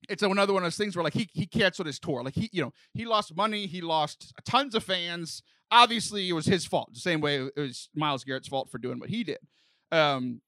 it's 0.09 0.23
another 0.23 0.53
one 0.53 0.63
of 0.63 0.67
those 0.67 0.77
things 0.77 0.97
where 0.97 1.05
like 1.05 1.15
he 1.15 1.29
he 1.33 1.47
canceled 1.47 1.87
his 1.87 1.99
tour. 1.99 2.23
Like 2.23 2.35
he 2.35 2.49
you 2.53 2.63
know 2.63 2.73
he 2.93 3.05
lost 3.05 3.37
money. 3.37 3.67
He 3.67 3.81
lost 3.81 4.33
tons 4.45 4.75
of 4.75 4.85
fans. 4.85 5.43
Obviously, 5.71 6.29
it 6.29 6.33
was 6.33 6.47
his 6.47 6.67
fault. 6.67 6.93
The 6.93 7.01
same 7.01 7.21
way 7.21 7.37
it 7.37 7.61
was 7.61 7.89
Myles 7.95 8.25
Garrett's 8.25 8.49
fault 8.49 8.71
for 8.71 8.79
doing 8.79 8.99
what 8.99 9.09
he 9.09 9.25
did. 9.25 9.39
Um, 9.91 10.41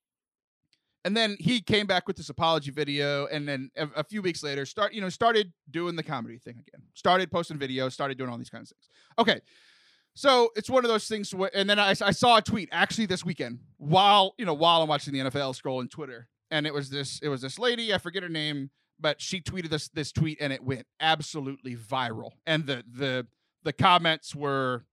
and 1.05 1.17
then 1.17 1.37
he 1.39 1.61
came 1.61 1.87
back 1.87 2.07
with 2.09 2.17
this 2.17 2.31
apology 2.31 2.71
video 2.71 3.27
and 3.27 3.47
then 3.47 3.71
a, 3.77 3.89
a, 3.97 4.05
few 4.05 4.23
weeks 4.23 4.43
later 4.43 4.65
start 4.65 4.93
you 4.95 5.01
know 5.01 5.09
started 5.09 5.53
doing 5.71 5.97
the 5.97 6.03
comedy 6.03 6.39
thing 6.39 6.55
again 6.67 6.83
started 6.95 7.31
posting 7.31 7.59
videos 7.59 7.93
started 7.93 8.17
doing 8.17 8.31
all 8.31 8.39
these 8.39 8.51
kinds 8.51 8.71
of 8.71 8.77
things 8.77 8.89
okay 9.19 9.41
so 10.17 10.49
it's 10.55 10.71
one 10.71 10.85
of 10.85 10.89
those 10.89 11.09
things 11.09 11.35
where, 11.35 11.51
and 11.55 11.69
then 11.69 11.79
I, 11.79 11.91
I 11.91 12.13
saw 12.13 12.39
a 12.39 12.43
tweet 12.43 12.69
actually 12.73 13.07
this 13.07 13.25
weekend 13.25 13.59
while 13.77 14.35
you 14.39 14.47
know 14.47 14.55
while 14.55 14.83
i'm 14.83 14.89
watching 14.89 15.13
the 15.13 15.21
nfl 15.21 15.61
scrolling 15.61 15.91
twitter 15.91 16.29
and 16.51 16.67
it 16.67 16.75
was 16.75 16.91
this 16.91 17.21
it 17.23 17.29
was 17.29 17.43
this 17.43 17.59
lady 17.59 17.93
i 17.93 17.99
forget 17.99 18.23
her 18.23 18.29
name 18.29 18.71
but 18.99 19.21
she 19.21 19.41
tweeted 19.41 19.71
this 19.71 19.89
this 19.89 20.13
tweet 20.13 20.39
and 20.41 20.53
it 20.53 20.63
went 20.63 20.87
absolutely 21.01 21.77
viral 21.77 22.33
and 22.47 22.67
the 22.67 22.85
the 22.91 23.27
the 23.65 23.73
comments 23.73 24.35
were 24.35 24.85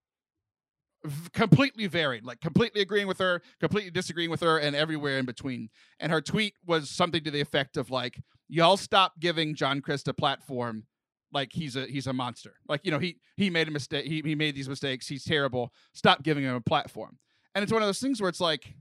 completely 1.33 1.87
varied, 1.87 2.23
like 2.23 2.41
completely 2.41 2.81
agreeing 2.81 3.07
with 3.07 3.19
her, 3.19 3.41
completely 3.59 3.91
disagreeing 3.91 4.29
with 4.29 4.41
her, 4.41 4.57
and 4.57 4.75
everywhere 4.75 5.17
in 5.17 5.25
between. 5.25 5.69
And 5.99 6.11
her 6.11 6.21
tweet 6.21 6.55
was 6.65 6.89
something 6.89 7.23
to 7.23 7.31
the 7.31 7.41
effect 7.41 7.77
of 7.77 7.89
like, 7.89 8.19
"Y'all 8.47 8.77
stop 8.77 9.19
giving 9.19 9.55
John 9.55 9.81
Crist 9.81 10.07
a 10.07 10.13
platform." 10.13 10.85
Like 11.33 11.53
he's 11.53 11.75
a 11.75 11.85
he's 11.85 12.07
a 12.07 12.13
monster. 12.13 12.53
Like 12.67 12.81
you 12.83 12.91
know 12.91 12.99
he 12.99 13.17
he 13.37 13.49
made 13.49 13.67
a 13.67 13.71
mistake. 13.71 14.05
He 14.05 14.21
he 14.21 14.35
made 14.35 14.55
these 14.55 14.69
mistakes. 14.69 15.07
He's 15.07 15.23
terrible. 15.23 15.73
Stop 15.93 16.23
giving 16.23 16.43
him 16.43 16.55
a 16.55 16.61
platform. 16.61 17.17
And 17.55 17.63
it's 17.63 17.71
one 17.71 17.81
of 17.81 17.87
those 17.87 17.99
things 17.99 18.21
where 18.21 18.29
it's 18.29 18.39
like, 18.41 18.75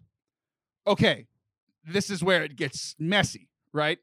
okay, 0.87 1.27
this 1.85 2.11
is 2.11 2.23
where 2.23 2.45
it 2.45 2.57
gets 2.57 2.95
messy, 2.99 3.49
right? 3.73 3.99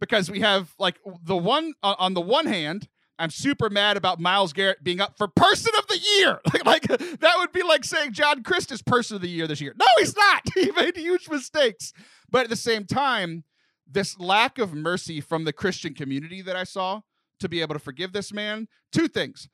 Because 0.00 0.30
we 0.30 0.40
have 0.40 0.74
like 0.78 0.98
the 1.22 1.36
one 1.36 1.74
on 1.82 2.14
the 2.14 2.20
one 2.20 2.46
hand, 2.46 2.88
I'm 3.18 3.30
super 3.30 3.68
mad 3.68 3.98
about 3.98 4.18
Myles 4.18 4.54
Garrett 4.54 4.82
being 4.82 5.00
up 5.00 5.18
for 5.18 5.28
Person 5.28 5.72
of 5.78 5.86
the 5.88 5.98
Year. 5.98 6.40
Like, 6.64 6.88
like 6.88 7.18
that 7.20 7.34
would 7.38 7.52
be 7.52 7.62
like 7.62 7.84
saying 7.84 8.12
John 8.12 8.42
Crist 8.42 8.72
is 8.72 8.82
Person 8.82 9.16
of 9.16 9.22
the 9.22 9.28
Year 9.28 9.46
this 9.46 9.60
year. 9.60 9.74
No, 9.78 9.86
he's 9.98 10.16
not. 10.16 10.42
He 10.54 10.70
made 10.72 10.96
huge 10.96 11.28
mistakes. 11.28 11.92
But 12.30 12.44
at 12.44 12.50
the 12.50 12.56
same 12.56 12.84
time, 12.86 13.44
this 13.86 14.18
lack 14.18 14.58
of 14.58 14.72
mercy 14.72 15.20
from 15.20 15.44
the 15.44 15.52
Christian 15.52 15.94
community 15.94 16.42
that 16.42 16.56
I 16.56 16.64
saw 16.64 17.02
to 17.40 17.48
be 17.48 17.60
able 17.60 17.74
to 17.74 17.80
forgive 17.80 18.12
this 18.12 18.32
man, 18.32 18.68
two 18.92 19.08
things. 19.08 19.48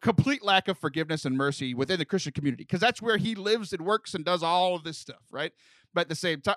complete 0.00 0.42
lack 0.44 0.68
of 0.68 0.78
forgiveness 0.78 1.24
and 1.24 1.36
mercy 1.36 1.74
within 1.74 1.98
the 1.98 2.04
Christian 2.04 2.32
community 2.32 2.64
because 2.64 2.80
that's 2.80 3.02
where 3.02 3.16
he 3.16 3.34
lives 3.34 3.72
and 3.72 3.84
works 3.84 4.14
and 4.14 4.24
does 4.24 4.42
all 4.42 4.74
of 4.74 4.84
this 4.84 4.98
stuff, 4.98 5.22
right? 5.30 5.52
But 5.92 6.02
at 6.02 6.08
the 6.08 6.14
same 6.14 6.40
time, 6.40 6.56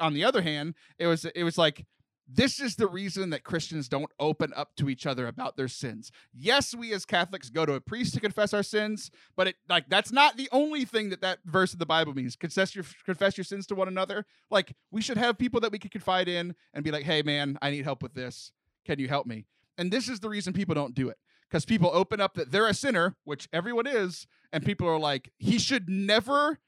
on 0.00 0.14
the 0.14 0.24
other 0.24 0.42
hand, 0.42 0.74
it 0.98 1.06
was 1.06 1.24
it 1.24 1.42
was 1.42 1.58
like 1.58 1.84
this 2.28 2.58
is 2.58 2.74
the 2.74 2.88
reason 2.88 3.30
that 3.30 3.44
Christians 3.44 3.88
don't 3.88 4.10
open 4.18 4.52
up 4.56 4.74
to 4.76 4.88
each 4.88 5.06
other 5.06 5.28
about 5.28 5.56
their 5.56 5.68
sins. 5.68 6.10
Yes, 6.32 6.74
we 6.74 6.92
as 6.92 7.04
Catholics 7.04 7.50
go 7.50 7.64
to 7.64 7.74
a 7.74 7.80
priest 7.80 8.14
to 8.14 8.20
confess 8.20 8.52
our 8.52 8.64
sins, 8.64 9.10
but 9.36 9.46
it 9.48 9.56
like 9.68 9.88
that's 9.88 10.10
not 10.10 10.36
the 10.36 10.48
only 10.50 10.84
thing 10.84 11.10
that 11.10 11.20
that 11.20 11.38
verse 11.44 11.72
of 11.72 11.78
the 11.78 11.86
Bible 11.86 12.14
means. 12.14 12.34
Confess 12.34 12.74
your 12.74 12.84
confess 13.04 13.36
your 13.36 13.44
sins 13.44 13.66
to 13.68 13.76
one 13.76 13.88
another. 13.88 14.26
Like 14.50 14.74
we 14.90 15.02
should 15.02 15.18
have 15.18 15.38
people 15.38 15.60
that 15.60 15.70
we 15.70 15.78
can 15.78 15.90
confide 15.90 16.28
in 16.28 16.56
and 16.74 16.84
be 16.84 16.90
like, 16.90 17.04
"Hey 17.04 17.22
man, 17.22 17.58
I 17.62 17.70
need 17.70 17.84
help 17.84 18.02
with 18.02 18.14
this. 18.14 18.52
Can 18.84 18.98
you 18.98 19.08
help 19.08 19.26
me?" 19.26 19.46
And 19.78 19.92
this 19.92 20.08
is 20.08 20.20
the 20.20 20.28
reason 20.28 20.52
people 20.52 20.74
don't 20.74 20.94
do 20.94 21.08
it. 21.08 21.18
Cuz 21.48 21.64
people 21.64 21.90
open 21.92 22.20
up 22.20 22.34
that 22.34 22.50
they're 22.50 22.66
a 22.66 22.74
sinner, 22.74 23.16
which 23.22 23.48
everyone 23.52 23.86
is, 23.86 24.26
and 24.52 24.64
people 24.64 24.88
are 24.88 24.98
like, 24.98 25.30
"He 25.38 25.58
should 25.58 25.88
never 25.88 26.58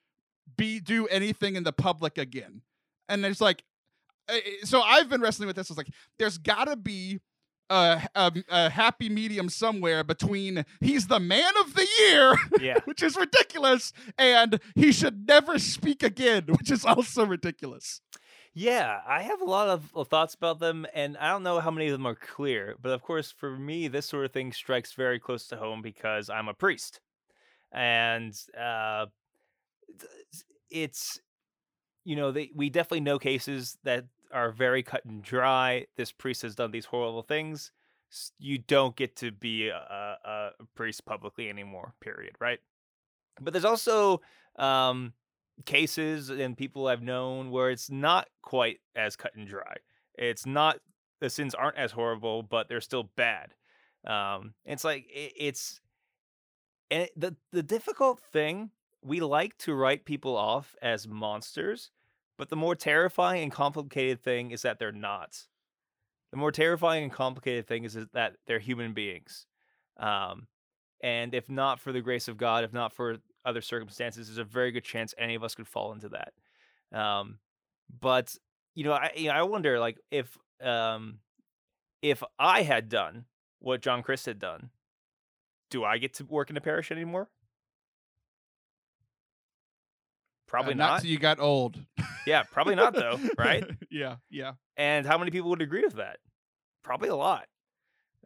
be 0.56 0.78
do 0.78 1.08
anything 1.08 1.56
in 1.56 1.64
the 1.64 1.72
public 1.72 2.16
again." 2.16 2.62
And 3.08 3.24
it's 3.24 3.40
like 3.40 3.64
so 4.64 4.82
I've 4.82 5.08
been 5.08 5.20
wrestling 5.20 5.46
with 5.46 5.56
this. 5.56 5.70
It's 5.70 5.78
like 5.78 5.90
there's 6.18 6.38
got 6.38 6.66
to 6.66 6.76
be 6.76 7.20
a, 7.70 8.08
a, 8.14 8.32
a, 8.48 8.70
happy 8.70 9.08
medium 9.08 9.48
somewhere 9.48 10.02
between 10.02 10.64
he's 10.80 11.06
the 11.06 11.20
man 11.20 11.52
of 11.60 11.74
the 11.74 11.86
year, 12.00 12.34
yeah. 12.60 12.78
which 12.84 13.02
is 13.02 13.16
ridiculous, 13.16 13.92
and 14.16 14.60
he 14.74 14.92
should 14.92 15.26
never 15.26 15.58
speak 15.58 16.02
again, 16.02 16.44
which 16.58 16.70
is 16.70 16.84
also 16.84 17.26
ridiculous. 17.26 18.00
Yeah, 18.54 19.00
I 19.06 19.22
have 19.22 19.40
a 19.40 19.44
lot 19.44 19.68
of 19.68 20.08
thoughts 20.08 20.34
about 20.34 20.58
them, 20.58 20.86
and 20.94 21.16
I 21.18 21.30
don't 21.30 21.42
know 21.42 21.60
how 21.60 21.70
many 21.70 21.86
of 21.86 21.92
them 21.92 22.06
are 22.06 22.14
clear. 22.14 22.76
But 22.80 22.92
of 22.92 23.02
course, 23.02 23.30
for 23.30 23.56
me, 23.56 23.88
this 23.88 24.06
sort 24.06 24.24
of 24.24 24.32
thing 24.32 24.52
strikes 24.52 24.94
very 24.94 25.20
close 25.20 25.46
to 25.48 25.56
home 25.56 25.82
because 25.82 26.28
I'm 26.28 26.48
a 26.48 26.54
priest, 26.54 27.00
and 27.70 28.34
uh, 28.58 29.06
it's 30.70 31.20
you 32.04 32.16
know 32.16 32.32
they, 32.32 32.50
we 32.54 32.70
definitely 32.70 33.00
know 33.00 33.18
cases 33.18 33.78
that 33.84 34.06
are 34.32 34.50
very 34.50 34.82
cut 34.82 35.04
and 35.04 35.22
dry. 35.22 35.86
This 35.96 36.12
priest 36.12 36.42
has 36.42 36.54
done 36.54 36.70
these 36.70 36.86
horrible 36.86 37.22
things. 37.22 37.72
You 38.38 38.58
don't 38.58 38.96
get 38.96 39.16
to 39.16 39.30
be 39.30 39.68
a, 39.68 39.74
a, 40.24 40.50
priest 40.74 41.04
publicly 41.04 41.50
anymore. 41.50 41.94
Period. 42.00 42.36
Right. 42.40 42.58
But 43.40 43.52
there's 43.52 43.64
also 43.64 44.22
um, 44.56 45.12
cases 45.66 46.30
and 46.30 46.56
people 46.56 46.86
I've 46.86 47.02
known 47.02 47.50
where 47.50 47.70
it's 47.70 47.90
not 47.90 48.28
quite 48.42 48.78
as 48.96 49.16
cut 49.16 49.34
and 49.34 49.46
dry. 49.46 49.76
It's 50.14 50.46
not 50.46 50.80
the 51.20 51.30
sins 51.30 51.54
aren't 51.54 51.76
as 51.76 51.92
horrible, 51.92 52.42
but 52.42 52.68
they're 52.68 52.80
still 52.80 53.10
bad. 53.16 53.54
Um, 54.06 54.54
it's 54.64 54.84
like 54.84 55.06
it, 55.12 55.32
it's 55.36 55.80
and 56.90 57.08
the 57.16 57.36
the 57.52 57.62
difficult 57.62 58.20
thing 58.32 58.70
we 59.02 59.20
like 59.20 59.56
to 59.58 59.74
write 59.74 60.04
people 60.04 60.36
off 60.36 60.74
as 60.82 61.06
monsters 61.06 61.90
but 62.38 62.48
the 62.48 62.56
more 62.56 62.74
terrifying 62.74 63.42
and 63.42 63.52
complicated 63.52 64.22
thing 64.22 64.52
is 64.52 64.62
that 64.62 64.78
they're 64.78 64.92
not. 64.92 65.46
The 66.30 66.38
more 66.38 66.52
terrifying 66.52 67.02
and 67.02 67.12
complicated 67.12 67.66
thing 67.66 67.84
is 67.84 67.98
that 68.12 68.34
they're 68.46 68.58
human 68.58 68.92
beings. 68.92 69.46
Um, 69.98 70.46
and 71.02 71.34
if 71.34 71.50
not 71.50 71.80
for 71.80 71.92
the 71.92 72.00
grace 72.00 72.28
of 72.28 72.36
God, 72.36 72.64
if 72.64 72.72
not 72.72 72.92
for 72.92 73.16
other 73.44 73.60
circumstances, 73.60 74.28
there's 74.28 74.38
a 74.38 74.44
very 74.44 74.70
good 74.70 74.84
chance 74.84 75.14
any 75.18 75.34
of 75.34 75.42
us 75.42 75.54
could 75.54 75.68
fall 75.68 75.92
into 75.92 76.10
that. 76.10 76.32
Um, 76.96 77.38
but 78.00 78.36
you 78.74 78.84
know, 78.84 78.92
I 78.92 79.10
you 79.16 79.28
know, 79.28 79.34
I 79.34 79.42
wonder 79.42 79.78
like 79.78 79.98
if 80.10 80.36
um, 80.62 81.18
if 82.02 82.22
I 82.38 82.62
had 82.62 82.88
done 82.88 83.24
what 83.58 83.80
John 83.80 84.02
Crist 84.02 84.26
had 84.26 84.38
done, 84.38 84.70
do 85.70 85.84
I 85.84 85.98
get 85.98 86.14
to 86.14 86.24
work 86.24 86.50
in 86.50 86.56
a 86.56 86.60
parish 86.60 86.90
anymore? 86.90 87.28
Probably 90.48 90.72
uh, 90.74 90.78
not. 90.78 90.88
not. 90.88 91.04
you 91.04 91.18
got 91.18 91.38
old. 91.38 91.78
Yeah, 92.26 92.42
probably 92.42 92.74
not 92.74 92.94
though, 92.94 93.20
right? 93.38 93.64
yeah, 93.90 94.16
yeah. 94.30 94.52
And 94.76 95.06
how 95.06 95.18
many 95.18 95.30
people 95.30 95.50
would 95.50 95.62
agree 95.62 95.84
with 95.84 95.96
that? 95.96 96.18
Probably 96.82 97.10
a 97.10 97.16
lot. 97.16 97.46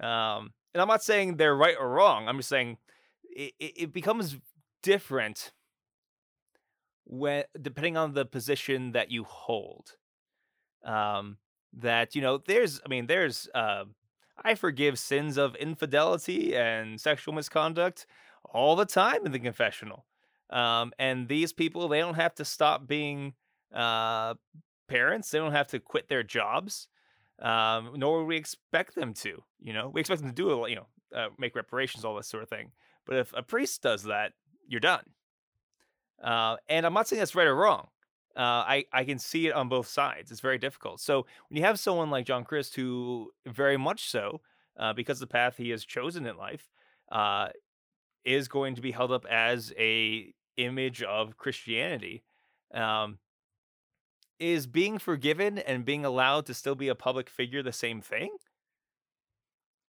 Um, 0.01 0.53
and 0.73 0.81
I'm 0.81 0.89
not 0.89 1.03
saying 1.03 1.37
they're 1.37 1.55
right 1.55 1.77
or 1.79 1.89
wrong. 1.89 2.29
I'm 2.29 2.39
just 2.39 2.49
saying 2.49 2.79
it, 3.25 3.53
it 3.59 3.93
becomes 3.93 4.39
different 4.83 5.53
when 7.05 7.45
depending 7.61 7.97
on 7.97 8.15
the 8.15 8.25
position 8.25 8.93
that 8.93 9.11
you 9.11 9.25
hold. 9.25 9.97
Um, 10.85 11.39
that 11.75 12.15
you 12.15 12.23
know, 12.23 12.39
there's, 12.47 12.81
I 12.85 12.89
mean, 12.89 13.07
there's, 13.07 13.49
uh, 13.55 13.85
I 14.43 14.55
forgive 14.55 14.99
sins 14.99 15.37
of 15.37 15.55
infidelity 15.57 16.57
and 16.57 17.01
sexual 17.01 17.35
misconduct 17.35 18.07
all 18.45 18.77
the 18.77 18.87
time 18.87 19.25
in 19.25 19.33
the 19.33 19.39
confessional. 19.39 20.05
Um, 20.53 20.93
and 20.99 21.29
these 21.29 21.53
people, 21.53 21.89
they 21.89 21.99
don't 21.99 22.15
have 22.15 22.35
to 22.37 22.45
stop 22.45 22.87
being 22.87 23.33
uh, 23.75 24.35
parents. 24.87 25.31
They 25.31 25.39
don't 25.39 25.53
have 25.53 25.69
to 25.69 25.81
quit 25.81 26.09
their 26.09 26.23
jobs, 26.23 26.89
um, 27.41 27.93
nor 27.97 28.19
would 28.19 28.27
we 28.29 28.37
expect 28.37 28.95
them 28.95 29.15
to. 29.15 29.43
You 29.61 29.73
know, 29.73 29.89
we 29.89 30.01
expect 30.01 30.21
them 30.21 30.31
to 30.31 30.35
do, 30.35 30.65
you 30.69 30.77
know, 30.77 30.87
uh, 31.17 31.29
make 31.39 31.57
reparations, 31.57 32.05
all 32.05 32.17
this 32.17 32.29
sort 32.29 32.43
of 32.43 32.51
thing. 32.51 32.73
But 33.07 33.17
if 33.17 33.33
a 33.35 33.43
priest 33.43 33.83
does 33.83 34.05
that, 34.05 34.33
you're 34.69 34.81
done. 34.81 35.05
Uh, 36.23 36.57
and 36.69 36.87
I'm 36.87 36.93
not 36.93 37.09
saying 37.09 37.19
that's 37.19 37.35
right 37.35 37.47
or 37.47 37.57
wrong. 37.57 37.89
Uh, 38.37 38.41
I 38.41 38.85
I 38.93 39.05
can 39.05 39.19
see 39.19 39.47
it 39.47 39.55
on 39.55 39.69
both 39.69 39.89
sides. 39.89 40.31
It's 40.31 40.41
very 40.41 40.59
difficult. 40.59 41.01
So 41.01 41.27
when 41.49 41.59
you 41.59 41.65
have 41.65 41.79
someone 41.79 42.11
like 42.11 42.25
John 42.27 42.45
Crist, 42.45 42.77
who 42.77 43.31
very 43.47 43.77
much 43.77 44.09
so, 44.09 44.41
uh, 44.79 44.93
because 44.93 45.21
the 45.21 45.27
path 45.27 45.57
he 45.57 45.71
has 45.71 45.85
chosen 45.85 46.25
in 46.25 46.37
life, 46.37 46.71
uh, 47.11 47.49
is 48.25 48.49
going 48.49 48.75
to 48.77 48.81
be 48.81 48.93
held 48.93 49.13
up 49.13 49.27
as 49.27 49.73
a 49.79 50.33
image 50.57 51.03
of 51.03 51.37
Christianity. 51.37 52.25
Um, 52.75 53.19
is 54.39 54.67
being 54.67 54.99
forgiven 54.99 55.59
and 55.59 55.85
being 55.85 56.05
allowed 56.05 56.47
to 56.47 56.55
still 56.55 56.75
be 56.75 56.89
a 56.89 56.95
public 56.95 57.31
figure 57.31 57.63
the 57.63 57.73
same 57.73 58.01
thing? 58.01 58.31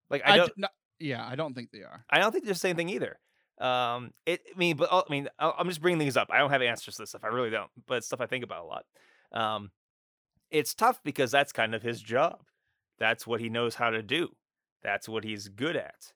Like 0.09 0.21
I 0.25 0.37
don't. 0.37 0.51
I, 0.63 0.67
yeah, 0.99 1.25
I 1.27 1.35
don't 1.35 1.55
think 1.55 1.71
they 1.71 1.79
are. 1.79 2.05
I 2.09 2.19
don't 2.19 2.31
think 2.31 2.45
they're 2.45 2.53
the 2.53 2.59
same 2.59 2.75
thing 2.75 2.89
either. 2.89 3.19
Um, 3.59 4.11
it. 4.25 4.41
I 4.53 4.57
mean, 4.57 4.77
but 4.77 4.89
I 4.91 5.01
mean, 5.09 5.27
I'm 5.39 5.67
just 5.67 5.81
bringing 5.81 5.99
things 5.99 6.17
up. 6.17 6.29
I 6.31 6.37
don't 6.37 6.51
have 6.51 6.61
answers 6.61 6.95
to 6.95 7.01
this 7.01 7.09
stuff. 7.09 7.23
I 7.23 7.27
really 7.27 7.49
don't. 7.49 7.69
But 7.87 7.95
it's 7.95 8.07
stuff 8.07 8.21
I 8.21 8.27
think 8.27 8.43
about 8.43 8.63
a 8.63 8.67
lot. 8.67 8.85
Um, 9.31 9.71
it's 10.51 10.75
tough 10.75 11.01
because 11.03 11.31
that's 11.31 11.51
kind 11.51 11.73
of 11.73 11.81
his 11.81 12.01
job. 12.01 12.41
That's 12.99 13.25
what 13.25 13.41
he 13.41 13.49
knows 13.49 13.73
how 13.75 13.89
to 13.89 14.03
do. 14.03 14.29
That's 14.83 15.09
what 15.09 15.23
he's 15.23 15.47
good 15.47 15.75
at. 15.75 16.13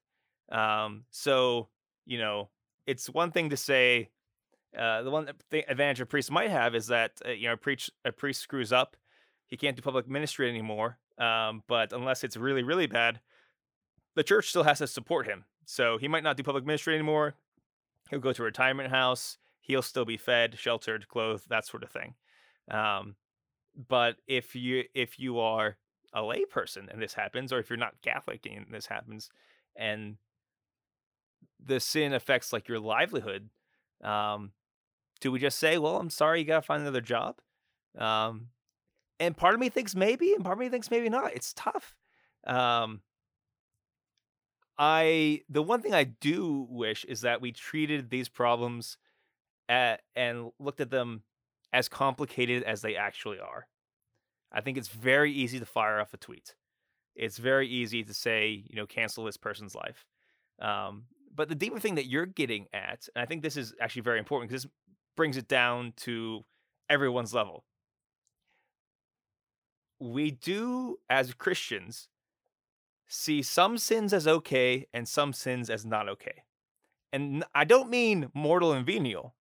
Um, 0.56 1.06
so 1.10 1.70
you 2.06 2.20
know, 2.20 2.50
it's 2.86 3.10
one 3.10 3.32
thing 3.32 3.50
to 3.50 3.58
say, 3.58 4.10
uh, 4.78 5.02
the 5.04 5.12
one 5.12 5.30
advantage 5.68 6.02
a 6.02 6.06
priest 6.06 6.32
might 6.32 6.50
have 6.50 6.76
is 6.76 6.88
that 6.88 7.12
uh, 7.26 7.32
you 7.32 7.48
know 7.48 7.54
a 7.54 7.58
priest 7.58 7.92
a 8.04 8.12
priest 8.12 8.42
screws 8.42 8.74
up, 8.74 8.98
he 9.46 9.58
can't 9.58 9.76
do 9.76 9.82
public 9.82 10.08
ministry 10.10 10.50
anymore. 10.50 10.98
Um, 11.18 11.64
but 11.68 11.94
unless 11.94 12.24
it's 12.24 12.38
really 12.38 12.64
really 12.64 12.88
bad, 12.88 13.20
the 14.16 14.24
church 14.24 14.50
still 14.50 14.64
has 14.64 14.80
to 14.80 14.88
support 14.88 15.28
him. 15.28 15.46
So 15.66 15.98
he 15.98 16.08
might 16.08 16.24
not 16.24 16.38
do 16.38 16.44
public 16.44 16.66
ministry 16.66 16.96
anymore. 16.96 17.36
He'll 18.10 18.20
go 18.20 18.34
to 18.34 18.42
a 18.42 18.46
retirement 18.46 18.90
house. 18.90 19.38
He'll 19.62 19.82
still 19.82 20.06
be 20.06 20.18
fed, 20.18 20.58
sheltered, 20.58 21.08
clothed, 21.08 21.50
that 21.50 21.66
sort 21.66 21.84
of 21.84 21.92
thing. 21.92 22.16
Um, 22.72 23.16
but 23.88 24.16
if 24.28 24.56
you 24.56 24.86
if 24.94 25.20
you 25.20 25.40
are 25.40 25.78
a 26.14 26.24
lay 26.24 26.46
person 26.46 26.90
and 26.92 27.02
this 27.02 27.14
happens, 27.14 27.52
or 27.52 27.60
if 27.60 27.70
you're 27.70 27.78
not 27.78 28.02
Catholic 28.02 28.46
and 28.46 28.66
this 28.72 28.88
happens, 28.88 29.30
and 29.76 30.18
the 31.64 31.80
sin 31.80 32.14
affects 32.14 32.54
like 32.54 32.68
your 32.68 32.80
livelihood, 32.80 33.50
um, 34.04 34.52
do 35.20 35.32
we 35.32 35.40
just 35.40 35.60
say, 35.60 35.78
well, 35.78 35.98
I'm 35.98 36.10
sorry, 36.10 36.40
you 36.40 36.46
got 36.46 36.62
to 36.62 36.62
find 36.62 36.82
another 36.82 37.02
job? 37.02 37.40
Um, 37.98 38.48
and 39.20 39.36
part 39.36 39.54
of 39.54 39.60
me 39.60 39.70
thinks 39.70 39.96
maybe, 39.96 40.34
and 40.34 40.44
part 40.44 40.58
of 40.58 40.60
me 40.60 40.70
thinks 40.70 40.92
maybe 40.92 41.10
not. 41.10 41.34
It's 41.34 41.54
tough. 41.54 41.96
Um, 42.46 43.02
I 44.78 45.42
the 45.50 45.64
one 45.64 45.82
thing 45.82 45.94
I 45.94 46.04
do 46.04 46.68
wish 46.70 47.04
is 47.06 47.22
that 47.22 47.42
we 47.42 47.52
treated 47.52 48.10
these 48.10 48.30
problems 48.30 48.98
at, 49.68 50.02
and 50.16 50.52
looked 50.60 50.82
at 50.82 50.92
them 50.92 51.24
as 51.74 51.90
complicated 51.90 52.64
as 52.64 52.82
they 52.82 52.96
actually 52.96 53.40
are. 53.40 53.68
I 54.52 54.62
think 54.62 54.78
it's 54.78 54.88
very 54.88 55.32
easy 55.32 55.60
to 55.60 55.66
fire 55.66 56.00
off 56.00 56.14
a 56.14 56.18
tweet. 56.18 56.56
It's 57.16 57.38
very 57.38 57.68
easy 57.68 58.04
to 58.04 58.14
say, 58.14 58.64
you 58.70 58.76
know, 58.76 58.86
cancel 58.86 59.26
this 59.26 59.38
person's 59.38 59.76
life. 59.76 60.06
Um, 60.60 61.06
but 61.34 61.50
the 61.50 61.56
deeper 61.56 61.80
thing 61.80 61.96
that 61.96 62.06
you're 62.06 62.26
getting 62.26 62.68
at, 62.74 63.08
and 63.16 63.22
I 63.22 63.26
think 63.26 63.42
this 63.42 63.58
is 63.58 63.74
actually 63.82 64.04
very 64.04 64.20
important 64.20 64.50
because 64.50 64.64
this 64.64 64.72
brings 65.18 65.36
it 65.36 65.50
down 65.50 65.94
to 65.98 66.46
everyone's 66.90 67.34
level. 67.34 67.66
We 70.00 70.32
do, 70.32 70.98
as 71.10 71.34
Christians, 71.34 72.08
see 73.08 73.42
some 73.42 73.78
sins 73.78 74.14
as 74.14 74.28
okay 74.28 74.88
and 74.94 75.08
some 75.08 75.34
sins 75.34 75.70
as 75.70 75.86
not 75.86 76.08
okay. 76.08 76.44
And 77.12 77.44
I 77.54 77.66
don't 77.66 77.90
mean 77.90 78.30
mortal 78.34 78.72
and 78.72 78.86
venial. 78.86 79.34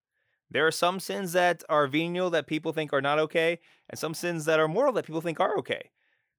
There 0.51 0.67
are 0.67 0.73
some 0.73 1.01
sins 1.01 1.33
that 1.33 1.63
are 1.69 1.87
venial 1.87 2.31
that 2.31 2.47
people 2.47 2.73
think 2.73 2.93
are 2.93 3.03
not 3.03 3.19
okay, 3.19 3.59
and 3.91 3.99
some 3.99 4.15
sins 4.15 4.45
that 4.45 4.61
are 4.61 4.69
mortal 4.69 4.95
that 4.95 5.05
people 5.05 5.21
think 5.21 5.41
are 5.41 5.59
okay. 5.59 5.91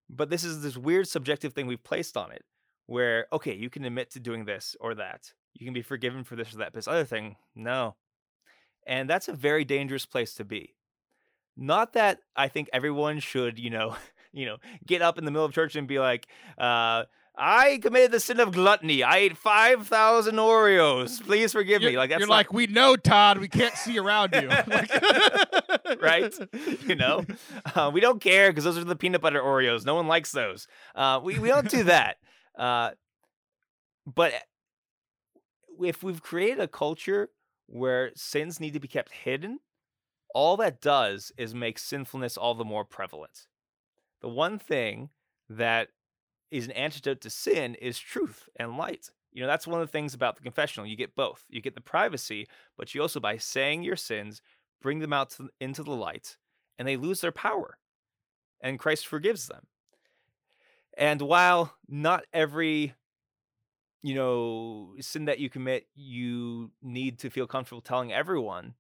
But 0.10 0.30
this 0.30 0.44
is 0.44 0.64
this 0.64 0.78
weird 0.78 1.08
subjective 1.08 1.54
thing 1.54 1.68
we've 1.68 1.84
placed 1.84 2.16
on 2.16 2.32
it 2.32 2.44
where, 2.86 3.28
okay, 3.34 3.54
you 3.54 3.70
can 3.70 3.84
admit 3.84 4.10
to 4.12 4.20
doing 4.22 4.46
this 4.46 4.76
or 4.80 4.96
that. 4.96 5.34
You 5.54 5.66
can 5.66 5.74
be 5.74 5.82
forgiven 5.82 6.24
for 6.24 6.38
this 6.38 6.54
or 6.54 6.58
that. 6.60 6.72
But 6.72 6.76
this 6.76 6.88
other 6.88 7.04
thing, 7.04 7.36
no, 7.54 7.96
and 8.88 9.10
that's 9.10 9.28
a 9.28 9.34
very 9.34 9.66
dangerous 9.66 10.06
place 10.06 10.34
to 10.36 10.46
be. 10.46 10.74
Not 11.56 11.94
that 11.94 12.20
I 12.36 12.48
think 12.48 12.70
everyone 12.72 13.20
should, 13.20 13.60
you 13.60 13.70
know, 13.70 13.96
you 14.32 14.46
know, 14.46 14.58
get 14.86 15.02
up 15.02 15.18
in 15.18 15.26
the 15.26 15.32
middle 15.32 15.46
of 15.46 15.54
church 15.54 15.76
and 15.76 15.88
be 15.88 16.00
like, 16.00 16.28
uh, 16.58 17.04
I 17.40 17.78
committed 17.84 18.12
the 18.12 18.20
sin 18.20 18.40
of 18.40 18.52
gluttony. 18.52 19.04
I 19.04 19.18
ate 19.18 19.38
5,000 19.38 20.36
Oreos. 20.36 21.22
Please 21.22 21.54
forgive 21.54 21.84
You're, 21.84 21.92
me. 21.92 21.98
Like 21.98 22.10
that's 22.10 22.20
you're 22.20 22.28
not- 22.28 22.34
like, 22.34 22.52
we 22.54 22.66
know, 22.66 22.96
Todd. 22.96 23.38
We 23.38 23.48
can't 23.48 23.76
see 23.76 24.00
around 24.00 24.34
you. 24.34 24.48
Like- 24.68 26.02
right? 26.02 26.34
You 26.88 26.96
know, 26.96 27.26
uh, 27.76 27.92
we 27.94 28.02
don't 28.02 28.20
care 28.22 28.50
because 28.50 28.64
those 28.64 28.78
are 28.78 28.84
the 28.84 28.96
peanut 28.96 29.22
butter 29.22 29.42
Oreos. 29.42 29.86
No 29.86 29.96
one 29.96 30.08
likes 30.08 30.32
those. 30.32 30.68
Uh, 30.96 31.20
we 31.24 31.38
we 31.40 31.50
don't 31.50 31.70
do 31.70 31.84
that. 31.84 32.18
Uh, 32.58 32.92
but 34.06 34.34
if 35.80 36.02
we've 36.04 36.22
created 36.22 36.60
a 36.60 36.68
culture 36.68 37.30
where 37.68 38.12
sins 38.16 38.60
need 38.60 38.74
to 38.74 38.80
be 38.80 38.88
kept 38.88 39.12
hidden, 39.12 39.60
all 40.34 40.58
that 40.58 40.82
does 40.82 41.32
is 41.38 41.54
make 41.54 41.80
sinfulness 41.80 42.38
all 42.38 42.56
the 42.56 42.66
more 42.66 42.86
prevalent. 42.86 43.48
The 44.22 44.30
one 44.30 44.60
thing 44.60 45.10
that 45.50 45.90
is 46.52 46.66
an 46.66 46.72
antidote 46.72 47.22
to 47.22 47.30
sin 47.30 47.76
is 47.76 48.00
truth 48.00 48.48
and 48.56 48.78
light. 48.78 49.10
You 49.32 49.42
know, 49.42 49.48
that's 49.48 49.68
one 49.68 49.82
of 49.82 49.88
the 49.88 49.92
things 49.92 50.14
about 50.14 50.36
the 50.36 50.42
confessional. 50.42 50.88
You 50.88 50.96
get 50.96 51.16
both. 51.16 51.46
You 51.50 51.62
get 51.62 51.76
the 51.76 51.82
privacy, 51.82 52.48
but 52.78 52.96
you 52.96 53.02
also, 53.02 53.20
by 53.20 53.38
saying 53.38 53.84
your 53.84 53.96
sins, 53.96 54.42
bring 54.82 55.00
them 55.00 55.14
out 55.14 55.32
to, 55.32 55.50
into 55.60 55.84
the 55.84 55.92
light, 55.92 56.38
and 56.80 56.88
they 56.88 56.98
lose 56.98 57.22
their 57.22 57.32
power. 57.32 57.78
And 58.62 58.80
Christ 58.80 59.06
forgives 59.06 59.48
them. 59.48 59.68
And 60.98 61.22
while 61.22 61.76
not 61.88 62.26
every, 62.34 62.96
you 64.02 64.16
know, 64.16 64.94
sin 65.00 65.26
that 65.26 65.40
you 65.40 65.50
commit, 65.50 65.88
you 65.96 66.72
need 66.82 67.20
to 67.20 67.30
feel 67.30 67.48
comfortable 67.48 67.82
telling 67.82 68.14
everyone, 68.14 68.76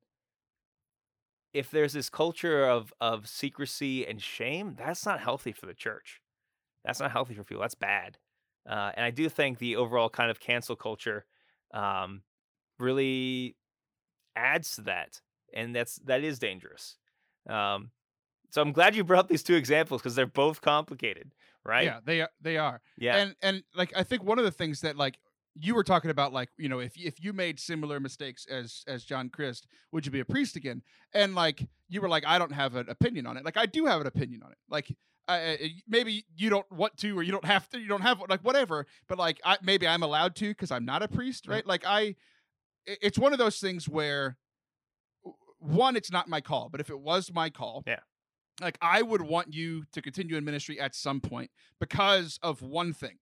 if 1.54 1.72
there's 1.72 1.94
this 1.94 2.10
culture 2.10 2.66
of 2.66 2.94
of 3.02 3.28
secrecy 3.28 4.06
and 4.06 4.22
shame, 4.22 4.76
that's 4.78 5.06
not 5.06 5.20
healthy 5.20 5.52
for 5.52 5.66
the 5.66 5.74
church. 5.74 6.22
That's 6.86 7.00
not 7.00 7.12
healthy 7.12 7.34
for 7.34 7.44
people. 7.44 7.62
That's 7.62 7.76
bad. 7.76 8.18
Uh, 8.70 8.92
and 8.96 9.06
I 9.06 9.12
do 9.12 9.30
think 9.30 9.58
the 9.60 9.76
overall 9.76 10.10
kind 10.10 10.30
of 10.30 10.40
cancel 10.40 10.76
culture 10.76 11.26
um, 11.74 12.22
really 12.80 13.56
adds 14.36 14.76
to 14.76 14.82
that, 14.82 15.22
and 15.54 15.76
that's 15.76 15.96
that 16.06 16.24
is 16.24 16.38
dangerous. 16.38 16.98
Um, 17.50 17.92
so 18.50 18.62
I'm 18.62 18.72
glad 18.72 18.96
you 18.96 19.04
brought 19.04 19.30
these 19.30 19.44
two 19.44 19.56
examples 19.56 20.02
because 20.02 20.16
they're 20.16 20.26
both 20.26 20.62
complicated, 20.62 21.34
right? 21.68 21.86
Yeah, 21.86 22.00
they 22.06 22.22
are. 22.22 22.30
They 22.42 22.58
are. 22.58 22.82
Yeah. 22.98 23.18
And 23.18 23.36
and 23.42 23.64
like 23.76 23.92
I 23.96 24.04
think 24.04 24.24
one 24.24 24.40
of 24.40 24.46
the 24.46 24.52
things 24.52 24.82
that 24.82 24.96
like 24.98 25.20
you 25.60 25.74
were 25.76 25.84
talking 25.84 26.12
about, 26.12 26.34
like 26.34 26.50
you 26.58 26.70
know, 26.70 26.80
if 26.80 26.94
if 26.98 27.24
you 27.24 27.34
made 27.34 27.60
similar 27.60 28.00
mistakes 28.00 28.46
as 28.48 28.84
as 28.88 29.04
John 29.04 29.30
Crist, 29.30 29.68
would 29.92 30.06
you 30.06 30.12
be 30.12 30.20
a 30.20 30.26
priest 30.26 30.56
again? 30.56 30.82
And 31.14 31.36
like 31.36 31.68
you 31.90 32.02
were 32.02 32.10
like, 32.10 32.26
I 32.26 32.40
don't 32.40 32.52
have 32.54 32.76
an 32.76 32.90
opinion 32.90 33.26
on 33.28 33.38
it. 33.38 33.46
Like 33.46 33.58
I 33.58 33.66
do 33.66 33.86
have 33.86 34.02
an 34.02 34.08
opinion 34.08 34.42
on 34.44 34.52
it. 34.52 34.58
Like. 34.70 34.96
I- 35.30 35.74
maybe 35.90 36.24
you 36.38 36.50
don't 36.50 36.72
want 36.72 36.96
to, 37.00 37.20
or 37.20 37.22
you 37.22 37.34
don't 37.34 37.44
have 37.44 37.68
to. 37.72 37.80
You 37.80 37.90
don't 37.90 38.00
have 38.00 38.22
like 38.30 38.40
whatever. 38.46 38.88
But 39.10 39.18
like, 39.18 39.42
I, 39.44 39.58
maybe 39.62 39.86
I'm 39.86 40.02
allowed 40.02 40.38
to 40.38 40.48
because 40.48 40.72
I'm 40.72 40.86
not 40.86 41.04
a 41.04 41.10
priest, 41.10 41.50
right? 41.50 41.68
Like 41.68 41.86
i- 41.86 42.16
it's 42.86 43.20
one 43.20 43.34
of 43.34 43.38
those 43.38 43.60
things 43.60 43.90
where, 43.90 44.38
one, 45.60 45.98
it's 45.98 46.12
not 46.12 46.30
my 46.30 46.40
call. 46.42 46.70
But 46.70 46.80
if 46.80 46.90
it 46.90 47.00
was 47.02 47.34
my 47.34 47.50
call, 47.50 47.84
Yeah. 47.86 48.00
Like 48.62 48.78
I 48.82 49.02
would 49.02 49.22
want 49.22 49.54
you 49.54 49.86
to 49.94 50.02
continue 50.02 50.38
in 50.38 50.46
ministry 50.46 50.80
at 50.80 50.96
some 50.96 51.22
point 51.22 51.52
because 51.80 52.40
of 52.42 52.62
one 52.62 52.94
thing, 52.94 53.18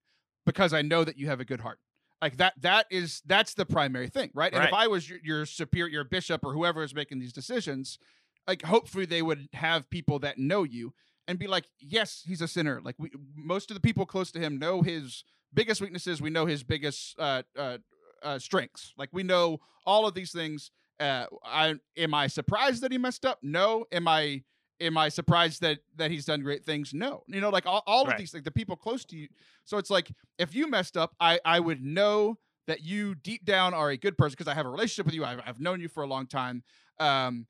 because 0.45 0.73
I 0.73 0.81
know 0.81 1.03
that 1.03 1.17
you 1.17 1.27
have 1.27 1.39
a 1.39 1.45
good 1.45 1.61
heart. 1.61 1.79
Like 2.21 2.38
that, 2.38 2.53
that 2.61 2.86
is 2.89 3.21
that's 3.25 3.53
the 3.53 3.65
primary 3.65 4.07
thing, 4.07 4.31
right? 4.33 4.53
And 4.53 4.63
if 4.63 4.73
I 4.73 4.88
was 4.88 5.09
your, 5.09 5.19
your 5.23 5.45
superior, 5.45 5.91
your 5.91 6.03
bishop, 6.05 6.45
or 6.45 6.53
whoever 6.53 6.81
is 6.81 6.95
making 6.95 7.19
these 7.19 7.33
decisions, 7.33 7.99
like 8.47 8.63
hopefully 8.63 9.05
they 9.05 9.21
would 9.21 9.49
have 9.53 9.89
people 9.89 10.19
that 10.19 10.38
know 10.38 10.63
you 10.63 10.93
and 11.27 11.38
be 11.38 11.47
like, 11.47 11.65
yes, 11.79 12.23
he's 12.25 12.41
a 12.41 12.47
sinner. 12.47 12.81
Like 12.83 12.95
we, 12.97 13.11
most 13.36 13.69
of 13.69 13.75
the 13.75 13.81
people 13.81 14.05
close 14.05 14.31
to 14.31 14.39
him 14.39 14.57
know 14.57 14.81
his 14.81 15.23
biggest 15.53 15.81
weaknesses. 15.81 16.21
We 16.21 16.29
know 16.29 16.45
his 16.45 16.63
biggest 16.63 17.15
uh, 17.19 17.43
uh, 17.57 17.79
uh, 18.23 18.39
strengths. 18.39 18.93
Like 18.97 19.09
we 19.11 19.23
know 19.23 19.59
all 19.86 20.07
of 20.07 20.13
these 20.13 20.31
things. 20.31 20.71
Uh, 20.99 21.25
I 21.43 21.75
am 21.97 22.13
I 22.13 22.27
surprised 22.27 22.81
that 22.83 22.91
he 22.91 22.97
messed 22.97 23.25
up? 23.25 23.39
No. 23.41 23.86
Am 23.91 24.07
I 24.07 24.43
am 24.80 24.97
I 24.97 25.09
surprised 25.09 25.61
that 25.61 25.80
that 25.97 26.11
he's 26.11 26.26
done 26.26 26.41
great 26.41 26.63
things? 26.65 26.93
No. 26.93 27.23
You 27.28 27.41
know, 27.41 27.49
like 27.49 27.65
all, 27.65 27.84
all 27.86 28.09
of 28.09 28.17
these 28.17 28.34
like 28.34 28.43
the 28.43 28.51
people 28.51 28.76
close 28.76 29.05
to 29.05 29.17
you. 29.17 29.28
So 29.63 29.78
it's 29.78 29.89
like 29.89 30.11
if 30.38 30.53
you 30.55 30.69
messed 30.69 30.97
up, 30.97 31.15
I 31.19 31.39
I 31.45 31.59
would 31.59 31.82
know 31.82 32.38
that 32.67 32.84
you 32.84 33.15
deep 33.15 33.45
down 33.45 33.73
are 33.73 33.91
a 33.91 33.97
good 33.97 34.17
person 34.17 34.36
because 34.38 34.51
I 34.51 34.55
have 34.55 34.65
a 34.65 34.69
relationship 34.69 35.05
with 35.05 35.13
you. 35.15 35.23
I've, 35.23 35.41
I've 35.45 35.59
known 35.59 35.80
you 35.80 35.88
for 35.88 36.03
a 36.03 36.07
long 36.07 36.26
time. 36.26 36.63
Um, 36.99 37.45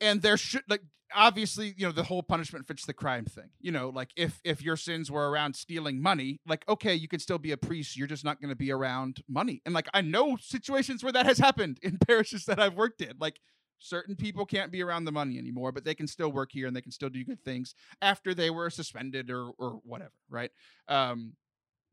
and 0.00 0.20
there 0.22 0.36
should 0.36 0.62
like 0.68 0.82
obviously 1.14 1.74
you 1.76 1.86
know 1.86 1.92
the 1.92 2.04
whole 2.04 2.22
punishment 2.22 2.66
fits 2.66 2.86
the 2.86 2.92
crime 2.92 3.24
thing 3.24 3.50
you 3.60 3.72
know 3.72 3.88
like 3.88 4.10
if 4.16 4.40
if 4.44 4.62
your 4.62 4.76
sins 4.76 5.10
were 5.10 5.30
around 5.30 5.54
stealing 5.54 6.00
money 6.00 6.40
like 6.46 6.64
okay 6.68 6.94
you 6.94 7.08
could 7.08 7.20
still 7.20 7.38
be 7.38 7.52
a 7.52 7.56
priest 7.56 7.96
you're 7.96 8.06
just 8.06 8.24
not 8.24 8.40
going 8.40 8.48
to 8.48 8.56
be 8.56 8.70
around 8.70 9.22
money 9.28 9.60
and 9.64 9.74
like 9.74 9.88
i 9.92 10.00
know 10.00 10.36
situations 10.40 11.02
where 11.02 11.12
that 11.12 11.26
has 11.26 11.38
happened 11.38 11.78
in 11.82 11.98
parishes 12.06 12.44
that 12.44 12.60
i've 12.60 12.74
worked 12.74 13.00
in 13.00 13.12
like 13.18 13.40
certain 13.80 14.14
people 14.14 14.46
can't 14.46 14.70
be 14.70 14.82
around 14.82 15.04
the 15.04 15.12
money 15.12 15.38
anymore 15.38 15.72
but 15.72 15.84
they 15.84 15.94
can 15.94 16.06
still 16.06 16.30
work 16.30 16.50
here 16.52 16.66
and 16.66 16.76
they 16.76 16.80
can 16.80 16.92
still 16.92 17.08
do 17.08 17.24
good 17.24 17.42
things 17.42 17.74
after 18.02 18.34
they 18.34 18.50
were 18.50 18.70
suspended 18.70 19.30
or 19.30 19.50
or 19.58 19.80
whatever 19.84 20.12
right? 20.28 20.50
Um 20.86 21.32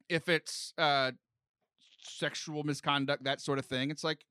if 0.10 0.30
it's 0.30 0.74
uh 0.78 1.12
sexual 2.02 2.64
misconduct 2.64 3.24
that 3.24 3.42
sort 3.42 3.60
of 3.60 3.66
thing 3.66 3.90
it's 3.92 4.04
like 4.04 4.26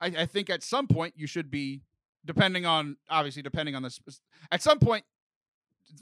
i, 0.00 0.06
I 0.06 0.26
think 0.26 0.48
at 0.48 0.62
some 0.62 0.86
point 0.86 1.14
you 1.16 1.26
should 1.26 1.50
be 1.50 1.82
depending 2.24 2.64
on 2.64 2.96
obviously 3.10 3.42
depending 3.42 3.74
on 3.74 3.82
this 3.82 4.00
at 4.50 4.62
some 4.62 4.78
point 4.78 5.04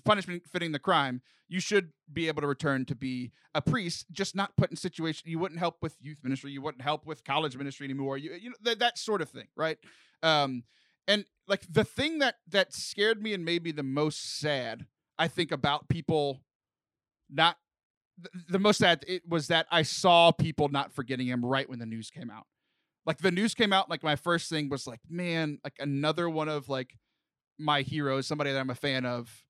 punishment 0.05 0.42
fitting 0.46 0.70
the 0.72 0.78
crime 0.78 1.22
you 1.49 1.61
should 1.61 1.92
be 2.12 2.28
able 2.28 2.42
to 2.42 2.46
return 2.46 2.84
to 2.84 2.94
be 2.94 3.32
a 3.55 3.62
priest 3.62 4.07
just 4.12 4.36
not 4.36 4.57
put 4.57 4.70
in 4.70 4.76
situation 4.76 5.28
you 5.28 5.38
wouldn't 5.38 5.59
help 5.59 5.76
with 5.82 5.96
youth 6.01 6.18
ministry 6.22 6.51
you 6.51 6.62
wouldn't 6.62 6.82
help 6.82 7.07
with 7.07 7.24
college 7.24 7.57
ministry 7.57 7.84
anymore 7.84 8.18
you, 8.18 8.32
you 8.34 8.51
know 8.51 8.57
th- 8.64 8.78
that 8.78 8.99
sort 8.99 9.22
of 9.22 9.28
thing 9.28 9.49
right? 9.57 9.78
Um 10.22 10.64
and 11.09 11.24
like 11.48 11.62
the 11.68 11.82
thing 11.82 12.20
that 12.20 12.36
that 12.48 12.72
scared 12.72 13.20
me 13.20 13.34
and 13.34 13.44
made 13.44 13.64
me 13.64 13.72
the 13.72 13.82
most 13.82 14.38
sad 14.38 14.86
i 15.18 15.26
think 15.26 15.50
about 15.50 15.88
people 15.88 16.40
not 17.28 17.56
th- 18.22 18.44
the 18.48 18.59
most 18.61 18.78
sad 18.78 19.04
it 19.09 19.22
was 19.28 19.48
that 19.48 19.66
i 19.72 19.82
saw 19.82 20.30
people 20.30 20.68
not 20.68 20.92
forgetting 20.92 21.26
him 21.26 21.44
right 21.44 21.68
when 21.68 21.80
the 21.80 21.86
news 21.86 22.11
came 22.11 22.30
out. 22.30 22.44
Like 23.06 23.18
the 23.18 23.30
news 23.30 23.54
came 23.54 23.72
out 23.72 23.88
like 23.88 24.02
my 24.02 24.16
first 24.16 24.50
thing 24.50 24.68
was 24.68 24.86
like 24.86 25.00
man 25.09 25.59
like 25.64 25.76
another 25.80 26.28
one 26.28 26.48
of 26.48 26.68
like 26.68 26.94
my 27.59 27.80
heroes 27.80 28.26
somebody 28.26 28.52
that 28.52 28.61
i'm 28.61 28.70
a 28.70 28.74
fan 28.74 29.06
of 29.06 29.44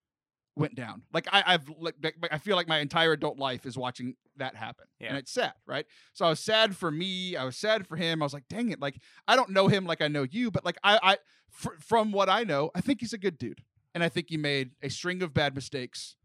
went 0.58 0.74
down. 0.74 1.02
Like 1.12 1.26
I, 1.32 1.42
i've 1.46 1.68
like 1.78 1.94
like, 2.02 2.32
i 2.32 2.38
feel 2.38 2.56
like 2.56 2.68
my 2.68 2.78
entire 2.78 3.12
adult 3.12 3.38
life 3.38 3.64
is 3.66 3.76
watching 3.78 4.14
that 4.36 4.54
happen 4.56 4.86
Yeah. 5.00 5.08
and 5.08 5.18
it's 5.18 5.30
sad 5.32 5.52
right? 5.66 5.86
So 6.12 6.26
i 6.26 6.30
was 6.30 6.40
sad 6.40 6.76
for 6.76 6.90
me 6.90 7.36
i 7.36 7.44
was 7.44 7.56
sad 7.56 7.86
for 7.86 7.96
him 7.96 8.22
i 8.22 8.24
was 8.24 8.32
like 8.34 8.48
dang 8.48 8.70
it 8.70 8.80
like 8.80 9.00
i 9.26 9.36
don't 9.36 9.50
know 9.50 9.68
him 9.68 9.84
like 9.86 10.00
i 10.02 10.08
know 10.08 10.24
you 10.28 10.50
but 10.50 10.64
like 10.64 10.78
i 10.84 10.98
i 11.02 11.16
fr- 11.50 11.78
from 11.80 12.12
what 12.12 12.28
i 12.28 12.44
know 12.44 12.70
i 12.74 12.80
think 12.80 13.00
he's 13.00 13.12
a 13.12 13.18
good 13.18 13.38
dude 13.38 13.62
and 13.94 14.04
i 14.04 14.08
think 14.08 14.26
he 14.28 14.36
made 14.36 14.70
a 14.82 14.88
string 14.88 15.22
of 15.22 15.32
bad 15.34 15.54
mistakes 15.54 16.16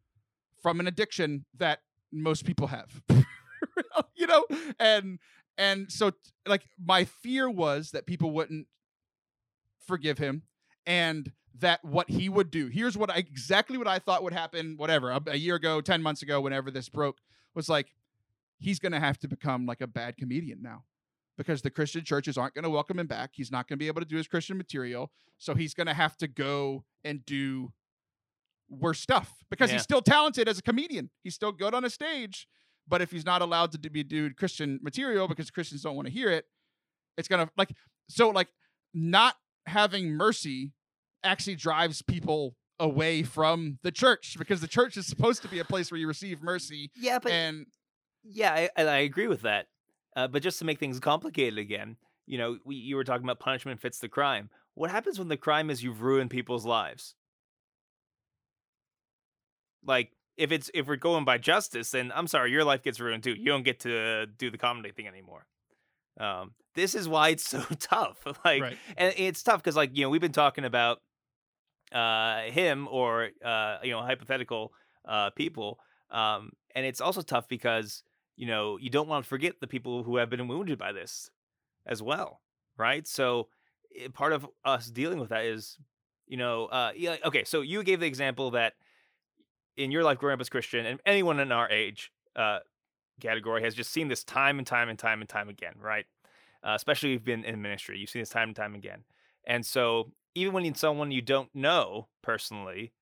from 0.62 0.80
an 0.80 0.88
addiction 0.88 1.46
that 1.58 1.80
most 2.12 2.46
people 2.46 2.68
have. 2.68 3.02
You 4.16 4.28
know? 4.28 4.46
And 4.80 5.20
and 5.58 5.92
so 5.92 6.12
like 6.46 6.64
my 6.84 7.06
fear 7.06 7.50
was 7.50 7.92
that 7.92 8.06
people 8.06 8.32
wouldn't 8.32 8.68
forgive 9.86 10.18
him 10.18 10.44
and 10.86 11.32
that 11.60 11.84
what 11.86 12.10
he 12.10 12.30
would 12.30 12.50
do. 12.50 12.68
Here's 12.68 12.98
what 12.98 13.10
I, 13.12 13.18
exactly 13.18 13.78
what 13.78 13.88
i 13.88 14.00
thought 14.00 14.24
would 14.24 14.34
happen 14.34 14.76
whatever 14.78 15.12
a, 15.12 15.22
a 15.28 15.36
year 15.38 15.56
ago 15.56 15.82
10 15.82 16.02
months 16.02 16.22
ago 16.24 16.42
whenever 16.42 16.72
this 16.72 16.90
broke 16.90 17.18
was 17.54 17.70
like 17.70 17.94
he's 18.58 18.80
going 18.80 18.92
to 18.92 19.00
have 19.00 19.20
to 19.20 19.28
become 19.28 19.66
like 19.66 19.82
a 19.82 19.88
bad 19.88 20.18
comedian 20.18 20.62
now 20.62 20.84
because 21.38 21.62
the 21.62 21.70
christian 21.70 22.04
churches 22.04 22.38
aren't 22.38 22.54
going 22.56 22.64
to 22.64 22.70
welcome 22.70 22.98
him 23.00 23.08
back. 23.08 23.32
He's 23.34 23.52
not 23.52 23.68
going 23.68 23.78
to 23.78 23.84
be 23.84 23.88
able 23.88 24.02
to 24.02 24.08
do 24.08 24.18
his 24.18 24.28
christian 24.28 24.58
material. 24.58 25.12
So 25.38 25.54
he's 25.56 25.74
going 25.74 25.88
to 25.88 25.94
have 25.94 26.18
to 26.18 26.28
go 26.28 26.84
and 27.04 27.26
do 27.26 27.72
worse 28.70 29.00
stuff 29.00 29.32
because 29.50 29.70
Yeah. 29.70 29.76
he's 29.76 29.84
still 29.84 30.02
talented 30.02 30.48
as 30.48 30.58
a 30.58 30.64
comedian. 30.64 31.10
He's 31.24 31.36
still 31.36 31.52
good 31.52 31.74
on 31.74 31.86
a 31.86 31.90
stage 31.90 32.48
but 32.88 33.02
if 33.02 33.12
he's 33.12 33.26
not 33.26 33.42
allowed 33.42 33.72
to 33.72 33.78
do- 33.78 33.90
be 33.90 34.04
do 34.04 34.30
christian 34.34 34.80
material 34.82 35.28
because 35.28 35.50
christians 35.50 35.84
don't 35.84 35.96
want 35.96 36.06
to 36.08 36.12
hear 36.14 36.30
it 36.30 36.46
it's 37.18 37.30
gonna 37.30 37.50
like 37.56 37.72
so 38.10 38.30
like 38.30 38.50
not 38.94 39.36
having 39.68 40.10
mercy 40.12 40.74
actually 41.24 41.56
drives 41.56 42.02
people 42.02 42.56
away 42.80 43.24
from 43.24 43.80
the 43.84 43.92
church 43.92 44.36
because 44.38 44.62
the 44.62 44.68
church 44.68 44.98
is 44.98 45.06
supposed 45.06 45.42
to 45.42 45.48
be 45.48 45.60
a 45.60 45.66
place 45.66 45.92
where 45.92 46.00
you 46.00 46.08
receive 46.08 46.42
mercy 46.42 46.92
Yeah, 46.96 47.20
but 47.20 47.32
and 47.32 47.66
Yeah, 48.24 48.54
I, 48.54 48.70
and 48.76 48.90
I 48.90 49.00
agree 49.00 49.28
with 49.28 49.42
that. 49.44 49.68
Uh, 50.16 50.28
but 50.28 50.44
just 50.44 50.60
to 50.60 50.66
make 50.66 50.80
things 50.80 51.00
complicated 51.00 51.58
again, 51.58 51.98
you 52.26 52.38
know, 52.38 52.58
we, 52.66 52.76
you 52.76 52.96
were 52.96 53.04
talking 53.04 53.24
about 53.24 53.40
punishment 53.40 53.80
fits 53.80 54.00
the 54.00 54.10
crime. 54.10 54.50
What 54.76 54.92
happens 54.92 55.20
when 55.20 55.28
the 55.28 55.38
crime 55.38 55.70
is 55.70 55.84
you've 55.84 56.02
ruined 56.02 56.30
people's 56.30 56.66
lives? 56.66 57.16
Like, 59.86 60.12
if 60.38 60.52
it's 60.52 60.72
if 60.74 60.88
we're 60.88 60.96
going 60.96 61.26
by 61.26 61.38
justice, 61.38 61.92
then 61.92 62.12
I'm 62.16 62.28
sorry, 62.28 62.52
your 62.52 62.64
life 62.64 62.84
gets 62.84 63.00
ruined 63.00 63.24
too. 63.24 63.34
You 63.34 63.46
don't 63.46 63.64
get 63.64 63.82
to 63.82 64.26
do 64.26 64.50
the 64.50 64.58
comedy 64.58 64.92
thing 64.92 65.08
anymore. 65.08 65.46
Um, 66.20 66.54
this 66.76 66.96
is 66.96 67.08
why 67.08 67.30
it's 67.30 67.48
so 67.48 67.62
tough. 67.80 68.26
Like, 68.44 68.62
right 68.62 68.78
and 68.98 69.14
it's 69.18 69.44
tough 69.44 69.62
because 69.62 69.76
like 69.76 69.96
you 69.96 70.04
know 70.04 70.10
we've 70.10 70.22
been 70.22 70.32
talking 70.32 70.66
about 70.66 71.02
uh 71.94 72.44
him 72.44 72.88
or 72.90 73.30
uh 73.46 73.78
you 73.84 73.92
know 73.92 74.02
hypothetical 74.02 74.74
uh, 75.08 75.30
people. 75.32 75.80
Um, 76.12 76.52
and 76.76 76.86
it's 76.86 77.02
also 77.02 77.22
tough 77.22 77.48
because 77.48 78.04
you 78.36 78.48
know 78.48 78.78
you 78.78 78.90
don't 78.90 79.08
want 79.08 79.26
to 79.26 79.30
forget 79.30 79.60
the 79.60 79.68
people 79.68 80.04
who 80.04 80.18
have 80.18 80.30
been 80.30 80.48
wounded 80.48 80.78
by 80.78 80.92
this 80.92 81.30
as 81.86 82.02
well, 82.02 82.42
right? 82.78 83.08
So 83.08 83.50
eh, 84.00 84.08
part 84.14 84.34
of 84.34 84.48
us 84.66 84.88
dealing 84.88 85.20
with 85.20 85.30
that 85.30 85.46
is, 85.46 85.78
you 86.28 86.38
know, 86.38 86.66
uh, 86.66 86.92
yeah, 86.96 87.18
okay. 87.26 87.44
So 87.44 87.62
you 87.62 87.84
gave 87.84 88.00
the 88.00 88.08
example 88.08 88.52
that 88.52 88.74
in 89.76 89.92
your 89.92 90.04
life 90.04 90.20
growing 90.20 90.36
up 90.36 90.42
as 90.42 90.50
Christian, 90.50 90.86
and 90.86 91.00
anyone 91.06 91.40
in 91.40 91.52
our 91.52 91.70
age 91.70 92.12
uh, 92.36 92.60
category 93.20 93.64
has 93.64 93.74
just 93.76 93.92
seen 93.92 94.08
this 94.08 94.24
time 94.24 94.58
and 94.58 94.68
time 94.68 94.90
and 94.90 94.98
time 94.98 95.22
and 95.22 95.30
time 95.30 95.50
again, 95.50 95.74
right? 95.80 96.06
Uh, 96.64 96.74
especially 96.76 97.10
if 97.10 97.14
you've 97.14 97.26
been 97.26 97.44
in 97.44 97.62
ministry, 97.62 97.98
you've 97.98 98.10
seen 98.10 98.22
this 98.22 98.30
time 98.30 98.50
and 98.50 98.56
time 98.56 98.76
again. 98.76 99.04
And 99.46 99.66
so 99.66 100.12
even 100.36 100.54
when 100.54 100.76
someone 100.76 101.12
you 101.12 101.22
don't 101.22 101.50
know 101.54 102.08
personally 102.22 102.94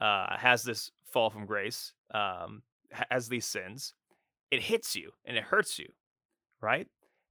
uh, 0.00 0.36
has 0.36 0.62
this 0.62 0.90
fall 1.04 1.30
from 1.30 1.46
grace, 1.46 1.92
um, 2.12 2.62
has 3.10 3.28
these 3.28 3.44
sins, 3.44 3.94
it 4.50 4.62
hits 4.62 4.96
you 4.96 5.12
and 5.24 5.36
it 5.36 5.44
hurts 5.44 5.78
you, 5.78 5.88
right? 6.60 6.88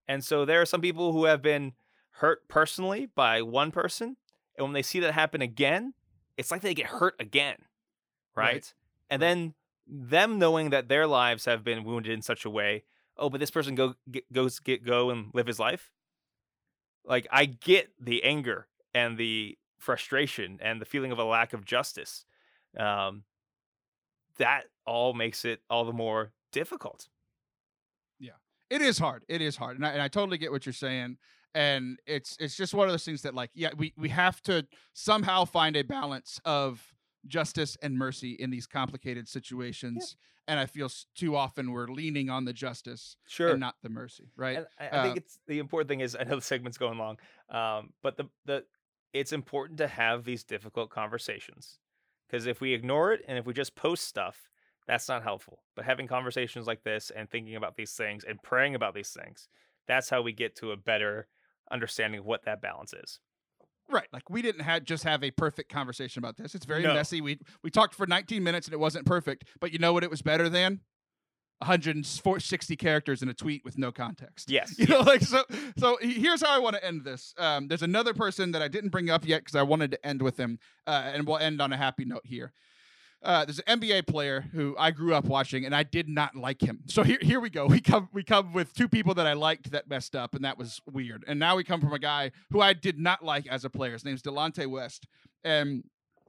And 0.07 0.23
so 0.23 0.45
there 0.45 0.61
are 0.61 0.65
some 0.65 0.81
people 0.81 1.11
who 1.11 1.25
have 1.25 1.41
been 1.41 1.73
hurt 2.11 2.47
personally 2.47 3.07
by 3.13 3.41
one 3.41 3.71
person, 3.71 4.17
and 4.57 4.65
when 4.65 4.73
they 4.73 4.81
see 4.81 4.99
that 5.01 5.13
happen 5.13 5.41
again, 5.41 5.93
it's 6.37 6.51
like 6.51 6.61
they 6.61 6.73
get 6.73 6.87
hurt 6.87 7.15
again, 7.19 7.57
right? 8.35 8.53
Right. 8.53 8.73
And 9.09 9.21
then 9.21 9.53
them 9.87 10.39
knowing 10.39 10.69
that 10.69 10.87
their 10.87 11.07
lives 11.07 11.45
have 11.45 11.63
been 11.63 11.83
wounded 11.83 12.11
in 12.11 12.21
such 12.21 12.45
a 12.45 12.49
way, 12.49 12.83
oh, 13.17 13.29
but 13.29 13.39
this 13.39 13.51
person 13.51 13.75
go 13.75 13.95
get, 14.09 14.31
goes 14.31 14.59
get 14.59 14.85
go 14.85 15.09
and 15.09 15.31
live 15.33 15.47
his 15.47 15.59
life. 15.59 15.91
Like 17.05 17.27
I 17.31 17.45
get 17.45 17.89
the 17.99 18.23
anger 18.23 18.67
and 18.93 19.17
the 19.17 19.57
frustration 19.77 20.59
and 20.61 20.81
the 20.81 20.85
feeling 20.85 21.11
of 21.11 21.19
a 21.19 21.23
lack 21.23 21.53
of 21.53 21.65
justice. 21.65 22.25
Um, 22.77 23.23
that 24.37 24.65
all 24.85 25.13
makes 25.13 25.43
it 25.45 25.61
all 25.69 25.85
the 25.85 25.93
more 25.93 26.31
difficult. 26.51 27.07
Yeah, 28.19 28.33
it 28.69 28.81
is 28.81 28.97
hard. 28.97 29.23
It 29.27 29.41
is 29.41 29.55
hard, 29.55 29.77
and 29.77 29.85
I, 29.85 29.91
and 29.91 30.01
I 30.01 30.07
totally 30.07 30.37
get 30.37 30.51
what 30.51 30.65
you're 30.65 30.73
saying. 30.73 31.17
And 31.55 31.99
it's 32.05 32.37
it's 32.39 32.55
just 32.55 32.73
one 32.73 32.87
of 32.87 32.93
those 32.93 33.03
things 33.03 33.23
that 33.23 33.33
like 33.33 33.49
yeah 33.55 33.71
we 33.75 33.93
we 33.97 34.09
have 34.09 34.39
to 34.43 34.67
somehow 34.93 35.45
find 35.45 35.75
a 35.75 35.81
balance 35.81 36.39
of 36.45 36.93
justice 37.27 37.75
and 37.81 37.97
mercy 37.97 38.31
in 38.33 38.49
these 38.51 38.67
complicated 38.67 39.27
situations. 39.27 40.15
And 40.47 40.59
I 40.59 40.65
feel 40.65 40.89
too 41.15 41.35
often 41.35 41.71
we're 41.71 41.87
leaning 41.87 42.29
on 42.31 42.45
the 42.45 42.53
justice 42.53 43.17
Sure. 43.27 43.51
and 43.51 43.59
not 43.59 43.75
the 43.83 43.89
mercy, 43.89 44.31
right? 44.35 44.65
I, 44.79 44.87
I 44.87 45.03
think 45.03 45.17
Uh, 45.17 45.17
it's 45.17 45.37
the 45.47 45.59
important 45.59 45.89
thing 45.89 45.99
is 45.99 46.15
I 46.19 46.23
know 46.23 46.35
the 46.35 46.41
segment's 46.41 46.77
going 46.77 46.97
long, 46.97 47.17
um, 47.49 47.93
but 48.01 48.15
the 48.17 48.25
the 48.45 48.63
it's 49.13 49.33
important 49.33 49.77
to 49.79 49.87
have 49.87 50.23
these 50.23 50.43
difficult 50.43 50.89
conversations 50.89 51.79
because 52.27 52.45
if 52.45 52.61
we 52.61 52.73
ignore 52.73 53.11
it 53.13 53.21
and 53.27 53.37
if 53.37 53.45
we 53.45 53.53
just 53.53 53.75
post 53.75 54.03
stuff, 54.03 54.49
that's 54.87 55.07
not 55.07 55.23
helpful. 55.23 55.63
But 55.75 55.85
having 55.85 56.07
conversations 56.07 56.67
like 56.67 56.83
this 56.83 57.11
and 57.11 57.29
thinking 57.29 57.55
about 57.55 57.75
these 57.75 57.93
things 57.93 58.23
and 58.23 58.41
praying 58.41 58.75
about 58.75 58.93
these 58.93 59.11
things, 59.11 59.47
that's 59.87 60.09
how 60.09 60.21
we 60.21 60.31
get 60.33 60.55
to 60.57 60.71
a 60.71 60.77
better 60.77 61.27
understanding 61.71 62.19
of 62.19 62.25
what 62.25 62.45
that 62.45 62.61
balance 62.61 62.93
is. 62.93 63.19
Right. 63.91 64.07
Like 64.13 64.29
we 64.29 64.41
didn't 64.43 64.61
have 64.61 64.83
just 64.83 65.03
have 65.03 65.23
a 65.23 65.31
perfect 65.31 65.71
conversation 65.71 66.19
about 66.19 66.37
this. 66.37 66.53
It's 66.53 66.65
very 66.65 66.83
No. 66.83 66.93
messy. 66.93 67.21
We 67.21 67.39
we 67.63 67.71
talked 67.71 67.95
for 67.95 68.05
19 68.05 68.43
minutes 68.43 68.67
and 68.67 68.73
it 68.73 68.79
wasn't 68.79 69.05
perfect, 69.07 69.45
but 69.59 69.71
you 69.71 69.79
know 69.79 69.93
what 69.93 70.03
it 70.03 70.11
was 70.11 70.21
better 70.21 70.47
than? 70.49 70.81
160 71.59 72.75
characters 72.75 73.21
in 73.21 73.29
a 73.29 73.33
tweet 73.33 73.63
with 73.65 73.77
no 73.77 73.91
context. 73.91 74.49
Yes. 74.49 74.75
You 74.79 74.87
know, 74.87 75.01
like 75.01 75.21
so. 75.21 75.43
So 75.77 75.97
here's 76.01 76.41
how 76.41 76.55
I 76.55 76.59
want 76.59 76.75
to 76.77 76.83
end 76.83 77.03
this. 77.03 77.33
Um, 77.37 77.67
there's 77.67 77.83
another 77.83 78.13
person 78.13 78.53
that 78.53 78.61
I 78.61 78.69
didn't 78.69 78.91
bring 78.91 79.09
up 79.09 79.27
yet 79.27 79.41
because 79.41 79.55
I 79.55 79.61
wanted 79.61 79.91
to 79.91 80.05
end 80.05 80.21
with 80.21 80.37
him, 80.37 80.57
uh, 80.87 81.11
and 81.13 81.27
we'll 81.27 81.37
end 81.37 81.61
on 81.61 81.73
a 81.73 81.77
happy 81.77 82.05
note 82.05 82.25
here. 82.25 82.53
Uh, 83.21 83.43
there's 83.43 83.59
an 83.59 83.79
NBA 83.79 84.07
player 84.07 84.45
who 84.53 84.75
I 84.79 84.91
grew 84.91 85.13
up 85.13 85.25
watching, 85.25 85.65
and 85.65 85.75
I 85.75 85.83
did 85.83 86.07
not 86.07 86.35
like 86.35 86.61
him. 86.61 86.79
So 86.85 87.03
here, 87.03 87.17
here 87.21 87.41
we 87.41 87.49
go. 87.49 87.65
We 87.67 87.81
come, 87.81 88.07
we 88.13 88.23
come 88.23 88.53
with 88.53 88.73
two 88.73 88.87
people 88.87 89.13
that 89.15 89.27
I 89.27 89.33
liked 89.33 89.71
that 89.71 89.89
messed 89.89 90.15
up, 90.15 90.35
and 90.35 90.45
that 90.45 90.57
was 90.57 90.79
weird. 90.89 91.25
And 91.27 91.37
now 91.37 91.57
we 91.57 91.65
come 91.65 91.81
from 91.81 91.91
a 91.91 91.99
guy 91.99 92.31
who 92.51 92.61
I 92.61 92.73
did 92.73 92.97
not 92.97 93.23
like 93.23 93.45
as 93.47 93.65
a 93.65 93.69
player. 93.69 93.93
His 93.93 94.05
name's 94.05 94.21
Delonte 94.21 94.65
West, 94.67 95.05
and 95.43 95.83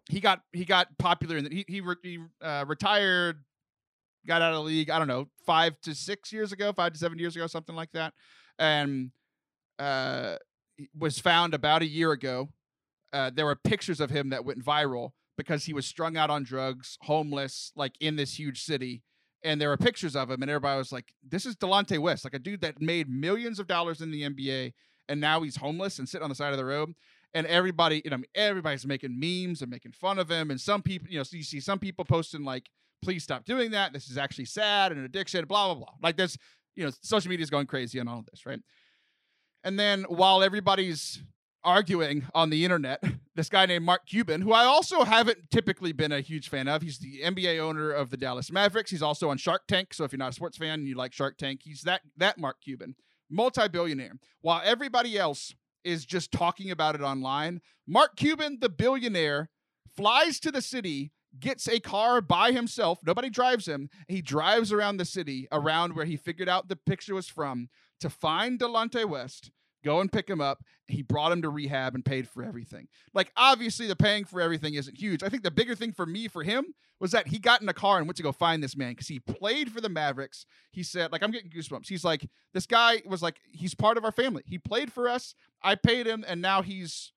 he 0.08 0.18
got 0.18 0.42
he 0.52 0.64
got 0.64 0.98
popular, 0.98 1.36
and 1.36 1.52
he 1.52 1.64
he, 1.68 1.80
re, 1.80 1.94
he 2.02 2.18
uh, 2.42 2.64
retired, 2.66 3.44
got 4.26 4.42
out 4.42 4.52
of 4.52 4.58
the 4.58 4.62
league. 4.62 4.90
I 4.90 4.98
don't 4.98 5.08
know, 5.08 5.28
five 5.46 5.80
to 5.82 5.94
six 5.94 6.32
years 6.32 6.52
ago, 6.52 6.72
five 6.72 6.92
to 6.92 6.98
seven 6.98 7.18
years 7.18 7.36
ago, 7.36 7.46
something 7.46 7.74
like 7.74 7.92
that, 7.92 8.14
and 8.58 9.10
uh, 9.78 10.36
was 10.98 11.18
found 11.18 11.54
about 11.54 11.82
a 11.82 11.86
year 11.86 12.12
ago. 12.12 12.48
Uh, 13.12 13.30
there 13.34 13.46
were 13.46 13.56
pictures 13.56 14.00
of 14.00 14.10
him 14.10 14.30
that 14.30 14.44
went 14.44 14.64
viral 14.64 15.10
because 15.36 15.64
he 15.64 15.72
was 15.72 15.86
strung 15.86 16.16
out 16.16 16.30
on 16.30 16.44
drugs, 16.44 16.98
homeless, 17.02 17.72
like 17.74 17.94
in 18.00 18.16
this 18.16 18.38
huge 18.38 18.62
city. 18.62 19.02
And 19.42 19.60
there 19.60 19.70
were 19.70 19.78
pictures 19.78 20.14
of 20.14 20.30
him, 20.30 20.42
and 20.42 20.50
everybody 20.50 20.76
was 20.76 20.92
like, 20.92 21.14
"This 21.26 21.46
is 21.46 21.56
Delonte 21.56 21.98
West, 21.98 22.24
like 22.24 22.34
a 22.34 22.38
dude 22.38 22.60
that 22.60 22.80
made 22.80 23.08
millions 23.08 23.58
of 23.58 23.66
dollars 23.66 24.02
in 24.02 24.10
the 24.10 24.22
NBA, 24.22 24.74
and 25.08 25.18
now 25.18 25.40
he's 25.40 25.56
homeless 25.56 25.98
and 25.98 26.06
sitting 26.06 26.22
on 26.22 26.28
the 26.28 26.36
side 26.36 26.52
of 26.52 26.58
the 26.58 26.64
road." 26.64 26.94
And 27.32 27.46
everybody, 27.46 28.02
you 28.04 28.10
know, 28.10 28.18
everybody's 28.34 28.86
making 28.86 29.18
memes 29.18 29.62
and 29.62 29.70
making 29.70 29.92
fun 29.92 30.18
of 30.18 30.28
him. 30.30 30.50
And 30.50 30.60
some 30.60 30.82
people, 30.82 31.08
you 31.08 31.18
know, 31.18 31.22
so 31.22 31.36
you 31.36 31.42
see 31.44 31.60
some 31.60 31.78
people 31.78 32.04
posting 32.04 32.44
like, 32.44 32.68
"Please 33.02 33.22
stop 33.22 33.44
doing 33.44 33.70
that. 33.72 33.92
This 33.92 34.08
is 34.08 34.18
actually 34.18 34.46
sad 34.46 34.92
and 34.92 34.98
an 34.98 35.06
addiction." 35.06 35.44
Blah 35.44 35.74
blah 35.74 35.84
blah. 35.84 35.94
Like 36.02 36.16
this, 36.16 36.36
you 36.76 36.84
know, 36.84 36.92
social 37.02 37.30
media 37.30 37.44
is 37.44 37.50
going 37.50 37.66
crazy 37.66 38.00
on 38.00 38.08
all 38.08 38.18
of 38.18 38.26
this, 38.26 38.46
right? 38.46 38.60
And 39.64 39.78
then 39.78 40.04
while 40.04 40.42
everybody's 40.42 41.22
arguing 41.62 42.26
on 42.34 42.50
the 42.50 42.64
internet, 42.64 43.02
this 43.34 43.48
guy 43.48 43.66
named 43.66 43.84
Mark 43.84 44.06
Cuban, 44.06 44.40
who 44.40 44.52
I 44.52 44.64
also 44.64 45.04
haven't 45.04 45.50
typically 45.50 45.92
been 45.92 46.12
a 46.12 46.20
huge 46.20 46.48
fan 46.48 46.68
of. 46.68 46.82
He's 46.82 46.98
the 46.98 47.20
NBA 47.24 47.58
owner 47.58 47.90
of 47.90 48.10
the 48.10 48.16
Dallas 48.16 48.50
Mavericks. 48.50 48.90
He's 48.90 49.02
also 49.02 49.30
on 49.30 49.36
Shark 49.36 49.62
Tank. 49.68 49.94
So 49.94 50.04
if 50.04 50.12
you're 50.12 50.18
not 50.18 50.30
a 50.30 50.34
sports 50.34 50.56
fan 50.56 50.80
and 50.80 50.88
you 50.88 50.96
like 50.96 51.12
Shark 51.12 51.36
Tank, 51.38 51.60
he's 51.64 51.82
that 51.82 52.02
that 52.16 52.38
Mark 52.38 52.60
Cuban, 52.62 52.94
multi-billionaire. 53.30 54.12
While 54.40 54.62
everybody 54.64 55.18
else 55.18 55.54
is 55.84 56.04
just 56.04 56.32
talking 56.32 56.70
about 56.70 56.94
it 56.94 57.00
online, 57.00 57.60
Mark 57.86 58.16
Cuban, 58.16 58.58
the 58.60 58.68
billionaire, 58.68 59.50
flies 59.96 60.40
to 60.40 60.52
the 60.52 60.62
city, 60.62 61.12
gets 61.38 61.68
a 61.68 61.78
car 61.78 62.20
by 62.20 62.52
himself. 62.52 63.00
Nobody 63.06 63.30
drives 63.30 63.68
him. 63.68 63.88
He 64.08 64.20
drives 64.20 64.72
around 64.72 64.96
the 64.96 65.04
city, 65.04 65.46
around 65.52 65.94
where 65.94 66.06
he 66.06 66.16
figured 66.16 66.48
out 66.48 66.68
the 66.68 66.76
picture 66.76 67.14
was 67.14 67.28
from, 67.28 67.68
to 68.00 68.10
find 68.10 68.58
Delonte 68.58 69.04
West, 69.08 69.50
go 69.84 70.00
and 70.00 70.12
pick 70.12 70.28
him 70.28 70.40
up. 70.40 70.64
He 70.86 71.02
brought 71.02 71.32
him 71.32 71.42
to 71.42 71.48
rehab 71.48 71.94
and 71.94 72.04
paid 72.04 72.28
for 72.28 72.42
everything. 72.42 72.88
Like, 73.14 73.30
obviously, 73.36 73.86
the 73.86 73.94
paying 73.94 74.24
for 74.24 74.40
everything 74.40 74.74
isn't 74.74 74.98
huge. 74.98 75.22
I 75.22 75.28
think 75.28 75.44
the 75.44 75.50
bigger 75.50 75.76
thing 75.76 75.92
for 75.92 76.04
me, 76.04 76.26
for 76.26 76.42
him, 76.42 76.74
was 76.98 77.12
that 77.12 77.28
he 77.28 77.38
got 77.38 77.62
in 77.62 77.68
a 77.68 77.74
car 77.74 77.98
and 77.98 78.06
went 78.06 78.16
to 78.16 78.22
go 78.22 78.32
find 78.32 78.62
this 78.62 78.76
man 78.76 78.90
because 78.90 79.08
he 79.08 79.20
played 79.20 79.70
for 79.70 79.80
the 79.80 79.88
Mavericks. 79.88 80.44
He 80.72 80.82
said, 80.82 81.12
like, 81.12 81.22
I'm 81.22 81.30
getting 81.30 81.50
goosebumps. 81.50 81.88
He's 81.88 82.04
like, 82.04 82.28
this 82.52 82.66
guy 82.66 83.02
was 83.06 83.22
like, 83.22 83.36
he's 83.52 83.74
part 83.74 83.96
of 83.96 84.04
our 84.04 84.12
family. 84.12 84.42
He 84.44 84.58
played 84.58 84.92
for 84.92 85.08
us. 85.08 85.34
I 85.62 85.76
paid 85.76 86.06
him, 86.06 86.24
and 86.26 86.42
now 86.42 86.62
he's 86.62 87.12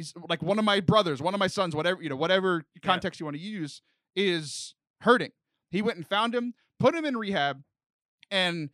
he's 0.00 0.14
like 0.28 0.42
one 0.42 0.58
of 0.58 0.64
my 0.64 0.80
brothers, 0.80 1.20
one 1.20 1.34
of 1.34 1.40
my 1.40 1.46
sons, 1.46 1.76
whatever, 1.76 2.02
you 2.02 2.08
know, 2.08 2.16
whatever 2.16 2.64
context 2.82 3.20
you 3.20 3.26
want 3.26 3.36
to 3.36 3.42
use, 3.42 3.82
is 4.16 4.74
hurting. 5.02 5.30
He 5.70 5.82
went 5.82 5.98
and 5.98 6.06
found 6.06 6.34
him, 6.34 6.54
put 6.78 6.94
him 6.94 7.04
in 7.04 7.16
rehab, 7.16 7.62
and 8.30 8.70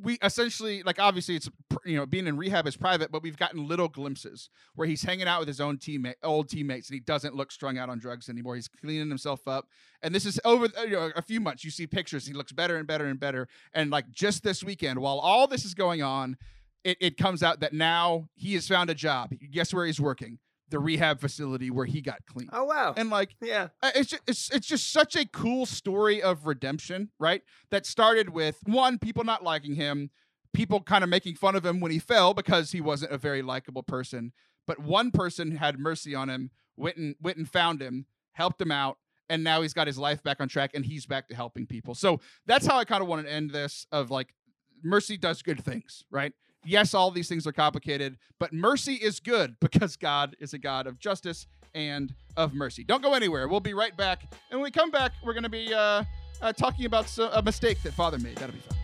we 0.00 0.18
essentially 0.22 0.84
like 0.84 1.00
obviously 1.00 1.34
it's 1.34 1.50
you 1.84 1.96
know 1.96 2.06
being 2.06 2.28
in 2.28 2.36
rehab 2.36 2.64
is 2.64 2.76
private 2.76 3.10
but 3.10 3.24
we've 3.24 3.36
gotten 3.36 3.66
little 3.66 3.88
glimpses 3.88 4.48
where 4.76 4.86
he's 4.86 5.02
hanging 5.02 5.26
out 5.26 5.40
with 5.40 5.48
his 5.48 5.60
own 5.60 5.78
teammate 5.78 6.14
old 6.22 6.48
teammates 6.48 6.88
and 6.88 6.94
he 6.94 7.00
doesn't 7.00 7.34
look 7.34 7.50
strung 7.50 7.76
out 7.76 7.88
on 7.88 7.98
drugs 7.98 8.28
anymore. 8.28 8.54
He's 8.54 8.68
cleaning 8.68 9.08
himself 9.08 9.48
up 9.48 9.66
and 10.00 10.14
this 10.14 10.26
is 10.26 10.38
over 10.44 10.68
uh, 10.78 10.82
you 10.82 10.92
know, 10.92 11.10
a 11.16 11.22
few 11.22 11.40
months. 11.40 11.64
You 11.64 11.72
see 11.72 11.88
pictures 11.88 12.24
he 12.24 12.32
looks 12.32 12.52
better 12.52 12.76
and 12.76 12.86
better 12.86 13.06
and 13.06 13.18
better 13.18 13.48
and 13.74 13.90
like 13.90 14.12
just 14.12 14.44
this 14.44 14.62
weekend 14.62 15.00
while 15.00 15.18
all 15.18 15.48
this 15.48 15.64
is 15.64 15.74
going 15.74 16.02
on 16.02 16.36
it, 16.84 16.98
it 17.00 17.16
comes 17.16 17.42
out 17.42 17.58
that 17.60 17.72
now 17.72 18.28
he 18.34 18.54
has 18.54 18.68
found 18.68 18.90
a 18.90 18.94
job. 18.94 19.32
Guess 19.50 19.74
where 19.74 19.86
he's 19.86 20.00
working 20.00 20.38
the 20.70 20.78
rehab 20.78 21.20
facility 21.20 21.70
where 21.70 21.84
he 21.86 22.00
got 22.00 22.24
clean 22.26 22.48
Oh 22.52 22.64
wow. 22.64 22.94
and 22.96 23.10
like 23.10 23.36
yeah. 23.40 23.68
it's 23.82 24.10
just, 24.10 24.22
it's 24.26 24.50
it's 24.50 24.66
just 24.66 24.92
such 24.92 25.14
a 25.14 25.26
cool 25.26 25.66
story 25.66 26.22
of 26.22 26.46
redemption, 26.46 27.10
right? 27.18 27.42
That 27.70 27.86
started 27.86 28.30
with 28.30 28.58
one 28.64 28.98
people 28.98 29.24
not 29.24 29.44
liking 29.44 29.74
him, 29.74 30.10
people 30.52 30.80
kind 30.80 31.04
of 31.04 31.10
making 31.10 31.36
fun 31.36 31.54
of 31.54 31.64
him 31.64 31.80
when 31.80 31.92
he 31.92 31.98
fell 31.98 32.34
because 32.34 32.72
he 32.72 32.80
wasn't 32.80 33.12
a 33.12 33.18
very 33.18 33.42
likable 33.42 33.82
person. 33.82 34.32
But 34.66 34.78
one 34.78 35.10
person 35.10 35.56
had 35.56 35.78
mercy 35.78 36.14
on 36.14 36.30
him, 36.30 36.50
went 36.76 36.96
and 36.96 37.14
went 37.20 37.36
and 37.36 37.48
found 37.48 37.82
him, 37.82 38.06
helped 38.32 38.60
him 38.60 38.70
out, 38.70 38.96
and 39.28 39.44
now 39.44 39.62
he's 39.62 39.74
got 39.74 39.86
his 39.86 39.98
life 39.98 40.22
back 40.22 40.40
on 40.40 40.48
track 40.48 40.70
and 40.74 40.84
he's 40.84 41.06
back 41.06 41.28
to 41.28 41.34
helping 41.34 41.66
people. 41.66 41.94
So 41.94 42.20
that's 42.46 42.66
how 42.66 42.78
I 42.78 42.84
kind 42.84 43.02
of 43.02 43.08
want 43.08 43.26
to 43.26 43.32
end 43.32 43.50
this 43.50 43.86
of 43.92 44.10
like 44.10 44.34
mercy 44.82 45.16
does 45.16 45.42
good 45.42 45.62
things, 45.62 46.04
right? 46.10 46.32
Yes, 46.64 46.94
all 46.94 47.10
these 47.10 47.28
things 47.28 47.46
are 47.46 47.52
complicated, 47.52 48.16
but 48.38 48.52
mercy 48.52 48.94
is 48.94 49.20
good 49.20 49.56
because 49.60 49.96
God 49.96 50.36
is 50.40 50.54
a 50.54 50.58
God 50.58 50.86
of 50.86 50.98
justice 50.98 51.46
and 51.74 52.14
of 52.36 52.54
mercy. 52.54 52.84
Don't 52.84 53.02
go 53.02 53.14
anywhere. 53.14 53.48
We'll 53.48 53.60
be 53.60 53.74
right 53.74 53.96
back. 53.96 54.22
And 54.50 54.60
when 54.60 54.62
we 54.62 54.70
come 54.70 54.90
back, 54.90 55.12
we're 55.24 55.32
going 55.32 55.44
to 55.44 55.48
be 55.48 55.74
uh, 55.74 56.04
uh, 56.40 56.52
talking 56.52 56.86
about 56.86 57.08
so, 57.08 57.30
a 57.32 57.42
mistake 57.42 57.82
that 57.82 57.92
Father 57.92 58.18
made. 58.18 58.36
That'll 58.36 58.54
be 58.54 58.60
fun. 58.60 58.78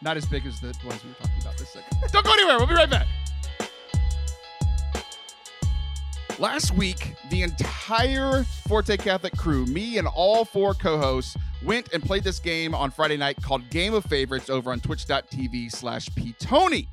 Not 0.00 0.16
as 0.16 0.26
big 0.26 0.46
as 0.46 0.60
the 0.60 0.68
ones 0.86 1.02
we 1.02 1.10
were 1.10 1.16
talking 1.16 1.40
about 1.40 1.58
this 1.58 1.70
second. 1.70 1.98
Don't 2.12 2.24
go 2.24 2.32
anywhere. 2.32 2.58
We'll 2.58 2.68
be 2.68 2.74
right 2.74 2.88
back. 2.88 3.06
Last 6.38 6.72
week, 6.76 7.16
the 7.30 7.42
entire 7.42 8.44
Forte 8.68 8.96
Catholic 8.98 9.36
crew, 9.36 9.66
me 9.66 9.98
and 9.98 10.06
all 10.06 10.44
four 10.44 10.72
co-hosts, 10.72 11.36
went 11.64 11.92
and 11.92 12.02
played 12.02 12.24
this 12.24 12.38
game 12.38 12.74
on 12.74 12.90
Friday 12.90 13.16
night 13.16 13.40
called 13.42 13.68
Game 13.70 13.94
of 13.94 14.04
Favorites 14.04 14.50
over 14.50 14.72
on 14.72 14.80
twitch.tv 14.80 15.70
slash 15.72 16.08
ptony. 16.10 16.86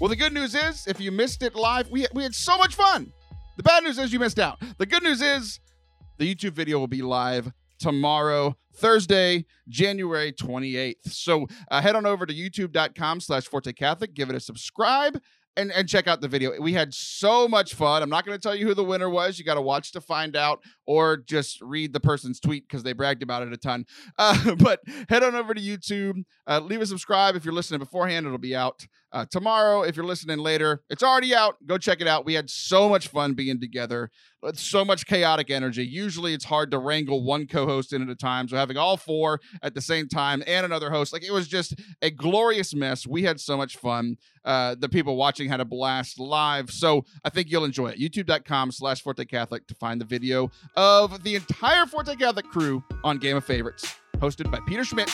Well, 0.00 0.08
the 0.08 0.16
good 0.16 0.32
news 0.32 0.54
is, 0.54 0.86
if 0.86 1.00
you 1.00 1.12
missed 1.12 1.42
it 1.42 1.54
live, 1.54 1.90
we, 1.90 2.06
we 2.14 2.22
had 2.22 2.34
so 2.34 2.56
much 2.56 2.74
fun. 2.74 3.12
The 3.56 3.62
bad 3.62 3.84
news 3.84 3.98
is 3.98 4.12
you 4.12 4.18
missed 4.18 4.38
out. 4.38 4.62
The 4.78 4.86
good 4.86 5.02
news 5.02 5.20
is 5.20 5.60
the 6.18 6.34
YouTube 6.34 6.52
video 6.52 6.78
will 6.78 6.86
be 6.86 7.02
live 7.02 7.52
tomorrow, 7.78 8.56
Thursday, 8.74 9.44
January 9.68 10.32
28th. 10.32 10.94
So 11.06 11.46
uh, 11.70 11.82
head 11.82 11.96
on 11.96 12.06
over 12.06 12.26
to 12.26 12.32
youtube.com 12.32 13.20
slash 13.20 13.44
Forte 13.44 13.72
Catholic, 13.72 14.14
give 14.14 14.30
it 14.30 14.36
a 14.36 14.40
subscribe, 14.40 15.20
and, 15.56 15.72
and 15.72 15.88
check 15.88 16.06
out 16.06 16.20
the 16.20 16.28
video. 16.28 16.60
We 16.60 16.72
had 16.72 16.94
so 16.94 17.48
much 17.48 17.74
fun. 17.74 18.02
I'm 18.02 18.10
not 18.10 18.24
going 18.24 18.38
to 18.38 18.42
tell 18.42 18.54
you 18.54 18.66
who 18.66 18.74
the 18.74 18.84
winner 18.84 19.10
was. 19.10 19.38
You 19.38 19.44
got 19.44 19.54
to 19.54 19.60
watch 19.60 19.92
to 19.92 20.00
find 20.00 20.36
out, 20.36 20.60
or 20.86 21.16
just 21.16 21.60
read 21.60 21.92
the 21.92 22.00
person's 22.00 22.40
tweet 22.40 22.66
because 22.68 22.82
they 22.82 22.92
bragged 22.92 23.22
about 23.22 23.42
it 23.42 23.52
a 23.52 23.56
ton. 23.56 23.84
Uh, 24.18 24.54
but 24.58 24.80
head 25.08 25.22
on 25.22 25.34
over 25.34 25.54
to 25.54 25.60
YouTube, 25.60 26.24
uh, 26.46 26.60
leave 26.60 26.80
a 26.80 26.86
subscribe. 26.86 27.36
If 27.36 27.44
you're 27.44 27.54
listening 27.54 27.80
beforehand, 27.80 28.26
it'll 28.26 28.38
be 28.38 28.56
out 28.56 28.86
uh, 29.12 29.26
tomorrow. 29.30 29.82
If 29.82 29.96
you're 29.96 30.04
listening 30.04 30.38
later, 30.38 30.82
it's 30.88 31.02
already 31.02 31.34
out. 31.34 31.56
Go 31.66 31.78
check 31.78 32.00
it 32.00 32.06
out. 32.06 32.24
We 32.24 32.34
had 32.34 32.48
so 32.50 32.88
much 32.88 33.08
fun 33.08 33.34
being 33.34 33.60
together. 33.60 34.10
So 34.54 34.84
much 34.84 35.04
chaotic 35.04 35.50
energy. 35.50 35.84
Usually, 35.84 36.32
it's 36.32 36.46
hard 36.46 36.70
to 36.70 36.78
wrangle 36.78 37.22
one 37.22 37.46
co-host 37.46 37.92
in 37.92 38.00
at 38.00 38.08
a 38.08 38.14
time. 38.14 38.48
So 38.48 38.56
having 38.56 38.78
all 38.78 38.96
four 38.96 39.40
at 39.62 39.74
the 39.74 39.82
same 39.82 40.08
time 40.08 40.42
and 40.46 40.64
another 40.64 40.90
host, 40.90 41.12
like 41.12 41.24
it 41.24 41.32
was 41.32 41.46
just 41.46 41.74
a 42.00 42.10
glorious 42.10 42.74
mess. 42.74 43.06
We 43.06 43.22
had 43.22 43.38
so 43.38 43.56
much 43.56 43.76
fun. 43.76 44.16
Uh, 44.44 44.76
the 44.78 44.88
people 44.88 45.16
watching 45.16 45.48
had 45.48 45.60
a 45.60 45.66
blast 45.66 46.18
live. 46.18 46.70
So 46.70 47.04
I 47.22 47.28
think 47.28 47.50
you'll 47.50 47.64
enjoy 47.64 47.88
it. 47.88 47.98
YouTube.com 47.98 48.72
slash 48.72 49.02
Forte 49.02 49.24
Catholic 49.26 49.66
to 49.66 49.74
find 49.74 50.00
the 50.00 50.06
video 50.06 50.50
of 50.74 51.22
the 51.22 51.34
entire 51.34 51.84
Forte 51.84 52.16
Catholic 52.16 52.46
crew 52.46 52.82
on 53.04 53.18
Game 53.18 53.36
of 53.36 53.44
Favorites, 53.44 53.94
hosted 54.16 54.50
by 54.50 54.60
Peter 54.66 54.84
Schmidt. 54.84 55.10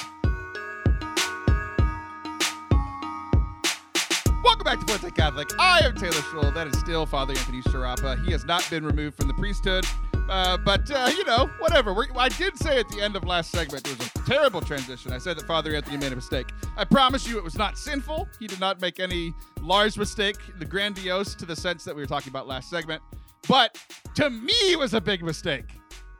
Welcome 4.56 4.78
back 4.78 4.86
to 4.86 4.98
Forte 4.98 5.14
Catholic. 5.14 5.50
I 5.58 5.80
am 5.84 5.94
Taylor 5.94 6.12
Schroll. 6.12 6.54
That 6.54 6.66
is 6.66 6.78
still 6.78 7.04
Father 7.04 7.34
Anthony 7.34 7.60
Sciarappa. 7.60 8.24
He 8.24 8.32
has 8.32 8.46
not 8.46 8.66
been 8.70 8.86
removed 8.86 9.14
from 9.14 9.28
the 9.28 9.34
priesthood. 9.34 9.84
Uh, 10.30 10.56
but, 10.56 10.90
uh, 10.90 11.10
you 11.14 11.26
know, 11.26 11.50
whatever. 11.58 11.92
We're, 11.92 12.06
I 12.16 12.30
did 12.30 12.56
say 12.56 12.80
at 12.80 12.88
the 12.88 13.02
end 13.02 13.16
of 13.16 13.24
last 13.24 13.50
segment, 13.50 13.84
there 13.84 13.94
was 13.94 14.06
a 14.06 14.26
terrible 14.26 14.62
transition. 14.62 15.12
I 15.12 15.18
said 15.18 15.36
that 15.36 15.46
Father 15.46 15.74
Anthony 15.74 15.98
made 15.98 16.10
a 16.10 16.16
mistake. 16.16 16.46
I 16.74 16.86
promise 16.86 17.28
you 17.28 17.36
it 17.36 17.44
was 17.44 17.58
not 17.58 17.76
sinful. 17.76 18.28
He 18.40 18.46
did 18.46 18.58
not 18.58 18.80
make 18.80 18.98
any 18.98 19.34
large 19.60 19.98
mistake, 19.98 20.36
the 20.58 20.64
grandiose 20.64 21.34
to 21.34 21.44
the 21.44 21.54
sense 21.54 21.84
that 21.84 21.94
we 21.94 22.00
were 22.00 22.08
talking 22.08 22.30
about 22.30 22.48
last 22.48 22.70
segment. 22.70 23.02
But 23.46 23.76
to 24.14 24.30
me, 24.30 24.72
it 24.72 24.78
was 24.78 24.94
a 24.94 25.02
big 25.02 25.22
mistake. 25.22 25.66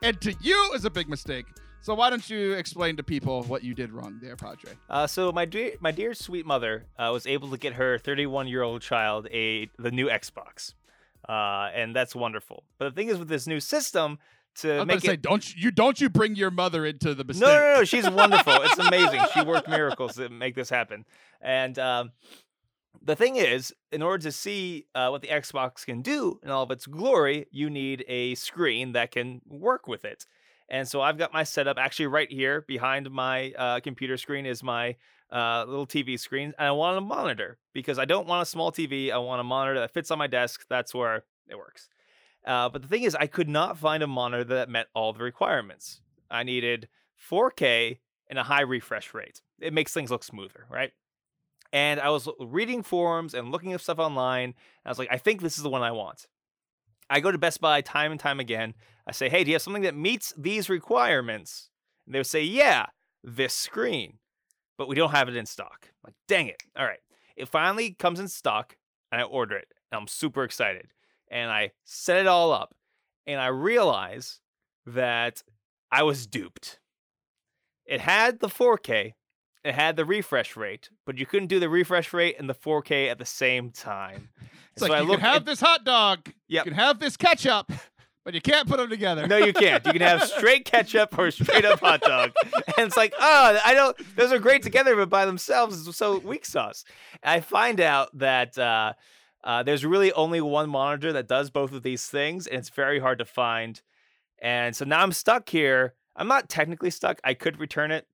And 0.02 0.20
to 0.20 0.34
you, 0.42 0.62
it 0.66 0.72
was 0.72 0.84
a 0.84 0.90
big 0.90 1.08
mistake. 1.08 1.46
So 1.86 1.94
why 1.94 2.10
don't 2.10 2.28
you 2.28 2.54
explain 2.54 2.96
to 2.96 3.04
people 3.04 3.44
what 3.44 3.62
you 3.62 3.72
did 3.72 3.92
wrong 3.92 4.18
there, 4.20 4.34
Padre? 4.34 4.72
Uh, 4.90 5.06
so 5.06 5.30
my 5.30 5.44
dear, 5.44 5.74
my 5.78 5.92
dear 5.92 6.14
sweet 6.14 6.44
mother 6.44 6.86
uh, 6.98 7.10
was 7.12 7.28
able 7.28 7.48
to 7.50 7.56
get 7.56 7.74
her 7.74 7.96
31 7.96 8.48
year 8.48 8.62
old 8.62 8.82
child 8.82 9.28
a 9.30 9.70
the 9.78 9.92
new 9.92 10.08
Xbox, 10.08 10.74
uh, 11.28 11.70
and 11.72 11.94
that's 11.94 12.12
wonderful. 12.12 12.64
But 12.78 12.86
the 12.86 12.90
thing 12.90 13.06
is, 13.06 13.18
with 13.18 13.28
this 13.28 13.46
new 13.46 13.60
system, 13.60 14.18
to 14.56 14.84
make 14.84 14.98
to 14.98 15.06
say, 15.06 15.12
it 15.12 15.22
don't 15.22 15.54
you 15.54 15.70
don't 15.70 16.00
you 16.00 16.08
bring 16.08 16.34
your 16.34 16.50
mother 16.50 16.84
into 16.84 17.14
the 17.14 17.22
mistake? 17.22 17.46
no, 17.46 17.54
no, 17.56 17.74
no, 17.76 17.84
she's 17.84 18.10
wonderful. 18.10 18.54
it's 18.62 18.78
amazing. 18.80 19.20
She 19.32 19.42
worked 19.42 19.68
miracles 19.68 20.16
to 20.16 20.28
make 20.28 20.56
this 20.56 20.68
happen. 20.68 21.04
And 21.40 21.78
um, 21.78 22.10
the 23.00 23.14
thing 23.14 23.36
is, 23.36 23.72
in 23.92 24.02
order 24.02 24.24
to 24.24 24.32
see 24.32 24.86
uh, 24.96 25.10
what 25.10 25.22
the 25.22 25.28
Xbox 25.28 25.86
can 25.86 26.02
do 26.02 26.40
in 26.42 26.50
all 26.50 26.64
of 26.64 26.72
its 26.72 26.84
glory, 26.84 27.46
you 27.52 27.70
need 27.70 28.04
a 28.08 28.34
screen 28.34 28.90
that 28.94 29.12
can 29.12 29.40
work 29.46 29.86
with 29.86 30.04
it. 30.04 30.26
And 30.68 30.88
so 30.88 31.00
I've 31.00 31.18
got 31.18 31.32
my 31.32 31.44
setup 31.44 31.78
actually 31.78 32.08
right 32.08 32.30
here 32.30 32.62
behind 32.62 33.10
my 33.10 33.52
uh, 33.52 33.80
computer 33.80 34.16
screen 34.16 34.46
is 34.46 34.62
my 34.62 34.96
uh, 35.30 35.64
little 35.66 35.86
TV 35.86 36.18
screen, 36.18 36.54
and 36.58 36.68
I 36.68 36.72
want 36.72 36.98
a 36.98 37.00
monitor 37.00 37.58
because 37.72 37.98
I 37.98 38.04
don't 38.04 38.26
want 38.26 38.42
a 38.42 38.46
small 38.46 38.72
TV. 38.72 39.10
I 39.12 39.18
want 39.18 39.40
a 39.40 39.44
monitor 39.44 39.80
that 39.80 39.92
fits 39.92 40.10
on 40.10 40.18
my 40.18 40.26
desk. 40.26 40.66
That's 40.68 40.94
where 40.94 41.24
it 41.48 41.56
works. 41.56 41.88
Uh, 42.44 42.68
but 42.68 42.82
the 42.82 42.88
thing 42.88 43.02
is, 43.02 43.14
I 43.14 43.26
could 43.26 43.48
not 43.48 43.78
find 43.78 44.02
a 44.02 44.06
monitor 44.06 44.44
that 44.44 44.68
met 44.68 44.86
all 44.94 45.12
the 45.12 45.22
requirements. 45.22 46.00
I 46.30 46.44
needed 46.44 46.88
4K 47.30 47.98
and 48.28 48.38
a 48.38 48.44
high 48.44 48.62
refresh 48.62 49.14
rate. 49.14 49.42
It 49.60 49.72
makes 49.72 49.92
things 49.92 50.10
look 50.10 50.22
smoother, 50.22 50.66
right? 50.70 50.92
And 51.72 52.00
I 52.00 52.10
was 52.10 52.28
reading 52.38 52.82
forums 52.82 53.34
and 53.34 53.50
looking 53.50 53.74
up 53.74 53.80
stuff 53.80 53.98
online. 53.98 54.54
I 54.84 54.88
was 54.88 54.98
like, 54.98 55.08
I 55.10 55.18
think 55.18 55.42
this 55.42 55.56
is 55.56 55.64
the 55.64 55.70
one 55.70 55.82
I 55.82 55.90
want. 55.90 56.26
I 57.08 57.20
go 57.20 57.30
to 57.30 57.38
Best 57.38 57.60
Buy 57.60 57.80
time 57.80 58.10
and 58.10 58.20
time 58.20 58.40
again. 58.40 58.74
I 59.06 59.12
say, 59.12 59.28
hey, 59.28 59.44
do 59.44 59.50
you 59.50 59.54
have 59.54 59.62
something 59.62 59.82
that 59.82 59.96
meets 59.96 60.34
these 60.36 60.68
requirements? 60.68 61.70
And 62.06 62.14
they 62.14 62.18
would 62.18 62.26
say, 62.26 62.42
yeah, 62.42 62.86
this 63.22 63.54
screen. 63.54 64.18
But 64.78 64.88
we 64.88 64.94
don't 64.94 65.12
have 65.12 65.28
it 65.28 65.36
in 65.36 65.46
stock. 65.46 65.88
I'm 65.88 66.08
like, 66.08 66.14
dang 66.28 66.48
it. 66.48 66.62
All 66.76 66.84
right. 66.84 66.98
It 67.36 67.48
finally 67.48 67.92
comes 67.92 68.20
in 68.20 68.28
stock 68.28 68.76
and 69.10 69.20
I 69.20 69.24
order 69.24 69.56
it. 69.56 69.68
And 69.90 70.00
I'm 70.00 70.08
super 70.08 70.42
excited. 70.44 70.88
And 71.30 71.50
I 71.50 71.72
set 71.84 72.18
it 72.18 72.26
all 72.26 72.52
up. 72.52 72.74
And 73.26 73.40
I 73.40 73.48
realize 73.48 74.40
that 74.86 75.42
I 75.90 76.02
was 76.02 76.26
duped. 76.26 76.78
It 77.84 78.00
had 78.00 78.40
the 78.40 78.48
4K, 78.48 79.12
it 79.64 79.74
had 79.74 79.96
the 79.96 80.04
refresh 80.04 80.56
rate, 80.56 80.90
but 81.04 81.18
you 81.18 81.26
couldn't 81.26 81.48
do 81.48 81.60
the 81.60 81.68
refresh 81.68 82.12
rate 82.12 82.36
and 82.38 82.48
the 82.48 82.54
4K 82.54 83.10
at 83.10 83.18
the 83.18 83.24
same 83.24 83.70
time. 83.70 84.28
It's 84.76 84.88
like 84.88 85.02
you 85.02 85.08
can 85.10 85.20
have 85.20 85.44
this 85.44 85.60
hot 85.60 85.84
dog, 85.84 86.30
Yep. 86.48 86.66
you 86.66 86.70
can 86.72 86.78
have 86.78 86.98
this 87.00 87.16
ketchup, 87.16 87.72
but 88.24 88.34
you 88.34 88.40
can't 88.40 88.68
put 88.68 88.76
them 88.76 88.90
together. 88.90 89.26
No, 89.26 89.38
you 89.38 89.52
can't. 89.52 89.84
You 89.86 89.92
can 89.92 90.02
have 90.02 90.22
straight 90.28 90.64
ketchup 90.66 91.16
or 91.18 91.30
straight 91.30 91.64
up 91.64 91.80
hot 91.80 92.02
dog. 92.02 92.32
And 92.76 92.86
it's 92.86 92.96
like, 92.96 93.14
oh, 93.18 93.58
I 93.64 93.72
don't, 93.72 93.96
those 94.16 94.32
are 94.32 94.38
great 94.38 94.62
together, 94.62 94.94
but 94.96 95.08
by 95.08 95.24
themselves, 95.24 95.86
it's 95.88 95.96
so 95.96 96.18
weak 96.18 96.44
sauce. 96.44 96.84
And 97.22 97.30
I 97.32 97.40
find 97.40 97.80
out 97.80 98.10
that 98.18 98.58
uh, 98.58 98.92
uh, 99.44 99.62
there's 99.62 99.84
really 99.86 100.12
only 100.12 100.40
one 100.42 100.68
monitor 100.68 101.12
that 101.14 101.26
does 101.28 101.50
both 101.50 101.72
of 101.72 101.82
these 101.82 102.06
things, 102.06 102.46
and 102.46 102.58
it's 102.58 102.68
very 102.70 102.98
hard 103.00 103.18
to 103.18 103.24
find. 103.24 103.80
And 104.42 104.76
so 104.76 104.84
now 104.84 105.00
I'm 105.00 105.12
stuck 105.12 105.48
here. 105.48 105.94
I'm 106.14 106.28
not 106.28 106.48
technically 106.50 106.90
stuck. 106.90 107.18
I 107.24 107.32
could 107.34 107.58
return 107.58 107.90
it, 107.90 108.06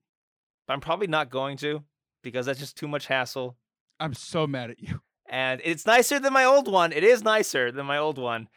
but 0.69 0.75
I'm 0.75 0.81
probably 0.81 1.09
not 1.09 1.29
going 1.31 1.57
to 1.59 1.83
because 2.23 2.47
that's 2.47 2.61
just 2.61 2.77
too 2.77 2.87
much 2.87 3.07
hassle. 3.07 3.57
I'm 3.99 4.15
so 4.15 4.47
mad 4.47 4.71
at 4.71 4.81
you. 4.81 5.01
And 5.33 5.63
it's 5.65 5.87
nicer 5.87 6.21
than 6.21 6.33
my 6.35 6.45
old 6.45 6.71
one. 6.71 6.93
It 6.93 7.03
is 7.05 7.23
nicer 7.25 7.73
than 7.73 7.87
my 7.87 7.97
old 7.97 8.19
one. 8.19 8.49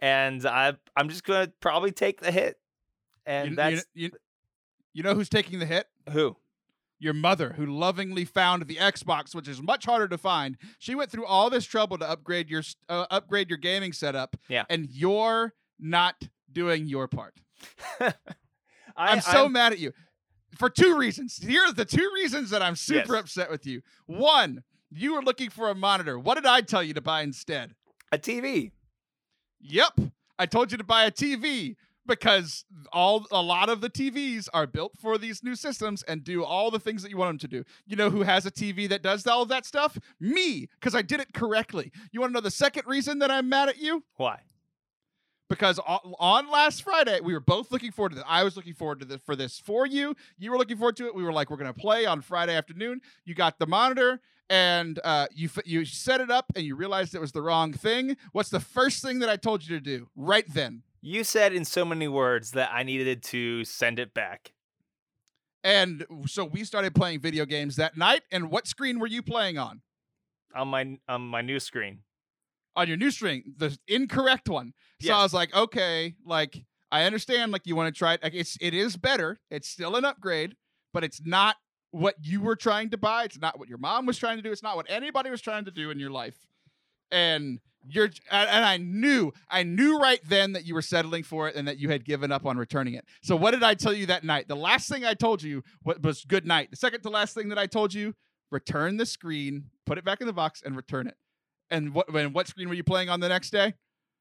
And 0.00 0.46
I, 0.46 0.74
I'm 0.96 1.08
just 1.08 1.24
going 1.24 1.46
to 1.48 1.52
probably 1.60 1.90
take 1.90 2.20
the 2.20 2.30
hit. 2.30 2.56
And 3.26 3.46
You, 3.46 3.50
you, 3.50 3.56
that's 3.56 3.86
you, 3.94 4.10
you 4.92 5.02
know 5.02 5.14
who's 5.14 5.28
taking 5.28 5.58
the 5.58 5.66
hit? 5.66 5.88
who? 6.12 6.36
Your 7.00 7.14
mother, 7.14 7.54
who 7.56 7.66
lovingly 7.66 8.24
found 8.24 8.66
the 8.68 8.76
Xbox, 8.76 9.34
which 9.34 9.48
is 9.48 9.60
much 9.60 9.84
harder 9.86 10.06
to 10.06 10.16
find. 10.16 10.56
She 10.78 10.94
went 10.94 11.10
through 11.10 11.26
all 11.26 11.50
this 11.50 11.64
trouble 11.66 11.98
to 11.98 12.08
upgrade 12.08 12.48
your 12.48 12.62
uh, 12.88 13.06
upgrade 13.10 13.50
your 13.50 13.58
gaming 13.58 13.92
setup. 13.92 14.36
Yeah. 14.48 14.64
and 14.70 14.88
you're 14.90 15.52
not 15.80 16.14
doing 16.52 16.86
your 16.86 17.08
part. 17.08 17.34
I, 18.00 18.12
I'm 18.96 19.20
so 19.20 19.42
I'm- 19.42 19.52
mad 19.52 19.72
at 19.72 19.80
you 19.80 19.92
for 20.56 20.70
two 20.70 20.96
reasons. 20.96 21.36
Here 21.36 21.62
are 21.62 21.72
the 21.72 21.84
two 21.84 22.08
reasons 22.14 22.50
that 22.50 22.62
I'm 22.62 22.76
super 22.76 23.14
Yes. 23.14 23.22
upset 23.24 23.50
with 23.50 23.66
you. 23.66 23.82
One, 24.06 24.62
you 24.94 25.14
were 25.14 25.22
looking 25.22 25.50
for 25.50 25.68
a 25.68 25.74
monitor. 25.74 26.18
What 26.18 26.34
did 26.34 26.46
I 26.46 26.60
tell 26.60 26.82
you 26.82 26.94
to 26.94 27.00
buy 27.00 27.22
instead? 27.22 27.74
a 28.14 28.18
TV. 28.18 28.70
Yep, 29.60 30.00
I 30.38 30.46
told 30.46 30.72
you 30.72 30.78
to 30.78 30.84
buy 30.84 31.04
a 31.04 31.10
TV 31.10 31.76
because 32.06 32.64
all 32.92 33.26
a 33.30 33.42
lot 33.42 33.68
of 33.68 33.80
the 33.80 33.90
TVs 33.90 34.48
are 34.52 34.66
built 34.66 34.92
for 35.00 35.16
these 35.18 35.42
new 35.42 35.56
systems 35.56 36.02
and 36.04 36.22
do 36.22 36.44
all 36.44 36.70
the 36.70 36.78
things 36.78 37.02
that 37.02 37.10
you 37.10 37.16
want 37.16 37.30
them 37.30 37.38
to 37.38 37.48
do. 37.48 37.64
You 37.86 37.96
know 37.96 38.10
who 38.10 38.22
has 38.22 38.46
a 38.46 38.50
TV 38.50 38.88
that 38.88 39.02
does 39.02 39.26
all 39.26 39.42
of 39.42 39.48
that 39.48 39.64
stuff? 39.64 39.98
Me, 40.20 40.68
because 40.78 40.94
I 40.94 41.02
did 41.02 41.20
it 41.20 41.32
correctly. 41.32 41.90
You 42.12 42.20
want 42.20 42.30
to 42.30 42.34
know 42.34 42.40
the 42.40 42.50
second 42.50 42.86
reason 42.86 43.18
that 43.20 43.30
I'm 43.30 43.48
mad 43.48 43.68
at 43.68 43.78
you? 43.78 44.04
Why? 44.16 44.40
Because 45.54 45.78
on, 45.86 46.50
last 46.50 46.82
Friday 46.82 47.20
we 47.20 47.32
were 47.32 47.40
both 47.40 47.70
looking 47.72 47.92
forward 47.92 48.10
to 48.10 48.14
this. 48.16 48.24
I 48.28 48.44
was 48.44 48.56
looking 48.56 48.74
forward 48.74 49.00
to 49.00 49.04
this 49.04 49.20
for 49.24 49.36
this 49.36 49.58
for 49.58 49.86
you. 49.86 50.14
You 50.38 50.50
were 50.50 50.58
looking 50.58 50.76
forward 50.76 50.96
to 50.96 51.06
it. 51.06 51.14
We 51.14 51.22
were 51.22 51.32
like, 51.32 51.50
we're 51.50 51.56
gonna 51.56 51.72
play 51.72 52.06
on 52.06 52.20
Friday 52.20 52.54
afternoon. 52.54 53.00
You 53.24 53.34
got 53.34 53.58
the 53.58 53.66
monitor 53.66 54.20
and 54.50 55.00
uh, 55.04 55.26
you 55.34 55.48
f- 55.54 55.66
you 55.66 55.84
set 55.84 56.20
it 56.20 56.30
up 56.30 56.46
and 56.54 56.64
you 56.64 56.76
realized 56.76 57.14
it 57.14 57.20
was 57.20 57.32
the 57.32 57.42
wrong 57.42 57.72
thing. 57.72 58.16
What's 58.32 58.50
the 58.50 58.60
first 58.60 59.02
thing 59.02 59.18
that 59.20 59.28
I 59.28 59.36
told 59.36 59.66
you 59.66 59.76
to 59.76 59.80
do 59.80 60.08
right 60.16 60.44
then? 60.52 60.82
You 61.00 61.24
said 61.24 61.52
in 61.52 61.64
so 61.64 61.84
many 61.84 62.08
words 62.08 62.52
that 62.52 62.70
I 62.72 62.82
needed 62.82 63.22
to 63.24 63.64
send 63.64 63.98
it 63.98 64.14
back. 64.14 64.52
And 65.62 66.04
so 66.26 66.44
we 66.44 66.64
started 66.64 66.94
playing 66.94 67.20
video 67.20 67.46
games 67.46 67.76
that 67.76 67.96
night. 67.96 68.22
And 68.30 68.50
what 68.50 68.66
screen 68.66 68.98
were 68.98 69.06
you 69.06 69.22
playing 69.22 69.56
on? 69.56 69.80
on 70.54 70.68
my 70.68 70.98
on 71.08 71.22
my 71.22 71.42
new 71.42 71.60
screen. 71.60 72.00
On 72.76 72.88
your 72.88 72.96
new 72.96 73.10
screen, 73.10 73.54
the 73.56 73.76
incorrect 73.86 74.48
one. 74.48 74.72
So 75.12 75.14
I 75.14 75.22
was 75.22 75.34
like, 75.34 75.54
okay, 75.54 76.14
like 76.24 76.64
I 76.90 77.04
understand, 77.04 77.52
like 77.52 77.66
you 77.66 77.76
want 77.76 77.94
to 77.94 77.98
try 77.98 78.14
it. 78.14 78.22
Like, 78.22 78.34
it's 78.34 78.56
it 78.60 78.74
is 78.74 78.96
better. 78.96 79.38
It's 79.50 79.68
still 79.68 79.96
an 79.96 80.04
upgrade, 80.04 80.56
but 80.92 81.04
it's 81.04 81.20
not 81.24 81.56
what 81.90 82.16
you 82.22 82.40
were 82.40 82.56
trying 82.56 82.90
to 82.90 82.96
buy. 82.98 83.24
It's 83.24 83.38
not 83.38 83.58
what 83.58 83.68
your 83.68 83.78
mom 83.78 84.06
was 84.06 84.18
trying 84.18 84.36
to 84.36 84.42
do. 84.42 84.52
It's 84.52 84.62
not 84.62 84.76
what 84.76 84.86
anybody 84.88 85.30
was 85.30 85.40
trying 85.40 85.64
to 85.66 85.70
do 85.70 85.90
in 85.90 85.98
your 85.98 86.10
life. 86.10 86.36
And 87.10 87.60
You're 87.86 88.10
and 88.30 88.48
and 88.48 88.64
I 88.64 88.78
knew, 88.78 89.32
I 89.50 89.62
knew 89.62 89.98
right 90.00 90.20
then 90.26 90.54
that 90.54 90.64
you 90.64 90.74
were 90.74 90.82
settling 90.82 91.22
for 91.22 91.48
it 91.48 91.54
and 91.54 91.68
that 91.68 91.78
you 91.78 91.90
had 91.90 92.04
given 92.04 92.32
up 92.32 92.46
on 92.46 92.56
returning 92.56 92.94
it. 92.94 93.04
So 93.22 93.36
what 93.36 93.52
did 93.52 93.62
I 93.62 93.74
tell 93.74 93.92
you 93.92 94.06
that 94.06 94.24
night? 94.24 94.48
The 94.48 94.56
last 94.56 94.88
thing 94.88 95.04
I 95.04 95.14
told 95.14 95.42
you 95.42 95.62
was 95.84 96.24
good 96.24 96.46
night. 96.46 96.70
The 96.70 96.76
second 96.76 97.02
to 97.02 97.10
last 97.10 97.34
thing 97.34 97.50
that 97.50 97.58
I 97.58 97.66
told 97.66 97.92
you, 97.92 98.14
return 98.50 98.96
the 98.96 99.06
screen, 99.06 99.66
put 99.84 99.98
it 99.98 100.04
back 100.04 100.20
in 100.20 100.26
the 100.26 100.32
box, 100.32 100.62
and 100.64 100.74
return 100.74 101.06
it. 101.06 101.16
And 101.70 101.94
what 101.94 102.12
when 102.12 102.32
what 102.32 102.48
screen 102.48 102.68
were 102.68 102.74
you 102.74 102.84
playing 102.84 103.10
on 103.10 103.20
the 103.20 103.28
next 103.28 103.50
day? 103.50 103.74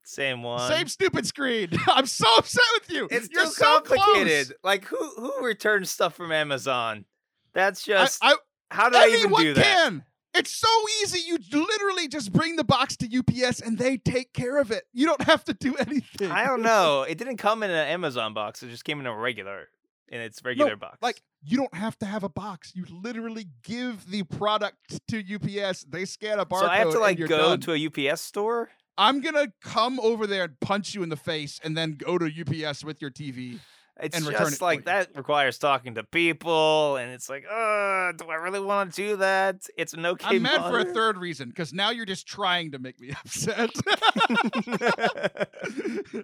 Same 0.03 0.43
one. 0.43 0.69
Same 0.69 0.87
stupid 0.87 1.25
screen. 1.25 1.69
I'm 1.87 2.05
so 2.05 2.27
upset 2.37 2.63
with 2.79 2.91
you. 2.91 3.07
It's 3.09 3.29
You're 3.31 3.45
too 3.45 3.51
so 3.51 3.65
complicated. 3.79 4.47
close. 4.47 4.53
Like 4.63 4.85
who 4.85 4.97
who 5.15 5.45
returns 5.45 5.89
stuff 5.89 6.13
from 6.15 6.31
Amazon? 6.31 7.05
That's 7.53 7.83
just 7.83 8.19
I, 8.23 8.35
how 8.69 8.89
did 8.89 8.97
I 8.99 9.07
even 9.07 9.19
anyone 9.21 9.43
do 9.43 9.53
that? 9.53 9.63
can. 9.63 10.03
It's 10.33 10.51
so 10.51 10.67
easy. 11.03 11.19
You 11.27 11.37
literally 11.51 12.07
just 12.07 12.33
bring 12.33 12.55
the 12.55 12.63
box 12.63 12.97
to 12.97 13.07
UPS 13.17 13.61
and 13.61 13.77
they 13.77 13.97
take 13.97 14.33
care 14.33 14.59
of 14.59 14.71
it. 14.71 14.83
You 14.91 15.05
don't 15.05 15.21
have 15.23 15.43
to 15.45 15.53
do 15.53 15.75
anything. 15.75 16.31
I 16.31 16.45
don't 16.45 16.63
know. 16.63 17.05
It 17.13 17.17
didn't 17.19 17.37
come 17.37 17.61
in 17.61 17.69
an 17.69 17.87
Amazon 17.87 18.33
box. 18.33 18.63
It 18.63 18.69
just 18.69 18.83
came 18.83 18.99
in 18.99 19.05
a 19.05 19.15
regular 19.15 19.67
in 20.09 20.21
its 20.21 20.43
regular 20.43 20.75
box. 20.75 20.97
Like 21.01 21.21
you 21.45 21.57
don't 21.57 21.73
have 21.73 21.97
to 21.99 22.05
have 22.05 22.23
a 22.23 22.29
box. 22.29 22.73
You 22.75 22.85
literally 22.89 23.47
give 23.63 24.09
the 24.09 24.23
product 24.23 24.77
to 25.09 25.19
UPS. 25.19 25.83
They 25.83 26.05
scan 26.05 26.39
a 26.39 26.45
barcode. 26.45 26.59
so 26.61 26.67
I 26.67 26.77
have 26.77 26.91
to 26.91 26.99
like 26.99 27.19
go 27.19 27.27
done. 27.27 27.59
to 27.61 27.73
a 27.73 28.11
UPS 28.11 28.21
store. 28.21 28.69
I'm 28.97 29.21
gonna 29.21 29.47
come 29.61 29.99
over 29.99 30.27
there 30.27 30.43
and 30.43 30.59
punch 30.59 30.93
you 30.93 31.03
in 31.03 31.09
the 31.09 31.15
face, 31.17 31.59
and 31.63 31.75
then 31.75 31.93
go 31.93 32.17
to 32.17 32.25
UPS 32.25 32.83
with 32.83 33.01
your 33.01 33.11
TV. 33.11 33.59
It's 34.01 34.17
and 34.17 34.25
it 34.27 34.31
just 34.31 34.61
like 34.61 34.85
that 34.85 35.15
requires 35.15 35.57
talking 35.59 35.95
to 35.95 36.03
people, 36.03 36.95
and 36.97 37.11
it's 37.11 37.29
like, 37.29 37.45
uh, 37.49 38.11
do 38.13 38.25
I 38.29 38.35
really 38.41 38.59
want 38.59 38.93
to 38.93 39.01
do 39.09 39.15
that? 39.17 39.57
It's 39.77 39.93
an 39.93 40.05
okay. 40.05 40.35
I'm 40.37 40.41
mad 40.41 40.69
for 40.69 40.79
a 40.79 40.85
third 40.85 41.17
reason 41.17 41.49
because 41.49 41.73
now 41.73 41.91
you're 41.91 42.05
just 42.07 42.27
trying 42.27 42.71
to 42.71 42.79
make 42.79 42.99
me 42.99 43.11
upset. 43.23 43.69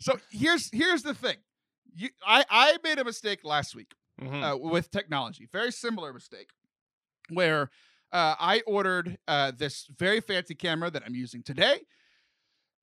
so 0.00 0.18
here's 0.30 0.70
here's 0.72 1.02
the 1.02 1.14
thing. 1.14 1.36
You, 1.94 2.10
I 2.26 2.44
I 2.50 2.76
made 2.84 2.98
a 2.98 3.04
mistake 3.04 3.40
last 3.44 3.74
week 3.74 3.92
Mhm. 4.20 4.54
uh, 4.54 4.56
with 4.56 4.90
technology. 4.90 5.46
Very 5.52 5.70
similar 5.72 6.12
mistake, 6.12 6.50
where 7.28 7.70
uh, 8.12 8.34
I 8.38 8.62
ordered 8.66 9.18
uh, 9.28 9.52
this 9.56 9.86
very 9.98 10.20
fancy 10.20 10.54
camera 10.54 10.90
that 10.90 11.02
I'm 11.06 11.14
using 11.14 11.42
today, 11.42 11.80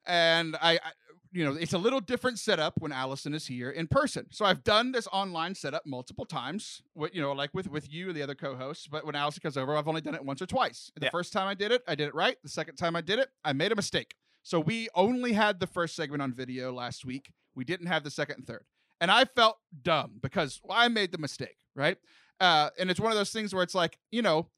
and 0.06 0.56
I, 0.62 0.74
I, 0.74 0.92
you 1.32 1.44
know, 1.46 1.54
it's 1.54 1.74
a 1.74 1.78
little 1.78 2.00
different 2.00 2.38
setup 2.40 2.74
when 2.80 2.92
Allison 2.92 3.34
is 3.34 3.48
here 3.48 3.72
in 3.72 3.88
person. 3.88 4.28
So 4.32 4.46
I've 4.46 4.64
done 4.64 4.92
this 4.92 5.08
online 5.12 5.56
setup 5.56 5.84
multiple 5.86 6.26
times, 6.26 6.82
with, 6.94 7.16
you 7.16 7.22
know, 7.22 7.32
like 7.32 7.54
with 7.54 7.70
with 7.70 7.92
you 7.92 8.08
and 8.10 8.16
the 8.16 8.22
other 8.22 8.36
co-hosts. 8.36 8.88
But 8.88 9.06
when 9.06 9.16
Allison 9.16 9.42
comes 9.42 9.58
over, 9.58 9.76
I've 9.76 9.88
only 9.88 10.02
done 10.02 10.16
it 10.16 10.24
once 10.24 10.42
or 10.42 10.46
twice. 10.46 10.92
The 10.96 11.06
Yeah. 11.06 11.10
first 11.12 11.34
time 11.34 11.48
I 11.48 11.54
did 11.54 11.72
it, 11.72 11.82
I 11.88 11.96
did 11.96 12.08
it 12.08 12.16
right. 12.16 12.38
The 12.44 12.50
second 12.50 12.76
time 12.76 12.96
I 12.96 13.02
did 13.02 13.18
it, 13.20 13.30
I 13.44 13.54
made 13.54 13.72
a 13.72 13.76
mistake. 13.76 14.16
So 14.44 14.60
we 14.60 14.90
only 14.94 15.34
had 15.34 15.60
the 15.60 15.68
first 15.68 15.96
segment 15.96 16.22
on 16.22 16.34
video 16.34 16.72
last 16.74 17.06
week. 17.06 17.32
We 17.56 17.64
didn't 17.64 17.88
have 17.88 18.04
the 18.04 18.12
second 18.12 18.40
and 18.40 18.48
third. 18.48 18.66
And 19.00 19.10
I 19.10 19.26
felt 19.26 19.58
dumb 19.82 20.20
because 20.22 20.62
I 20.70 20.88
made 20.88 21.12
the 21.12 21.18
mistake, 21.18 21.58
right? 21.76 21.98
Uh, 22.40 22.70
and 22.78 22.92
it's 22.92 23.00
one 23.00 23.12
of 23.12 23.18
those 23.18 23.32
things 23.32 23.54
where 23.54 23.64
it's 23.64 23.76
like, 23.76 23.98
you 24.12 24.22
know, 24.22 24.50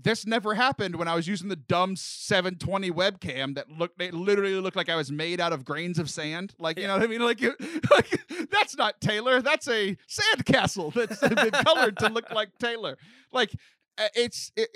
this 0.00 0.26
never 0.26 0.54
happened 0.54 0.96
when 0.96 1.08
I 1.08 1.14
was 1.14 1.26
using 1.26 1.48
the 1.48 1.56
dumb 1.56 1.96
720 1.96 2.90
webcam 2.90 3.54
that 3.56 3.70
looked, 3.70 4.00
it 4.00 4.14
literally 4.14 4.54
looked 4.54 4.76
like 4.76 4.88
I 4.88 4.96
was 4.96 5.10
made 5.10 5.40
out 5.40 5.52
of 5.52 5.64
grains 5.64 5.98
of 5.98 6.08
sand. 6.08 6.54
Like, 6.58 6.78
you 6.78 6.86
know 6.86 6.94
what 6.94 7.02
I 7.02 7.06
mean? 7.06 7.20
Like, 7.20 7.40
like 7.90 8.48
that's 8.50 8.76
not 8.76 9.00
Taylor. 9.00 9.42
That's 9.42 9.68
a 9.68 9.96
sandcastle 10.08 10.94
that's 10.94 11.20
been 11.34 11.50
colored 11.64 11.96
to 11.98 12.08
look 12.08 12.30
like 12.30 12.56
Taylor. 12.58 12.96
Like, 13.32 13.52
uh, 13.98 14.08
it's, 14.14 14.52
it, 14.56 14.68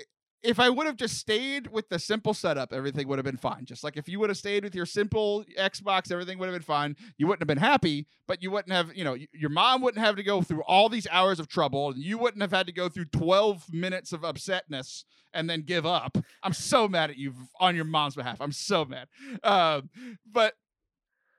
if 0.43 0.59
I 0.59 0.69
would 0.69 0.85
have 0.85 0.97
just 0.97 1.17
stayed 1.17 1.67
with 1.67 1.87
the 1.87 1.97
simple 1.97 2.33
setup, 2.33 2.73
everything 2.73 3.07
would 3.07 3.17
have 3.17 3.25
been 3.25 3.37
fine. 3.37 3.65
Just 3.65 3.83
like 3.83 3.95
if 3.95 4.09
you 4.09 4.19
would 4.19 4.29
have 4.29 4.37
stayed 4.37 4.63
with 4.63 4.75
your 4.75 4.85
simple 4.85 5.45
Xbox, 5.57 6.11
everything 6.11 6.37
would 6.37 6.47
have 6.47 6.55
been 6.55 6.61
fine. 6.61 6.97
You 7.17 7.27
wouldn't 7.27 7.41
have 7.41 7.47
been 7.47 7.57
happy, 7.57 8.07
but 8.27 8.43
you 8.43 8.51
wouldn't 8.51 8.73
have, 8.73 8.95
you 8.95 9.05
know, 9.05 9.15
your 9.31 9.49
mom 9.49 9.81
wouldn't 9.81 10.03
have 10.03 10.17
to 10.17 10.23
go 10.23 10.41
through 10.41 10.63
all 10.63 10.89
these 10.89 11.07
hours 11.09 11.39
of 11.39 11.47
trouble, 11.47 11.91
and 11.91 12.03
you 12.03 12.17
wouldn't 12.17 12.41
have 12.41 12.51
had 12.51 12.67
to 12.67 12.73
go 12.73 12.89
through 12.89 13.05
12 13.05 13.73
minutes 13.73 14.11
of 14.11 14.21
upsetness 14.21 15.05
and 15.33 15.49
then 15.49 15.61
give 15.61 15.85
up. 15.85 16.17
I'm 16.43 16.53
so 16.53 16.87
mad 16.87 17.09
at 17.09 17.17
you 17.17 17.33
on 17.59 17.75
your 17.75 17.85
mom's 17.85 18.15
behalf. 18.15 18.41
I'm 18.41 18.51
so 18.51 18.83
mad. 18.83 19.07
Um, 19.43 19.89
but 20.29 20.55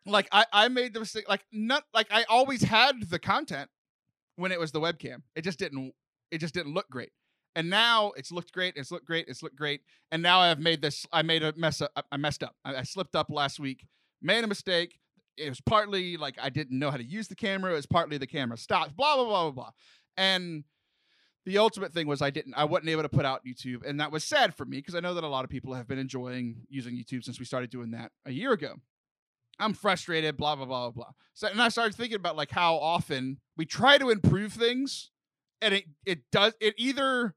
like 0.06 0.28
I, 0.32 0.46
I 0.52 0.68
made 0.68 0.94
the 0.94 1.00
mistake. 1.00 1.28
Like 1.28 1.44
not 1.52 1.84
like 1.92 2.08
I 2.10 2.24
always 2.24 2.62
had 2.62 3.08
the 3.10 3.18
content 3.18 3.68
when 4.36 4.50
it 4.50 4.60
was 4.60 4.72
the 4.72 4.80
webcam. 4.80 5.22
It 5.36 5.42
just 5.42 5.58
didn't. 5.58 5.92
It 6.30 6.38
just 6.38 6.54
didn't 6.54 6.74
look 6.74 6.88
great. 6.90 7.10
And 7.56 7.70
now 7.70 8.12
it's 8.16 8.32
looked 8.32 8.52
great. 8.52 8.74
It's 8.76 8.90
looked 8.90 9.06
great. 9.06 9.26
It's 9.28 9.42
looked 9.42 9.56
great. 9.56 9.82
And 10.10 10.22
now 10.22 10.40
I've 10.40 10.58
made 10.58 10.82
this. 10.82 11.06
I 11.12 11.22
made 11.22 11.42
a 11.42 11.52
mess 11.56 11.80
up. 11.80 11.92
I 12.10 12.16
messed 12.16 12.42
up. 12.42 12.56
I, 12.64 12.76
I 12.76 12.82
slipped 12.82 13.14
up 13.14 13.30
last 13.30 13.60
week. 13.60 13.86
Made 14.20 14.42
a 14.42 14.48
mistake. 14.48 14.98
It 15.36 15.48
was 15.48 15.60
partly 15.60 16.16
like 16.16 16.36
I 16.40 16.50
didn't 16.50 16.78
know 16.78 16.90
how 16.90 16.96
to 16.96 17.04
use 17.04 17.28
the 17.28 17.34
camera. 17.34 17.72
It 17.72 17.76
was 17.76 17.86
partly 17.86 18.18
the 18.18 18.26
camera 18.26 18.56
stopped. 18.56 18.96
Blah 18.96 19.16
blah 19.16 19.24
blah 19.24 19.42
blah 19.42 19.50
blah. 19.50 19.70
And 20.16 20.64
the 21.46 21.58
ultimate 21.58 21.92
thing 21.92 22.06
was 22.06 22.22
I 22.22 22.30
didn't. 22.30 22.54
I 22.54 22.64
wasn't 22.64 22.88
able 22.88 23.02
to 23.02 23.08
put 23.08 23.24
out 23.24 23.44
YouTube, 23.44 23.86
and 23.86 24.00
that 24.00 24.10
was 24.10 24.24
sad 24.24 24.54
for 24.54 24.64
me 24.64 24.78
because 24.78 24.94
I 24.94 25.00
know 25.00 25.14
that 25.14 25.24
a 25.24 25.28
lot 25.28 25.44
of 25.44 25.50
people 25.50 25.74
have 25.74 25.86
been 25.86 25.98
enjoying 25.98 26.62
using 26.68 26.94
YouTube 26.94 27.24
since 27.24 27.38
we 27.38 27.44
started 27.44 27.70
doing 27.70 27.90
that 27.90 28.12
a 28.24 28.32
year 28.32 28.52
ago. 28.52 28.76
I'm 29.58 29.74
frustrated. 29.74 30.36
Blah 30.36 30.56
blah 30.56 30.64
blah 30.64 30.90
blah 30.90 30.90
blah. 30.90 31.12
So 31.34 31.48
and 31.48 31.60
I 31.60 31.68
started 31.68 31.94
thinking 31.94 32.16
about 32.16 32.36
like 32.36 32.50
how 32.50 32.76
often 32.76 33.38
we 33.56 33.66
try 33.66 33.98
to 33.98 34.10
improve 34.10 34.52
things, 34.52 35.10
and 35.60 35.74
it 35.74 35.84
it 36.06 36.30
does 36.32 36.54
it 36.60 36.74
either 36.78 37.34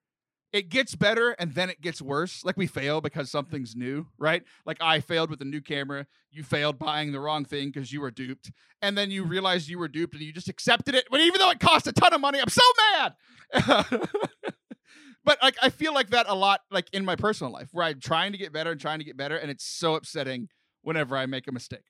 it 0.54 0.70
gets 0.70 0.95
better 0.95 1.32
and 1.32 1.54
then 1.54 1.70
it 1.70 1.82
gets 1.82 2.02
worse. 2.02 2.43
Like 2.43 2.58
we 2.58 2.68
fail 2.68 3.02
because 3.02 3.30
something's 3.30 3.76
new, 3.76 4.08
right? 4.18 4.43
Like 4.66 4.78
I 4.80 5.00
failed 5.00 5.30
with 5.30 5.39
the 5.39 5.45
new 5.45 5.62
camera. 5.62 6.08
You 6.32 6.43
failed 6.43 6.80
buying 6.80 7.12
the 7.12 7.20
wrong 7.20 7.45
thing 7.45 7.70
because 7.70 7.91
you 7.91 8.02
were 8.02 8.12
duped. 8.12 8.52
And 8.82 8.98
then 8.98 9.12
you 9.12 9.24
realized 9.24 9.68
you 9.68 9.80
were 9.80 9.88
duped 9.88 10.14
and 10.14 10.24
you 10.24 10.32
just 10.32 10.50
accepted 10.50 10.95
it. 10.95 11.06
But 11.12 11.20
even 11.22 11.39
though 11.39 11.52
it 11.52 11.60
cost 11.60 11.88
a 11.88 11.91
ton 11.91 12.14
of 12.14 12.22
money, 12.22 12.39
I'm 12.39 12.50
so 12.50 12.62
mad. 12.93 13.14
but 15.26 15.38
like 15.41 15.58
I 15.62 15.70
feel 15.70 15.93
like 15.93 16.12
that 16.12 16.28
a 16.30 16.36
lot, 16.36 16.62
like 16.72 16.88
in 16.93 17.04
my 17.04 17.16
personal 17.16 17.52
life, 17.52 17.70
where 17.72 17.86
I'm 17.86 18.00
trying 18.00 18.32
to 18.32 18.38
get 18.38 18.54
better 18.54 18.72
and 18.72 18.80
trying 18.80 19.00
to 19.00 19.06
get 19.06 19.18
better, 19.18 19.38
and 19.38 19.52
it's 19.52 19.66
so 19.66 19.95
upsetting 19.95 20.48
whenever 20.82 21.18
I 21.18 21.26
make 21.26 21.48
a 21.48 21.52
mistake. 21.52 21.84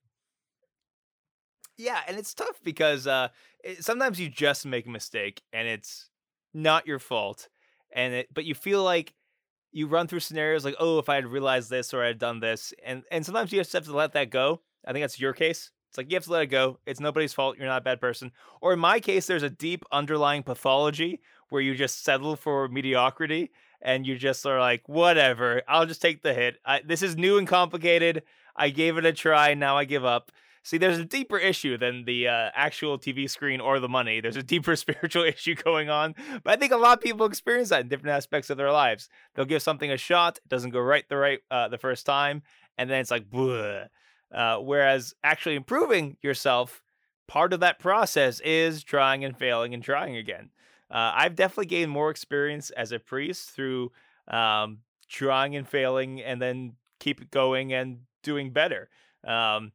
Yeah, 1.77 1.99
and 2.07 2.17
it's 2.17 2.33
tough 2.33 2.59
because 2.63 3.05
uh, 3.05 3.27
it, 3.63 3.85
sometimes 3.85 4.19
you 4.19 4.29
just 4.29 4.65
make 4.65 4.87
a 4.87 4.89
mistake 4.89 5.43
and 5.53 5.67
it's 5.67 6.09
not 6.53 6.87
your 6.87 6.97
fault, 6.97 7.49
and 7.91 8.13
it, 8.13 8.27
but 8.33 8.45
you 8.45 8.55
feel 8.55 8.83
like 8.83 9.13
you 9.71 9.87
run 9.87 10.07
through 10.07 10.21
scenarios 10.21 10.65
like, 10.65 10.75
oh, 10.79 10.99
if 10.99 11.09
I 11.09 11.15
had 11.15 11.27
realized 11.27 11.69
this 11.69 11.93
or 11.93 12.03
I 12.03 12.07
had 12.07 12.19
done 12.19 12.39
this, 12.39 12.73
and 12.85 13.03
and 13.11 13.25
sometimes 13.25 13.51
you 13.51 13.59
just 13.59 13.73
have 13.73 13.85
to 13.85 13.95
let 13.95 14.13
that 14.13 14.29
go. 14.29 14.61
I 14.85 14.93
think 14.93 15.03
that's 15.03 15.19
your 15.19 15.33
case. 15.33 15.71
It's 15.89 15.97
like 15.97 16.09
you 16.09 16.15
have 16.15 16.25
to 16.25 16.31
let 16.31 16.43
it 16.43 16.47
go. 16.47 16.79
It's 16.85 16.99
nobody's 16.99 17.33
fault. 17.33 17.57
You're 17.57 17.67
not 17.67 17.81
a 17.81 17.83
bad 17.83 18.01
person. 18.01 18.31
Or 18.61 18.73
in 18.73 18.79
my 18.79 18.99
case, 18.99 19.25
there's 19.25 19.43
a 19.43 19.49
deep 19.49 19.83
underlying 19.91 20.43
pathology 20.43 21.21
where 21.49 21.61
you 21.61 21.75
just 21.75 22.03
settle 22.03 22.35
for 22.35 22.67
mediocrity 22.67 23.51
and 23.81 24.05
you 24.05 24.17
just 24.17 24.45
are 24.45 24.59
like, 24.59 24.87
whatever. 24.87 25.61
I'll 25.67 25.85
just 25.85 26.01
take 26.01 26.23
the 26.23 26.33
hit. 26.33 26.57
I, 26.65 26.81
this 26.85 27.01
is 27.01 27.15
new 27.15 27.37
and 27.37 27.47
complicated. 27.47 28.23
I 28.55 28.69
gave 28.69 28.97
it 28.97 29.05
a 29.05 29.13
try. 29.13 29.53
Now 29.53 29.77
I 29.77 29.85
give 29.85 30.03
up. 30.03 30.31
See, 30.67 30.77
there's 30.77 30.99
a 30.99 31.05
deeper 31.05 31.37
issue 31.37 31.77
than 31.77 32.03
the 32.03 32.27
uh, 32.27 32.49
actual 32.53 32.99
TV 32.99 33.29
screen 33.29 33.61
or 33.61 33.79
the 33.79 33.87
money. 33.87 34.19
There's 34.19 34.35
a 34.35 34.43
deeper 34.43 34.75
spiritual 34.75 35.23
issue 35.23 35.55
going 35.55 35.89
on. 35.89 36.13
But 36.43 36.51
I 36.51 36.55
think 36.57 36.73
a 36.73 36.75
lot 36.75 36.97
of 36.97 37.01
people 37.01 37.25
experience 37.25 37.69
that 37.69 37.79
in 37.79 37.87
different 37.87 38.17
aspects 38.17 38.49
of 38.49 38.57
their 38.57 38.73
lives. 38.73 39.07
They'll 39.33 39.45
give 39.45 39.61
something 39.61 39.89
a 39.89 39.95
shot, 39.95 40.39
it 40.39 40.49
doesn't 40.49 40.71
go 40.71 40.81
right 40.81 41.07
the 41.07 41.15
right 41.15 41.39
uh, 41.49 41.69
the 41.69 41.77
first 41.77 42.05
time, 42.05 42.41
and 42.77 42.89
then 42.89 42.99
it's 42.99 43.11
like, 43.11 43.29
Bleh. 43.29 43.87
Uh, 44.29 44.57
whereas 44.57 45.13
actually 45.23 45.55
improving 45.55 46.17
yourself, 46.21 46.83
part 47.29 47.53
of 47.53 47.61
that 47.61 47.79
process 47.79 48.41
is 48.41 48.83
trying 48.83 49.23
and 49.23 49.37
failing 49.37 49.73
and 49.73 49.81
trying 49.81 50.17
again. 50.17 50.49
Uh, 50.91 51.13
I've 51.15 51.37
definitely 51.37 51.67
gained 51.67 51.91
more 51.91 52.09
experience 52.09 52.71
as 52.71 52.91
a 52.91 52.99
priest 52.99 53.51
through 53.51 53.93
um, 54.27 54.79
trying 55.07 55.55
and 55.55 55.65
failing, 55.65 56.21
and 56.21 56.41
then 56.41 56.73
keep 56.99 57.31
going 57.31 57.71
and 57.71 57.99
doing 58.21 58.51
better. 58.51 58.89
Um, 59.25 59.71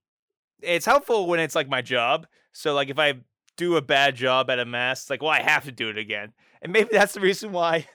it's 0.62 0.86
helpful 0.86 1.26
when 1.26 1.40
it's 1.40 1.54
like 1.54 1.68
my 1.68 1.82
job. 1.82 2.26
So 2.52 2.74
like 2.74 2.88
if 2.88 2.98
I 2.98 3.14
do 3.56 3.76
a 3.76 3.82
bad 3.82 4.14
job 4.14 4.50
at 4.50 4.58
a 4.58 4.64
mass, 4.64 5.02
it's 5.02 5.10
like, 5.10 5.22
well, 5.22 5.30
I 5.30 5.40
have 5.40 5.64
to 5.64 5.72
do 5.72 5.88
it 5.88 5.98
again. 5.98 6.32
And 6.60 6.72
maybe 6.72 6.88
that's 6.92 7.14
the 7.14 7.20
reason 7.20 7.52
why 7.52 7.86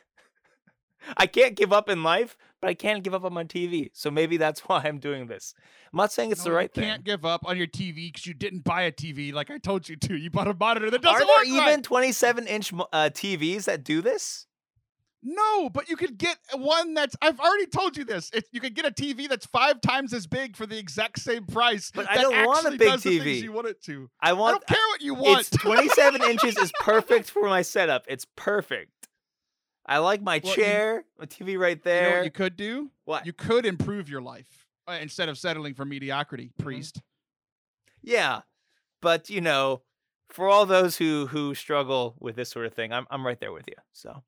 I 1.16 1.28
can't 1.28 1.56
give 1.56 1.72
up 1.72 1.90
in 1.90 2.04
life, 2.04 2.38
but 2.62 2.70
I 2.70 2.74
can't 2.74 3.04
give 3.04 3.14
up 3.14 3.24
on 3.24 3.34
my 3.34 3.44
TV. 3.44 3.90
So 3.94 4.12
maybe 4.12 4.38
that's 4.38 4.62
why 4.68 4.82
I'm 4.84 5.00
doing 5.00 5.28
this. 5.28 5.54
I'm 5.92 5.98
not 5.98 6.12
saying 6.12 6.32
it's 6.32 6.44
the 6.44 6.52
right 6.52 6.70
you 6.76 6.82
thing. 6.82 6.90
can't 6.90 7.04
give 7.04 7.26
up 7.26 7.42
on 7.46 7.58
your 7.58 7.68
TV 7.68 8.12
because 8.12 8.26
you 8.26 8.34
didn't 8.34 8.64
buy 8.64 8.84
a 8.84 8.92
TV 8.92 9.34
like 9.34 9.50
I 9.50 9.58
told 9.58 9.88
you 9.88 9.96
to. 9.96 10.18
You 10.18 10.30
bought 10.30 10.48
a 10.48 10.54
monitor 10.54 10.90
that 10.90 11.02
doesn't 11.02 11.28
work. 11.28 11.38
Are 11.38 11.46
there 11.46 11.54
even 11.54 11.76
right. 11.76 11.84
27 11.84 12.48
inch 12.48 12.74
uh, 12.74 13.10
TVs 13.14 13.66
that 13.66 13.84
do 13.84 14.02
this? 14.02 14.48
No, 15.30 15.70
but 15.70 15.90
you 15.90 15.98
could 15.98 16.18
get 16.18 16.38
one 16.56 16.94
that's. 16.94 17.16
I've 17.22 17.40
already 17.40 17.66
told 17.66 17.98
you 17.98 18.06
this. 18.06 18.30
It, 18.34 18.46
you 18.54 18.62
could 18.62 18.76
get 18.76 18.86
a 18.86 18.92
TV 18.92 19.28
that's 19.28 19.46
five 19.46 19.82
times 19.82 20.14
as 20.14 20.26
big 20.26 20.56
for 20.56 20.66
the 20.66 20.78
exact 20.78 21.20
same 21.20 21.46
price. 21.46 21.92
But 21.94 22.10
I 22.10 22.16
don't 22.22 22.46
want 22.46 22.66
a 22.66 22.78
big 22.78 22.94
TV. 23.00 23.42
You 23.42 23.52
want 23.52 23.68
it 23.68 23.82
to. 23.84 24.10
I 24.22 24.30
I 24.30 24.34
want. 24.34 24.54
don't 24.54 24.68
care 24.68 24.88
what 24.90 25.02
you 25.02 25.14
want. 25.16 25.40
It's 25.42 25.50
27 25.58 26.24
inches 26.24 26.58
is 26.58 26.72
perfect 26.80 27.30
for 27.30 27.50
my 27.50 27.62
setup. 27.62 28.06
It's 28.08 28.26
perfect. 28.38 28.92
I 29.86 29.98
like 29.98 30.22
my 30.22 30.40
Well, 30.44 30.54
you- 30.56 30.64
chair, 30.64 31.04
my 31.20 31.26
TV 31.26 31.58
right 31.60 31.72
You 31.72 31.76
know 31.76 31.82
there. 31.84 32.16
what 32.18 32.26
you 32.26 32.32
could 32.32 32.56
do? 32.56 32.92
What? 33.06 33.26
You 33.26 33.34
could 33.34 33.66
improve 33.66 34.10
your 34.10 34.22
life. 34.22 34.66
uh, 34.88 34.98
instead 35.02 35.28
of 35.28 35.38
settling 35.38 35.74
for 35.74 35.84
mediocrity, 35.84 36.52
Mm-hmm. 36.58 36.64
priest. 36.64 37.02
Yeah, 38.02 38.42
but 39.02 39.30
you 39.30 39.42
know, 39.42 39.82
for 40.30 40.48
all 40.48 40.66
those 40.66 40.98
who 40.98 41.28
who 41.28 41.54
struggle 41.56 42.16
with 42.20 42.36
this 42.38 42.50
sort 42.50 42.66
of 42.66 42.74
thing, 42.74 42.94
I'm 42.94 43.06
I'm 43.12 43.26
right 43.26 43.40
there 43.40 43.52
with 43.52 43.66
you. 43.68 43.76
So 43.92 44.24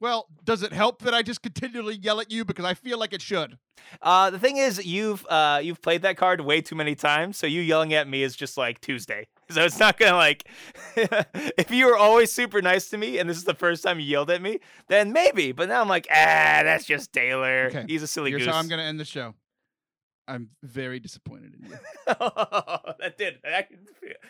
Well, 0.00 0.28
does 0.44 0.62
it 0.62 0.72
help 0.72 1.02
that 1.02 1.12
I 1.14 1.22
just 1.22 1.42
continually 1.42 1.96
yell 1.96 2.20
at 2.20 2.30
you 2.30 2.44
because 2.44 2.64
I 2.64 2.74
feel 2.74 2.98
like 2.98 3.12
it 3.12 3.20
should? 3.22 3.58
uh, 4.02 4.30
the 4.30 4.38
thing 4.38 4.56
is, 4.56 4.84
you've 4.84 5.24
uh 5.26 5.60
you've 5.62 5.80
played 5.80 6.02
that 6.02 6.16
card 6.16 6.40
way 6.40 6.60
too 6.60 6.74
many 6.76 6.94
times, 6.94 7.36
so 7.36 7.46
you 7.46 7.60
yelling 7.60 7.94
at 7.94 8.06
me 8.08 8.22
is 8.22 8.36
just 8.36 8.56
like 8.56 8.80
Tuesday. 8.80 9.26
So 9.50 9.64
it's 9.64 9.78
not 9.78 9.96
gonna 9.96 10.14
like 10.14 10.46
if 10.94 11.70
you 11.70 11.86
were 11.86 11.96
always 11.96 12.30
super 12.30 12.60
nice 12.60 12.90
to 12.90 12.98
me 12.98 13.18
and 13.18 13.30
this 13.30 13.38
is 13.38 13.44
the 13.44 13.54
first 13.54 13.82
time 13.82 13.98
you 13.98 14.04
yelled 14.04 14.30
at 14.30 14.42
me, 14.42 14.60
then 14.88 15.10
maybe. 15.10 15.52
But 15.52 15.70
now 15.70 15.80
I'm 15.80 15.88
like, 15.88 16.06
ah, 16.10 16.60
that's 16.64 16.84
just 16.84 17.14
Taylor. 17.14 17.68
Okay, 17.70 17.86
He's 17.88 18.02
a 18.02 18.06
silly 18.06 18.28
Here's 18.28 18.44
goose. 18.44 18.52
how 18.52 18.58
I'm 18.60 18.68
going 18.68 18.78
to 18.78 18.84
end 18.84 19.00
the 19.00 19.06
show. 19.06 19.32
I'm 20.28 20.50
very 20.62 21.00
disappointed 21.00 21.54
in 21.54 21.70
you. 21.70 21.78
that 22.06 23.14
did. 23.16 23.38
I, 23.42 23.66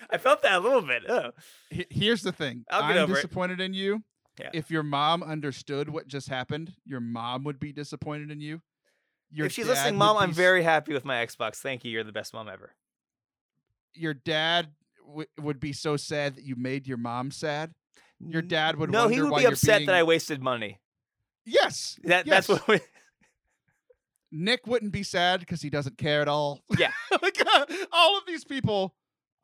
I 0.08 0.18
felt 0.18 0.42
that 0.42 0.52
a 0.52 0.60
little 0.60 0.82
bit. 0.82 1.02
Oh. 1.08 1.32
Here's 1.90 2.22
the 2.22 2.30
thing. 2.30 2.64
Get 2.70 2.80
I'm 2.80 2.96
over 2.96 3.14
it. 3.14 3.16
disappointed 3.16 3.60
in 3.60 3.74
you. 3.74 4.04
Yeah. 4.38 4.50
If 4.52 4.70
your 4.70 4.82
mom 4.82 5.22
understood 5.22 5.88
what 5.88 6.06
just 6.06 6.28
happened, 6.28 6.74
your 6.84 7.00
mom 7.00 7.44
would 7.44 7.58
be 7.58 7.72
disappointed 7.72 8.30
in 8.30 8.40
you. 8.40 8.60
Your 9.30 9.46
if 9.46 9.52
she's 9.52 9.66
listening, 9.66 9.96
mom, 9.96 10.16
I'm 10.16 10.32
very 10.32 10.62
happy 10.62 10.92
with 10.92 11.04
my 11.04 11.24
Xbox. 11.24 11.56
Thank 11.56 11.84
you. 11.84 11.90
You're 11.90 12.04
the 12.04 12.12
best 12.12 12.32
mom 12.32 12.48
ever. 12.48 12.74
Your 13.94 14.14
dad 14.14 14.68
w- 15.06 15.28
would 15.40 15.60
be 15.60 15.72
so 15.72 15.96
sad 15.96 16.36
that 16.36 16.44
you 16.44 16.56
made 16.56 16.86
your 16.86 16.96
mom 16.96 17.30
sad. 17.30 17.74
Your 18.20 18.42
dad 18.42 18.76
would 18.76 18.90
No, 18.90 19.08
he 19.08 19.20
would 19.20 19.36
be 19.36 19.44
upset 19.44 19.78
being- 19.78 19.86
that 19.86 19.94
I 19.94 20.02
wasted 20.02 20.42
money. 20.42 20.80
Yes. 21.44 21.98
That 22.04 22.26
yes. 22.26 22.46
that's 22.46 22.48
what. 22.48 22.68
We, 22.68 22.80
Nick 24.30 24.66
wouldn't 24.66 24.92
be 24.92 25.02
sad 25.02 25.40
because 25.40 25.62
he 25.62 25.70
doesn't 25.70 25.96
care 25.98 26.20
at 26.20 26.28
all. 26.28 26.62
Yeah. 26.78 26.92
like 27.22 27.40
uh, 27.40 27.66
all 27.92 28.18
of 28.18 28.26
these 28.26 28.44
people 28.44 28.94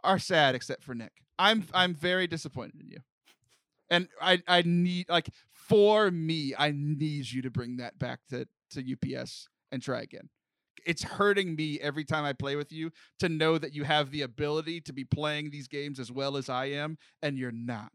are 0.03 0.18
sad 0.18 0.55
except 0.55 0.84
for 0.84 0.95
Nick. 0.95 1.12
I'm 1.38 1.66
I'm 1.72 1.95
very 1.95 2.26
disappointed 2.26 2.80
in 2.80 2.88
you. 2.90 2.99
And 3.91 4.09
I 4.20 4.43
I 4.49 4.62
need 4.62 5.09
like 5.09 5.28
for 5.53 6.11
me, 6.11 6.55
I 6.59 6.72
need 6.74 7.30
you 7.30 7.43
to 7.43 7.51
bring 7.51 7.76
that 7.78 7.99
back 7.99 8.20
to 8.30 8.47
to 8.70 8.82
UPS 8.93 9.49
and 9.72 9.82
try 9.82 10.01
again. 10.03 10.28
It's 10.87 11.03
hurting 11.03 11.55
me 11.57 11.80
every 11.80 12.05
time 12.05 12.24
I 12.24 12.35
play 12.35 12.57
with 12.57 12.70
you 12.72 12.91
to 13.18 13.28
know 13.28 13.57
that 13.57 13.74
you 13.74 13.85
have 13.85 14.11
the 14.11 14.20
ability 14.22 14.82
to 14.82 14.93
be 14.93 15.05
playing 15.05 15.51
these 15.51 15.66
games 15.68 15.99
as 15.99 16.12
well 16.12 16.37
as 16.37 16.49
I 16.51 16.66
am 16.66 16.99
and 17.22 17.39
you're 17.39 17.53
not. 17.53 17.93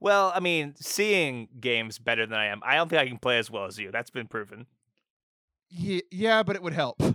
well, 0.00 0.32
I 0.34 0.40
mean, 0.40 0.74
seeing 0.76 1.48
games 1.60 1.98
better 1.98 2.26
than 2.26 2.38
I 2.38 2.46
am. 2.46 2.60
I 2.64 2.76
don't 2.76 2.88
think 2.88 3.00
I 3.02 3.08
can 3.08 3.18
play 3.18 3.38
as 3.38 3.50
well 3.50 3.64
as 3.64 3.78
you. 3.78 3.90
That's 3.90 4.10
been 4.10 4.28
proven. 4.28 4.66
Yeah, 5.68 6.00
yeah, 6.12 6.42
but 6.44 6.54
it 6.54 6.62
would 6.62 6.74
help. 6.74 6.96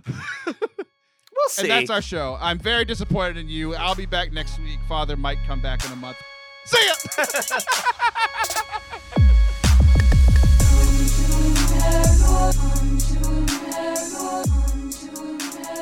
We'll 1.32 1.48
see. 1.48 1.62
And 1.62 1.70
that's 1.70 1.90
our 1.90 2.02
show. 2.02 2.36
I'm 2.38 2.58
very 2.58 2.84
disappointed 2.84 3.38
in 3.38 3.48
you. 3.48 3.74
I'll 3.74 3.94
be 3.94 4.04
back 4.04 4.30
next 4.32 4.58
week. 4.58 4.78
Father 4.88 5.16
might 5.16 5.38
come 5.46 5.62
back 5.62 5.84
in 5.86 5.92
a 5.92 5.96
month. 5.96 6.18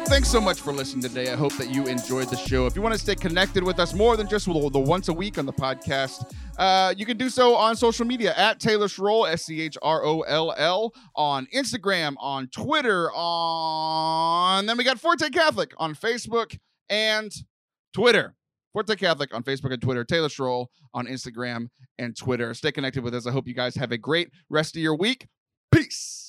Thanks 0.08 0.30
so 0.30 0.40
much 0.40 0.62
for 0.62 0.72
listening 0.72 1.02
today. 1.02 1.30
I 1.30 1.36
hope 1.36 1.52
that 1.58 1.68
you 1.68 1.86
enjoyed 1.86 2.30
the 2.30 2.36
show. 2.36 2.66
If 2.66 2.74
you 2.74 2.80
want 2.80 2.94
to 2.94 2.98
stay 2.98 3.14
connected 3.14 3.62
with 3.62 3.78
us 3.78 3.92
more 3.92 4.16
than 4.16 4.26
just 4.26 4.46
the 4.46 4.70
the 4.70 4.78
once 4.78 5.08
a 5.08 5.12
week 5.12 5.36
on 5.36 5.44
the 5.44 5.52
podcast, 5.52 6.32
uh, 6.56 6.94
you 6.96 7.04
can 7.04 7.18
do 7.18 7.28
so 7.28 7.54
on 7.54 7.76
social 7.76 8.06
media 8.06 8.34
at 8.34 8.58
Taylor 8.58 8.88
Schroll, 8.88 9.28
S 9.28 9.44
C 9.44 9.60
H 9.60 9.76
R 9.82 10.02
O 10.04 10.22
L 10.22 10.54
L, 10.56 10.94
on 11.14 11.46
Instagram, 11.54 12.14
on 12.18 12.48
Twitter, 12.48 13.12
on. 13.12 14.64
Then 14.64 14.78
we 14.78 14.84
got 14.84 14.98
Forte 14.98 15.28
Catholic 15.28 15.74
on 15.76 15.94
Facebook 15.94 16.58
and 16.88 17.30
Twitter. 17.92 18.34
Forte 18.78 18.94
Catholic 18.94 19.34
on 19.34 19.42
Facebook 19.42 19.72
and 19.72 19.82
Twitter. 19.82 20.04
Taylor 20.04 20.28
Schroll 20.28 20.68
on 20.94 21.08
Instagram 21.08 21.66
and 21.98 22.16
Twitter. 22.16 22.54
Stay 22.54 22.70
connected 22.70 23.02
with 23.02 23.12
us. 23.12 23.26
I 23.26 23.32
hope 23.32 23.48
you 23.48 23.54
guys 23.54 23.74
have 23.74 23.90
a 23.90 23.98
great 23.98 24.30
rest 24.48 24.76
of 24.76 24.82
your 24.82 24.94
week. 24.94 25.26
Peace. 25.72 26.27